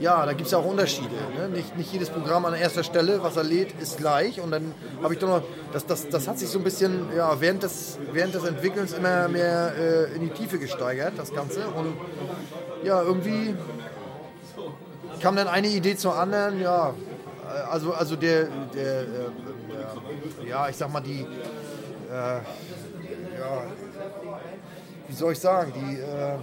ja, 0.00 0.24
da 0.26 0.32
gibt 0.32 0.46
es 0.46 0.52
ja 0.52 0.58
auch 0.58 0.64
Unterschiede. 0.64 1.14
Ne? 1.36 1.48
Nicht, 1.48 1.76
nicht 1.76 1.92
jedes 1.92 2.10
Programm 2.10 2.44
an 2.44 2.54
erster 2.54 2.82
Stelle, 2.82 3.22
was 3.22 3.36
er 3.36 3.44
lädt, 3.44 3.80
ist 3.80 3.98
gleich. 3.98 4.40
Und 4.40 4.50
dann 4.50 4.74
habe 5.02 5.14
ich 5.14 5.20
doch 5.20 5.28
noch, 5.28 5.42
das, 5.72 5.86
das, 5.86 6.08
das 6.08 6.28
hat 6.28 6.38
sich 6.38 6.48
so 6.48 6.58
ein 6.58 6.64
bisschen 6.64 7.06
ja, 7.16 7.40
während, 7.40 7.62
des, 7.62 7.98
während 8.12 8.34
des 8.34 8.44
Entwickelns 8.44 8.92
immer 8.92 9.28
mehr 9.28 9.72
äh, 9.78 10.14
in 10.14 10.22
die 10.22 10.30
Tiefe 10.30 10.58
gesteigert, 10.58 11.14
das 11.16 11.34
Ganze. 11.34 11.66
Und 11.68 11.96
ja, 12.84 13.02
irgendwie 13.02 13.54
kam 15.20 15.36
dann 15.36 15.48
eine 15.48 15.68
Idee 15.68 15.96
zur 15.96 16.16
anderen, 16.18 16.60
ja. 16.60 16.94
Also, 17.70 17.92
also 17.92 18.16
der, 18.16 18.48
der, 18.74 19.02
äh, 19.02 19.06
der 20.40 20.48
ja, 20.48 20.68
ich 20.68 20.76
sag 20.76 20.92
mal, 20.92 21.00
die, 21.00 21.20
äh, 21.20 22.12
ja, 22.12 22.42
wie 25.08 25.14
soll 25.14 25.32
ich 25.32 25.38
sagen, 25.38 25.72
die, 25.74 25.96
äh, 25.96 26.38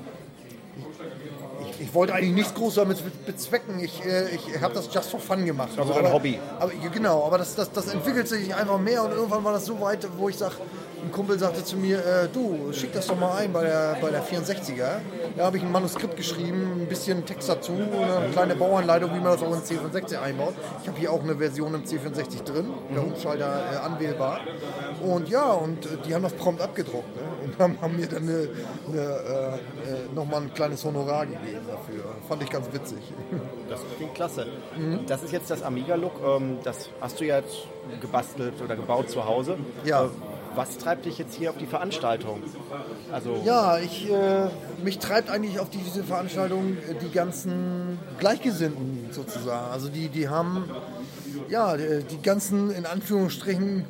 ich, 1.80 1.94
wollte 1.94 2.14
eigentlich 2.14 2.34
nichts 2.34 2.54
groß 2.54 2.76
damit 2.76 2.98
bezwecken. 3.26 3.80
Ich, 3.80 4.04
äh, 4.06 4.30
ich 4.36 4.62
habe 4.62 4.74
das 4.74 4.94
just 4.94 5.10
for 5.10 5.20
fun 5.20 5.46
gemacht. 5.46 5.72
Also 5.78 5.94
ein 5.94 6.12
Hobby. 6.12 6.40
Aber, 6.60 6.72
genau, 6.94 7.26
aber 7.26 7.38
das, 7.38 7.56
das, 7.56 7.72
das 7.72 7.94
entwickelt 7.94 8.28
sich 8.28 8.54
einfach 8.54 8.80
mehr 8.80 9.04
und 9.04 9.12
irgendwann 9.12 9.44
war 9.44 9.54
das 9.54 9.66
so 9.66 9.80
weit, 9.80 10.08
wo 10.18 10.30
ich 10.30 10.38
sage, 10.38 10.56
ein 11.04 11.12
Kumpel 11.12 11.38
sagte 11.38 11.64
zu 11.64 11.76
mir, 11.76 11.98
äh, 11.98 12.28
du, 12.32 12.72
schick 12.72 12.94
das 12.94 13.08
doch 13.08 13.20
mal 13.20 13.38
ein 13.38 13.52
bei 13.52 13.64
der, 13.64 13.98
bei 14.02 14.10
der 14.10 14.24
64er. 14.24 15.00
Da 15.36 15.46
habe 15.46 15.58
ich 15.58 15.64
ein 15.64 15.72
Manuskript 15.72 16.16
geschrieben, 16.16 16.82
ein 16.82 16.88
bisschen 16.88 17.26
Text 17.26 17.50
dazu, 17.50 17.74
eine 17.74 18.30
kleine 18.32 18.56
Bauanleitung, 18.56 19.12
wie 19.14 19.20
man 19.20 19.34
das 19.34 19.42
auch 19.42 19.54
in 19.54 19.62
C64 19.62 20.22
einbaut. 20.22 20.54
Ich 20.82 20.88
habe 20.88 20.98
hier 20.98 21.12
auch 21.12 21.22
eine 21.22 21.36
Version 21.36 21.74
im 21.74 21.84
C64 21.84 22.44
drin, 22.44 22.68
der 22.96 23.04
Umschalter 23.04 23.64
äh, 23.74 23.78
anwählbar. 23.78 24.40
Und 25.02 25.28
ja, 25.28 25.52
und 25.52 25.86
äh, 25.86 25.90
die 26.08 26.14
haben 26.14 26.24
das 26.24 26.34
prompt 26.34 26.62
abgedruckt. 26.62 27.16
Ne? 27.16 27.22
Und 27.44 27.60
haben, 27.60 27.78
haben 27.82 27.96
mir 27.98 28.08
dann 28.08 28.24
eine, 28.24 28.50
eine, 28.88 29.02
äh, 29.02 29.56
äh 29.56 30.16
nochmal 30.16 30.44
ein 30.44 30.54
kleines 30.54 30.86
Honorar 30.86 31.26
gegeben 31.26 31.63
dafür. 31.68 32.04
Fand 32.28 32.44
ich 32.44 32.50
ganz 32.50 32.68
witzig. 32.72 33.00
Das 33.70 33.80
klingt 33.98 34.16
klasse. 34.16 34.48
Mhm. 34.78 35.06
Das 35.08 35.24
ist 35.24 35.32
jetzt 35.32 35.50
das 35.50 35.64
Amiga-Look. 35.64 36.14
Ähm, 36.26 36.58
das 36.64 36.90
hast 37.02 37.20
du 37.20 37.26
ja 37.26 37.38
jetzt 37.38 37.68
gebastelt 38.02 38.62
oder 38.64 38.76
gebaut 38.76 39.10
zu 39.10 39.26
Hause. 39.26 39.58
Ja. 39.86 40.06
Äh, 40.06 40.10
was 40.56 40.78
treibt 40.78 41.06
dich 41.06 41.18
jetzt 41.18 41.36
hier 41.36 41.50
auf 41.50 41.58
die 41.58 41.66
Veranstaltung? 41.66 42.44
Also 43.12 43.42
ja, 43.44 43.80
ich, 43.80 44.10
äh, 44.10 44.50
mich 44.84 45.00
treibt 45.00 45.30
eigentlich 45.30 45.60
auf 45.60 45.70
diese 45.70 46.04
Veranstaltung 46.04 46.78
äh, 46.78 46.94
die 47.02 47.12
ganzen 47.12 47.98
Gleichgesinnten 48.20 49.08
sozusagen. 49.12 49.72
Also 49.72 49.90
die, 49.90 50.10
die 50.10 50.30
haben 50.30 50.70
ja 51.50 51.76
die, 51.76 52.04
die 52.04 52.22
ganzen 52.22 52.70
in 52.72 52.86
Anführungsstrichen 52.86 53.86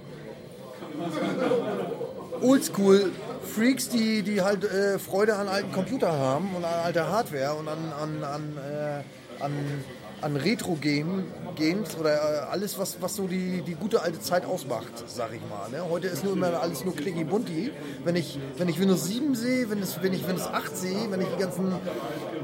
Oldschool 2.42 3.12
Freaks, 3.44 3.90
die, 3.90 4.24
die 4.24 4.42
halt 4.42 4.64
äh, 4.64 5.00
Freude 5.00 5.36
an 5.36 5.48
alten 5.48 5.72
Computern 5.72 6.18
haben 6.18 6.56
und 6.56 6.64
an 6.64 6.80
alter 6.86 7.10
Hardware 7.10 7.56
und 7.56 7.68
an, 7.68 7.94
an, 7.94 8.24
an, 8.24 8.58
äh, 8.58 9.44
an 9.44 9.54
an 10.24 10.38
Retro-Games 10.38 11.98
oder 12.00 12.14
äh, 12.14 12.40
alles, 12.50 12.80
was, 12.80 13.02
was 13.02 13.16
so 13.16 13.28
die, 13.28 13.62
die 13.62 13.76
gute 13.76 14.02
alte 14.02 14.20
Zeit 14.20 14.46
ausmacht, 14.46 15.04
sag 15.08 15.34
ich 15.34 15.42
mal. 15.50 15.70
Ne? 15.70 15.86
Heute 15.90 16.08
ist 16.08 16.24
nur 16.24 16.34
immer 16.34 16.62
alles 16.62 16.86
nur 16.86 16.96
clicky 16.96 17.26
bunti. 17.26 17.72
Wenn 18.04 18.16
ich, 18.16 18.40
wenn 18.58 18.70
ich 18.70 18.80
Windows 18.80 19.06
7 19.06 19.36
sehe, 19.36 19.70
wenn, 19.70 19.80
es, 19.80 20.02
wenn 20.02 20.14
ich 20.14 20.26
Windows 20.28 20.48
8 20.48 20.76
sehe, 20.76 21.12
wenn 21.12 21.22
ich 21.22 21.28
die 21.28 21.42
ganzen, 21.42 21.74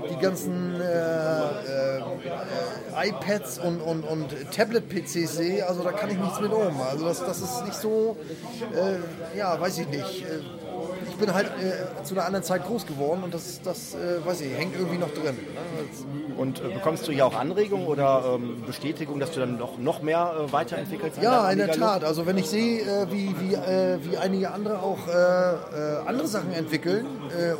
die 0.10 0.22
ganzen 0.22 0.82
äh, 0.82 1.98
äh, 1.98 3.10
iPads 3.10 3.60
und, 3.60 3.80
und, 3.80 4.04
und 4.04 4.52
Tablet-PCs 4.52 5.38
sehe, 5.38 5.66
also 5.66 5.84
da 5.84 5.92
kann 5.94 6.10
ich 6.10 6.18
nichts 6.18 6.40
mit 6.42 6.52
um. 6.52 6.82
Also 6.82 7.06
das, 7.06 7.20
das 7.20 7.42
ist 7.42 7.66
nicht 7.66 7.76
so, 7.76 8.18
äh, 8.74 9.38
ja, 9.38 9.60
weiß 9.60 9.80
ich 9.80 9.88
nicht 9.88 10.00
ich 10.00 10.26
bin 11.20 11.34
halt 11.34 11.48
äh, 11.48 12.04
zu 12.04 12.16
einer 12.16 12.26
anderen 12.26 12.44
Zeit 12.44 12.66
groß 12.66 12.86
geworden 12.86 13.24
und 13.24 13.34
das, 13.34 13.62
das 13.62 13.96
äh, 13.96 14.26
weiß 14.26 14.42
ich, 14.42 14.58
hängt 14.58 14.76
irgendwie 14.76 14.98
noch 14.98 15.12
drin. 15.12 15.36
Ne? 15.36 16.36
Und 16.38 16.60
äh, 16.60 16.70
bekommst 16.70 17.08
du 17.08 17.12
hier 17.12 17.26
auch 17.26 17.36
Anregungen 17.36 17.88
oder 17.88 18.36
ähm, 18.36 18.64
Bestätigung, 18.66 19.20
dass 19.20 19.32
du 19.32 19.42
dann 19.42 19.58
noch, 19.58 19.78
noch 19.78 20.02
mehr 20.02 20.34
äh, 20.48 20.52
weiterentwickelst? 20.52 21.22
Ja, 21.22 21.50
in 21.52 21.58
der 21.58 21.72
Tat. 21.72 22.04
Also 22.04 22.26
wenn 22.26 22.38
ich 22.38 22.48
sehe, 22.48 22.82
äh, 22.82 23.12
wie, 23.12 23.36
wie, 23.40 23.54
äh, 23.54 24.00
wie 24.04 24.18
einige 24.18 24.52
andere 24.52 24.80
auch 24.80 25.00
andere 26.06 26.28
Sachen 26.28 26.54
entwickeln 26.54 27.06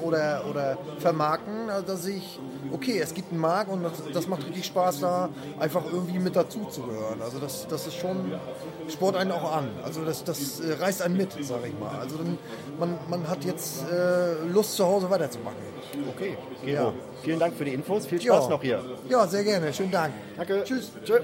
oder, 0.04 0.44
oder 0.50 0.78
vermarkten, 1.00 1.68
da 1.86 1.96
sehe 1.96 2.18
ich, 2.18 2.40
okay, 2.72 3.00
es 3.00 3.14
gibt 3.14 3.32
einen 3.32 3.42
Markt 3.42 3.72
und 3.72 3.84
das, 3.84 3.94
das, 4.14 4.28
macht 4.28 4.46
richtig 4.46 4.66
Spaß, 4.66 5.00
da 5.02 5.30
einfach 5.60 5.84
irgendwie 5.92 6.20
mit 6.20 6.36
dazu 6.36 6.66
zu 6.66 6.82
gehören. 6.84 7.22
Also 7.22 7.40
das, 7.40 7.68
das 7.68 7.88
ist 7.88 7.96
schon, 7.96 8.34
Sport 8.90 9.16
einen 9.16 9.32
auch 9.32 9.52
an. 9.52 9.70
Also 9.84 10.04
das, 10.04 10.24
das 10.24 10.62
reißt 10.80 11.02
einen 11.02 11.18
mit, 11.18 11.32
sage 11.44 11.68
ich 11.68 11.80
mal. 11.80 12.00
Also 12.00 12.18
dann, 12.18 12.38
man, 12.80 12.98
man 13.10 13.28
hat 13.28 13.44
jetzt 13.50 13.84
Lust, 14.54 14.76
zu 14.76 14.86
Hause 14.86 15.10
weiterzumachen. 15.10 15.58
Okay, 16.16 16.38
Gero. 16.64 16.84
Ja. 16.84 16.94
Vielen 17.24 17.40
Dank 17.40 17.56
für 17.56 17.66
die 17.66 17.74
Infos. 17.74 18.06
Viel 18.06 18.22
Spaß 18.22 18.46
ja. 18.46 18.50
noch 18.50 18.62
hier. 18.62 18.84
Ja, 19.10 19.28
sehr 19.28 19.44
gerne. 19.44 19.74
Schönen 19.74 19.92
Dank. 19.92 20.14
Danke. 20.38 20.64
Tschüss. 20.64 20.92
Tschö. 21.04 21.20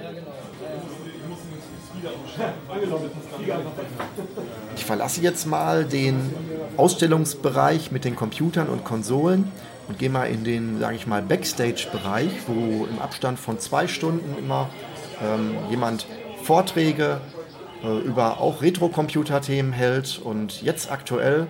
Ich 4.75 4.85
verlasse 4.85 5.21
jetzt 5.21 5.45
mal 5.45 5.85
den 5.85 6.33
Ausstellungsbereich 6.77 7.91
mit 7.91 8.05
den 8.05 8.15
Computern 8.15 8.67
und 8.67 8.83
Konsolen 8.83 9.51
und 9.87 9.97
gehe 9.97 10.09
mal 10.09 10.25
in 10.25 10.43
den, 10.43 10.79
sage 10.79 10.95
ich 10.95 11.07
mal, 11.07 11.21
Backstage-Bereich, 11.21 12.31
wo 12.47 12.85
im 12.85 12.99
Abstand 13.01 13.39
von 13.39 13.59
zwei 13.59 13.87
Stunden 13.87 14.35
immer 14.37 14.69
ähm, 15.23 15.55
jemand 15.69 16.05
Vorträge 16.43 17.21
äh, 17.83 17.99
über 17.99 18.39
auch 18.41 18.61
Retro-Computer-Themen 18.61 19.73
hält 19.73 20.19
und 20.23 20.61
jetzt 20.61 20.91
aktuell 20.91 21.47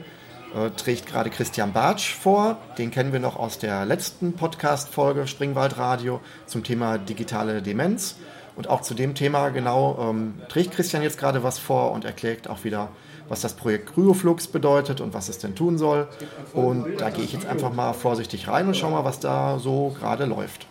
äh, 0.53 0.69
trägt 0.71 1.07
gerade 1.07 1.29
Christian 1.29 1.73
Bartsch 1.73 2.13
vor. 2.13 2.57
Den 2.77 2.91
kennen 2.91 3.11
wir 3.13 3.19
noch 3.19 3.37
aus 3.37 3.57
der 3.57 3.85
letzten 3.85 4.33
Podcast-Folge 4.33 5.27
Springwald 5.27 5.77
Radio 5.77 6.21
zum 6.45 6.63
Thema 6.63 6.97
digitale 6.97 7.61
Demenz. 7.61 8.15
Und 8.55 8.69
auch 8.69 8.81
zu 8.81 8.93
dem 8.93 9.15
Thema 9.15 9.49
genau 9.49 9.97
ähm, 9.99 10.41
trägt 10.47 10.71
Christian 10.71 11.03
jetzt 11.03 11.17
gerade 11.17 11.43
was 11.43 11.59
vor 11.59 11.91
und 11.91 12.05
erklärt 12.05 12.49
auch 12.49 12.63
wieder, 12.63 12.89
was 13.27 13.41
das 13.41 13.53
Projekt 13.53 13.93
Kryoflux 13.93 14.47
bedeutet 14.47 15.01
und 15.01 15.13
was 15.13 15.27
es 15.27 15.39
denn 15.39 15.55
tun 15.55 15.77
soll. 15.77 16.07
Und 16.53 17.01
da 17.01 17.09
gehe 17.09 17.25
ich 17.25 17.33
jetzt 17.33 17.45
einfach 17.45 17.73
mal 17.73 17.93
vorsichtig 17.93 18.47
rein 18.47 18.67
und 18.67 18.77
schau 18.77 18.91
mal, 18.91 19.03
was 19.03 19.19
da 19.19 19.59
so 19.59 19.93
gerade 19.99 20.25
läuft. 20.25 20.67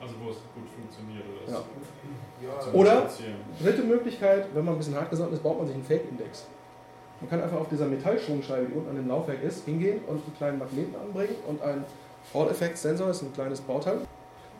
Also 0.00 0.14
wo 0.20 0.30
es 0.30 0.36
gut 0.54 0.66
funktioniert. 0.74 1.24
Oder 2.72 3.08
dritte 3.62 3.82
Möglichkeit, 3.82 4.46
wenn 4.54 4.64
man 4.64 4.74
ein 4.74 4.78
bisschen 4.78 4.96
hartgesonnen 4.96 5.34
ist, 5.34 5.42
baut 5.42 5.58
man 5.58 5.66
sich 5.66 5.74
einen 5.74 5.84
Fake-Index. 5.84 6.46
Man 7.20 7.28
kann 7.28 7.42
einfach 7.42 7.60
auf 7.60 7.68
dieser 7.68 7.86
Metallschwungscheibe, 7.86 8.66
die 8.66 8.74
unten 8.74 8.90
an 8.90 8.96
dem 8.96 9.08
Laufwerk 9.08 9.42
ist, 9.42 9.64
hingehen 9.64 10.00
und 10.06 10.22
einen 10.24 10.36
kleinen 10.36 10.58
Magneten 10.58 10.94
anbringen 10.94 11.36
und 11.46 11.60
ein 11.62 11.84
Hall-Effekt-Sensor, 12.32 13.10
ist 13.10 13.22
ein 13.22 13.32
kleines 13.32 13.60
Bauteil, 13.60 13.98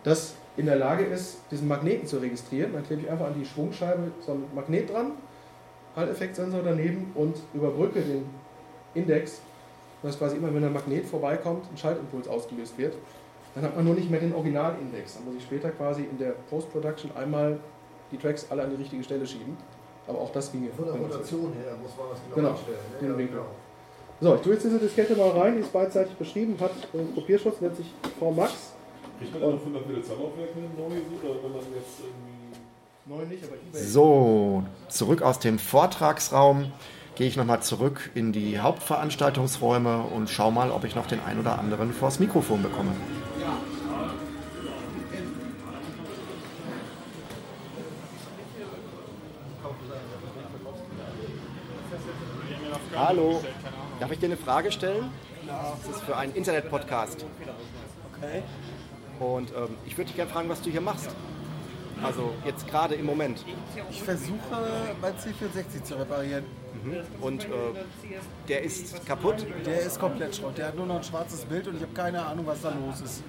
das 0.02 0.34
in 0.56 0.66
der 0.66 0.76
Lage 0.76 1.04
ist, 1.04 1.38
diesen 1.50 1.68
Magneten 1.68 2.06
zu 2.06 2.18
registrieren. 2.18 2.72
Dann 2.72 2.84
klebe 2.84 3.02
ich 3.02 3.10
einfach 3.10 3.26
an 3.28 3.34
die 3.38 3.46
Schwungscheibe 3.46 4.10
so 4.20 4.32
einen 4.32 4.44
Magnet 4.54 4.92
dran, 4.92 5.12
Hall-Effekt-Sensor 5.96 6.60
daneben 6.62 7.12
und 7.14 7.36
überbrücke 7.54 8.00
den 8.00 8.28
Index, 8.94 9.40
dass 10.02 10.18
quasi 10.18 10.36
immer, 10.36 10.52
wenn 10.52 10.62
der 10.62 10.70
Magnet 10.70 11.06
vorbeikommt, 11.06 11.64
ein 11.70 11.76
Schaltimpuls 11.76 12.28
ausgelöst 12.28 12.76
wird. 12.78 12.94
Dann 13.54 13.64
hat 13.64 13.74
man 13.74 13.84
nur 13.84 13.94
nicht 13.94 14.10
mehr 14.10 14.20
den 14.20 14.34
Originalindex. 14.34 15.14
Dann 15.14 15.24
muss 15.24 15.34
ich 15.36 15.42
später 15.42 15.70
quasi 15.70 16.02
in 16.02 16.18
der 16.18 16.34
Post-Production 16.48 17.10
einmal 17.16 17.58
die 18.12 18.18
Tracks 18.18 18.46
alle 18.50 18.62
an 18.64 18.70
die 18.70 18.76
richtige 18.76 19.02
Stelle 19.02 19.26
schieben. 19.26 19.56
Aber 20.06 20.18
auch 20.18 20.32
das 20.32 20.50
ginge. 20.50 20.70
Von 20.70 20.86
der 20.86 20.94
Rotation 20.94 21.52
her 21.52 21.76
muss 21.80 21.92
man 21.96 22.08
das 22.10 22.18
genau, 22.22 22.36
genau 22.36 22.50
einstellen. 22.50 22.78
Den 23.00 23.18
Winkel. 23.18 23.40
So, 24.20 24.34
ich 24.34 24.40
tue 24.42 24.52
jetzt 24.52 24.64
diese 24.64 24.78
Diskette 24.78 25.16
mal 25.16 25.30
rein, 25.30 25.54
die 25.54 25.60
ist 25.60 25.72
beidseitig 25.72 26.14
beschrieben, 26.14 26.56
hat 26.60 26.72
einen 26.92 27.14
Kopierschutz, 27.14 27.60
nennt 27.60 27.76
sich 27.76 27.86
VMAX. 28.18 28.74
Kriegt 29.18 29.32
man 29.32 29.42
dann 29.42 29.60
500 29.60 29.86
Millizahlaufwerke 29.86 30.58
neu 30.76 30.84
oder 30.84 31.42
wenn 31.42 31.52
man 31.52 31.60
jetzt 31.74 32.00
irgendwie. 32.00 32.40
Nicht, 33.28 33.44
so, 33.74 34.62
zurück 34.88 35.22
aus 35.22 35.40
dem 35.40 35.58
Vortragsraum 35.58 36.70
gehe 37.16 37.26
ich 37.26 37.36
nochmal 37.36 37.60
zurück 37.60 38.10
in 38.14 38.32
die 38.32 38.60
Hauptveranstaltungsräume 38.60 40.04
und 40.14 40.30
schaue 40.30 40.52
mal, 40.52 40.70
ob 40.70 40.84
ich 40.84 40.94
noch 40.94 41.06
den 41.06 41.20
ein 41.20 41.40
oder 41.40 41.58
anderen 41.58 41.92
vors 41.92 42.20
Mikrofon 42.20 42.62
bekomme. 42.62 42.92
Hallo, 53.02 53.42
darf 53.98 54.12
ich 54.12 54.18
dir 54.18 54.26
eine 54.26 54.36
Frage 54.36 54.70
stellen? 54.70 55.10
Das 55.46 55.96
ist 55.96 56.04
für 56.04 56.18
einen 56.18 56.34
Internet-Podcast. 56.34 57.24
Okay. 58.14 58.42
Und 59.18 59.51
ähm, 59.53 59.74
ich 59.86 59.96
würde 59.96 60.09
dich 60.09 60.16
gerne 60.16 60.30
fragen, 60.30 60.51
was 60.51 60.61
du 60.61 60.68
hier 60.68 60.82
machst. 60.82 61.09
Also 62.03 62.34
jetzt 62.44 62.68
gerade 62.68 62.96
im 62.96 63.07
Moment. 63.07 63.42
Ich 63.90 64.03
versuche 64.03 64.36
mein 65.01 65.14
C64 65.14 65.82
zu 65.82 65.94
reparieren. 65.98 66.44
Mhm. 66.84 67.01
Und 67.22 67.44
äh, 67.44 67.48
der 68.48 68.62
ist 68.64 69.07
kaputt? 69.07 69.46
Der 69.64 69.80
ist 69.80 69.98
komplett 69.98 70.36
Schrott. 70.36 70.59
Der 70.59 70.66
hat 70.66 70.76
nur 70.76 70.84
noch 70.84 70.96
ein 70.96 71.05
schwarzes 71.05 71.46
Bild 71.46 71.68
und 71.68 71.76
ich 71.76 71.82
habe 71.82 71.94
keine 71.94 72.26
Ahnung, 72.26 72.46
was 72.46 72.61
da 72.61 72.68
los 72.68 73.01
ist. 73.01 73.22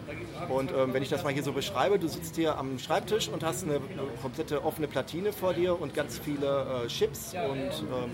Und 0.49 0.71
ähm, 0.71 0.93
wenn 0.93 1.01
ich 1.01 1.09
das 1.09 1.23
mal 1.23 1.31
hier 1.31 1.43
so 1.43 1.53
beschreibe, 1.53 1.97
du 1.97 2.09
sitzt 2.09 2.35
hier 2.35 2.57
am 2.57 2.77
Schreibtisch 2.77 3.29
und 3.29 3.41
hast 3.41 3.63
eine 3.63 3.79
komplette 4.21 4.65
offene 4.65 4.89
Platine 4.89 5.31
vor 5.31 5.53
dir 5.53 5.79
und 5.79 5.93
ganz 5.93 6.19
viele 6.19 6.83
äh, 6.83 6.87
Chips 6.87 7.33
und 7.33 7.87
ähm, 7.89 8.11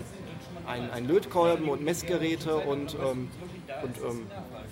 ein, 0.68 0.90
ein 0.90 1.08
Lötkolben 1.08 1.68
und 1.68 1.82
Messgeräte 1.82 2.56
und, 2.56 2.94
ähm, 2.94 3.28
und 3.82 3.96
ähm, 3.98 4.26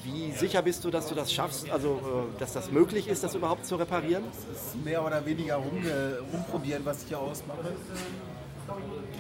wie 0.05 0.33
sicher 0.33 0.63
bist 0.63 0.85
du, 0.85 0.91
dass 0.91 1.09
du 1.09 1.15
das 1.15 1.33
schaffst, 1.33 1.71
also 1.71 2.01
äh, 2.37 2.39
dass 2.39 2.53
das 2.53 2.71
möglich 2.71 3.09
ist, 3.09 3.25
das 3.25 3.35
überhaupt 3.35 3.65
zu 3.67 3.77
reparieren? 3.77 4.25
Das 4.31 4.59
ist 4.59 4.85
mehr 4.85 5.05
oder 5.05 5.25
weniger 5.25 5.57
rumge 5.57 6.19
rumprobieren, 6.33 6.85
was 6.85 7.03
ich 7.03 7.09
hier 7.09 7.19
ausmache. 7.19 7.73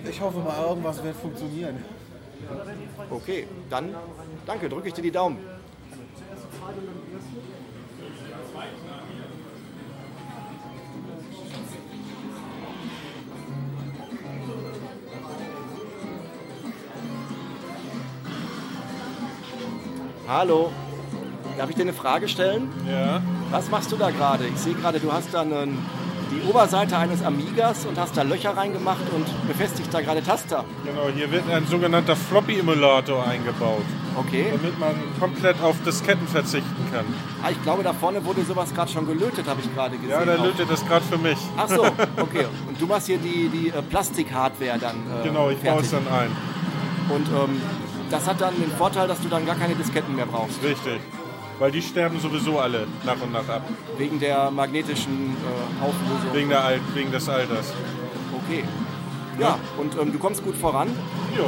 Ich 0.09 0.20
hoffe 0.20 0.39
mal, 0.39 0.62
irgendwas 0.68 1.03
wird 1.03 1.16
funktionieren. 1.16 1.85
Okay, 3.11 3.47
dann 3.70 3.95
danke, 4.45 4.68
drücke 4.68 4.89
ich 4.89 4.95
dir 4.95 5.03
die 5.03 5.11
Daumen. 5.11 5.39
Hallo. 20.29 20.72
Darf 21.57 21.70
ich 21.70 21.77
dir 21.77 21.83
eine 21.83 21.93
Frage 21.93 22.29
stellen? 22.29 22.68
Ja. 22.91 23.22
Was 23.51 23.70
machst 23.70 23.91
du 23.93 23.97
da 23.97 24.11
gerade? 24.11 24.45
Ich 24.47 24.59
sehe 24.59 24.74
gerade, 24.74 24.99
du 25.01 25.11
hast 25.12 25.33
da 25.33 25.41
einen, 25.43 25.79
die 26.31 26.47
Oberseite 26.51 26.99
eines 26.99 27.22
Amigas 27.24 27.87
und 27.87 27.99
hast 27.99 28.16
da 28.16 28.22
Löcher 28.22 28.57
reingemacht 28.57 29.01
und 29.14 29.24
befestigt 29.47 29.93
da 29.95 30.01
gerade 30.01 30.22
Taster. 30.22 30.64
Genau, 30.85 31.09
hier 31.14 31.31
wird 31.31 31.49
ein 31.49 31.66
sogenannter 31.66 32.16
Floppy-Emulator 32.16 33.27
eingebaut. 33.27 33.85
Okay. 34.16 34.47
Damit 34.51 34.79
man 34.79 34.95
komplett 35.20 35.62
auf 35.62 35.77
Disketten 35.87 36.27
verzichten 36.27 36.87
kann. 36.93 37.05
Ah, 37.43 37.51
ich 37.51 37.62
glaube, 37.62 37.83
da 37.85 37.93
vorne 37.93 38.24
wurde 38.24 38.43
sowas 38.45 38.74
gerade 38.74 38.91
schon 38.91 39.07
gelötet, 39.07 39.47
habe 39.47 39.61
ich 39.61 39.72
gerade 39.74 39.97
gesehen. 39.97 40.11
Ja, 40.11 40.24
der 40.24 40.39
lötet 40.39 40.68
das 40.70 40.85
gerade 40.87 41.05
für 41.05 41.18
mich. 41.18 41.39
Ach 41.57 41.68
so, 41.68 41.85
okay. 42.20 42.47
Und 42.68 42.81
du 42.81 42.87
machst 42.87 43.07
hier 43.07 43.18
die, 43.18 43.49
die 43.49 43.68
äh, 43.68 43.81
Plastik-Hardware 43.83 44.79
dann. 44.79 44.97
Äh, 44.97 45.29
Genau, 45.29 45.51
ich 45.51 45.59
baue 45.59 45.81
es 45.81 45.91
dann 45.91 46.07
ein. 46.09 46.31
Und 47.09 47.29
ähm, 47.29 47.61
das 48.11 48.27
hat 48.27 48.41
dann 48.41 48.55
den 48.57 48.71
Vorteil, 48.71 49.09
dass 49.09 49.21
du 49.21 49.29
dann 49.29 49.47
gar 49.47 49.57
keine 49.57 49.75
Disketten 49.75 50.15
mehr 50.15 50.27
brauchst. 50.27 50.63
Richtig. 50.63 51.01
Weil 51.59 51.71
die 51.71 51.81
sterben 51.81 52.21
sowieso 52.21 52.59
alle 52.59 52.87
nach 53.05 53.21
und 53.23 53.33
nach 53.33 53.49
ab. 53.49 53.63
Wegen 53.97 54.21
der 54.21 54.51
magnetischen 54.51 55.35
äh, 55.35 55.85
Auflösung. 55.85 56.35
Wegen, 56.35 56.49
der 56.51 56.65
Al 56.65 56.81
wegen 56.95 57.11
des 57.11 57.29
Alters. 57.29 57.73
Okay. 58.45 58.65
Ja, 59.39 59.59
und 59.79 59.97
ähm, 60.01 60.13
du 60.13 60.19
kommst 60.19 60.45
gut 60.45 60.57
voran. 60.57 60.89
Ja. 61.37 61.45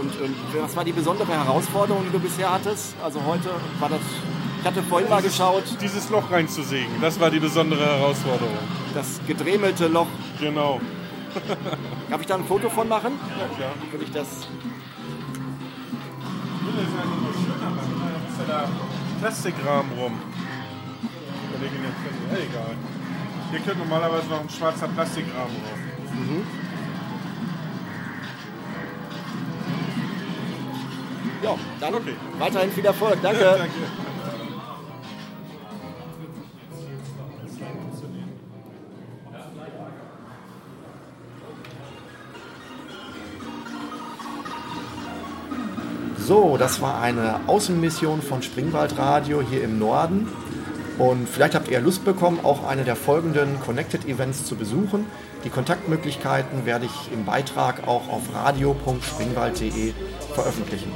Und 0.00 0.12
ähm, 0.24 0.34
was 0.60 0.76
war 0.76 0.84
die 0.84 0.92
besondere 0.92 1.32
Herausforderung, 1.32 2.04
die 2.06 2.12
du 2.12 2.18
bisher 2.18 2.52
hattest? 2.52 2.94
Also 3.02 3.20
heute 3.24 3.50
war 3.80 3.88
das. 3.88 4.00
Ich 4.60 4.66
hatte 4.66 4.82
vorhin 4.82 5.08
mal 5.08 5.22
geschaut. 5.22 5.62
Dieses 5.80 6.10
Loch 6.10 6.30
reinzusägen, 6.30 7.00
das 7.00 7.20
war 7.20 7.30
die 7.30 7.38
besondere 7.38 7.84
Herausforderung. 7.86 8.56
Das 8.94 9.20
gedremelte 9.26 9.86
Loch. 9.86 10.08
Genau. 10.40 10.80
Darf 12.10 12.20
ich 12.20 12.26
da 12.26 12.34
ein 12.36 12.44
Foto 12.44 12.68
von 12.68 12.88
machen? 12.88 13.18
Ja, 13.38 13.56
klar. 13.56 13.74
Würde 13.90 14.04
ich 14.04 14.12
das. 14.12 14.48
Plastikrahmen 19.20 19.92
rum. 19.98 20.12
Ja, 22.30 22.36
egal. 22.36 22.76
Hier 23.50 23.60
könnte 23.60 23.78
normalerweise 23.78 24.28
noch 24.28 24.40
ein 24.40 24.50
schwarzer 24.50 24.88
Plastikrahmen 24.88 25.56
rum. 25.56 25.86
Ja, 31.42 31.54
dann 31.80 31.94
weiterhin 32.38 32.72
viel 32.72 32.84
Erfolg. 32.84 33.18
Danke. 33.22 33.40
Ja, 33.40 33.56
danke. 33.56 33.72
So, 46.36 46.58
das 46.58 46.82
war 46.82 47.00
eine 47.00 47.40
Außenmission 47.46 48.20
von 48.20 48.42
Springwald 48.42 48.98
Radio 48.98 49.40
hier 49.40 49.64
im 49.64 49.78
Norden. 49.78 50.28
Und 50.98 51.26
vielleicht 51.26 51.54
habt 51.54 51.68
ihr 51.68 51.80
Lust 51.80 52.04
bekommen, 52.04 52.40
auch 52.42 52.62
eine 52.62 52.84
der 52.84 52.94
folgenden 52.94 53.58
Connected 53.60 54.04
Events 54.04 54.44
zu 54.44 54.54
besuchen. 54.54 55.06
Die 55.44 55.48
Kontaktmöglichkeiten 55.48 56.66
werde 56.66 56.84
ich 56.84 57.10
im 57.10 57.24
Beitrag 57.24 57.88
auch 57.88 58.10
auf 58.10 58.34
radio.springwald.de 58.34 59.94
veröffentlichen. 60.34 60.92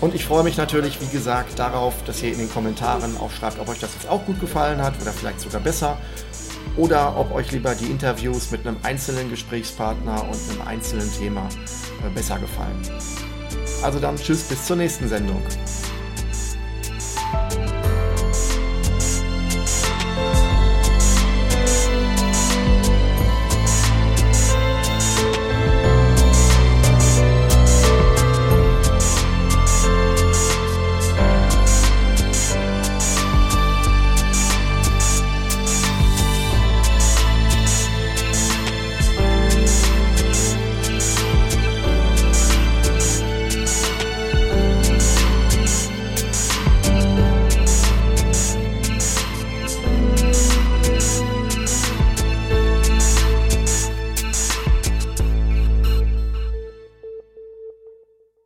Und 0.00 0.14
ich 0.14 0.24
freue 0.24 0.44
mich 0.44 0.56
natürlich, 0.56 1.02
wie 1.02 1.14
gesagt, 1.14 1.58
darauf, 1.58 2.02
dass 2.06 2.22
ihr 2.22 2.32
in 2.32 2.38
den 2.38 2.50
Kommentaren 2.50 3.18
auch 3.18 3.32
schreibt, 3.32 3.60
ob 3.60 3.68
euch 3.68 3.80
das 3.80 3.92
jetzt 3.92 4.08
auch 4.08 4.24
gut 4.24 4.40
gefallen 4.40 4.80
hat 4.80 4.94
oder 5.02 5.12
vielleicht 5.12 5.40
sogar 5.40 5.60
besser. 5.60 5.98
Oder 6.78 7.18
ob 7.18 7.34
euch 7.34 7.52
lieber 7.52 7.74
die 7.74 7.90
Interviews 7.90 8.50
mit 8.50 8.66
einem 8.66 8.78
einzelnen 8.82 9.28
Gesprächspartner 9.28 10.24
und 10.24 10.38
einem 10.50 10.66
einzelnen 10.66 11.12
Thema 11.18 11.46
äh, 12.02 12.08
besser 12.14 12.38
gefallen. 12.38 12.80
Also 13.82 13.98
dann 13.98 14.16
tschüss, 14.16 14.44
bis 14.44 14.64
zur 14.64 14.76
nächsten 14.76 15.08
Sendung. 15.08 15.42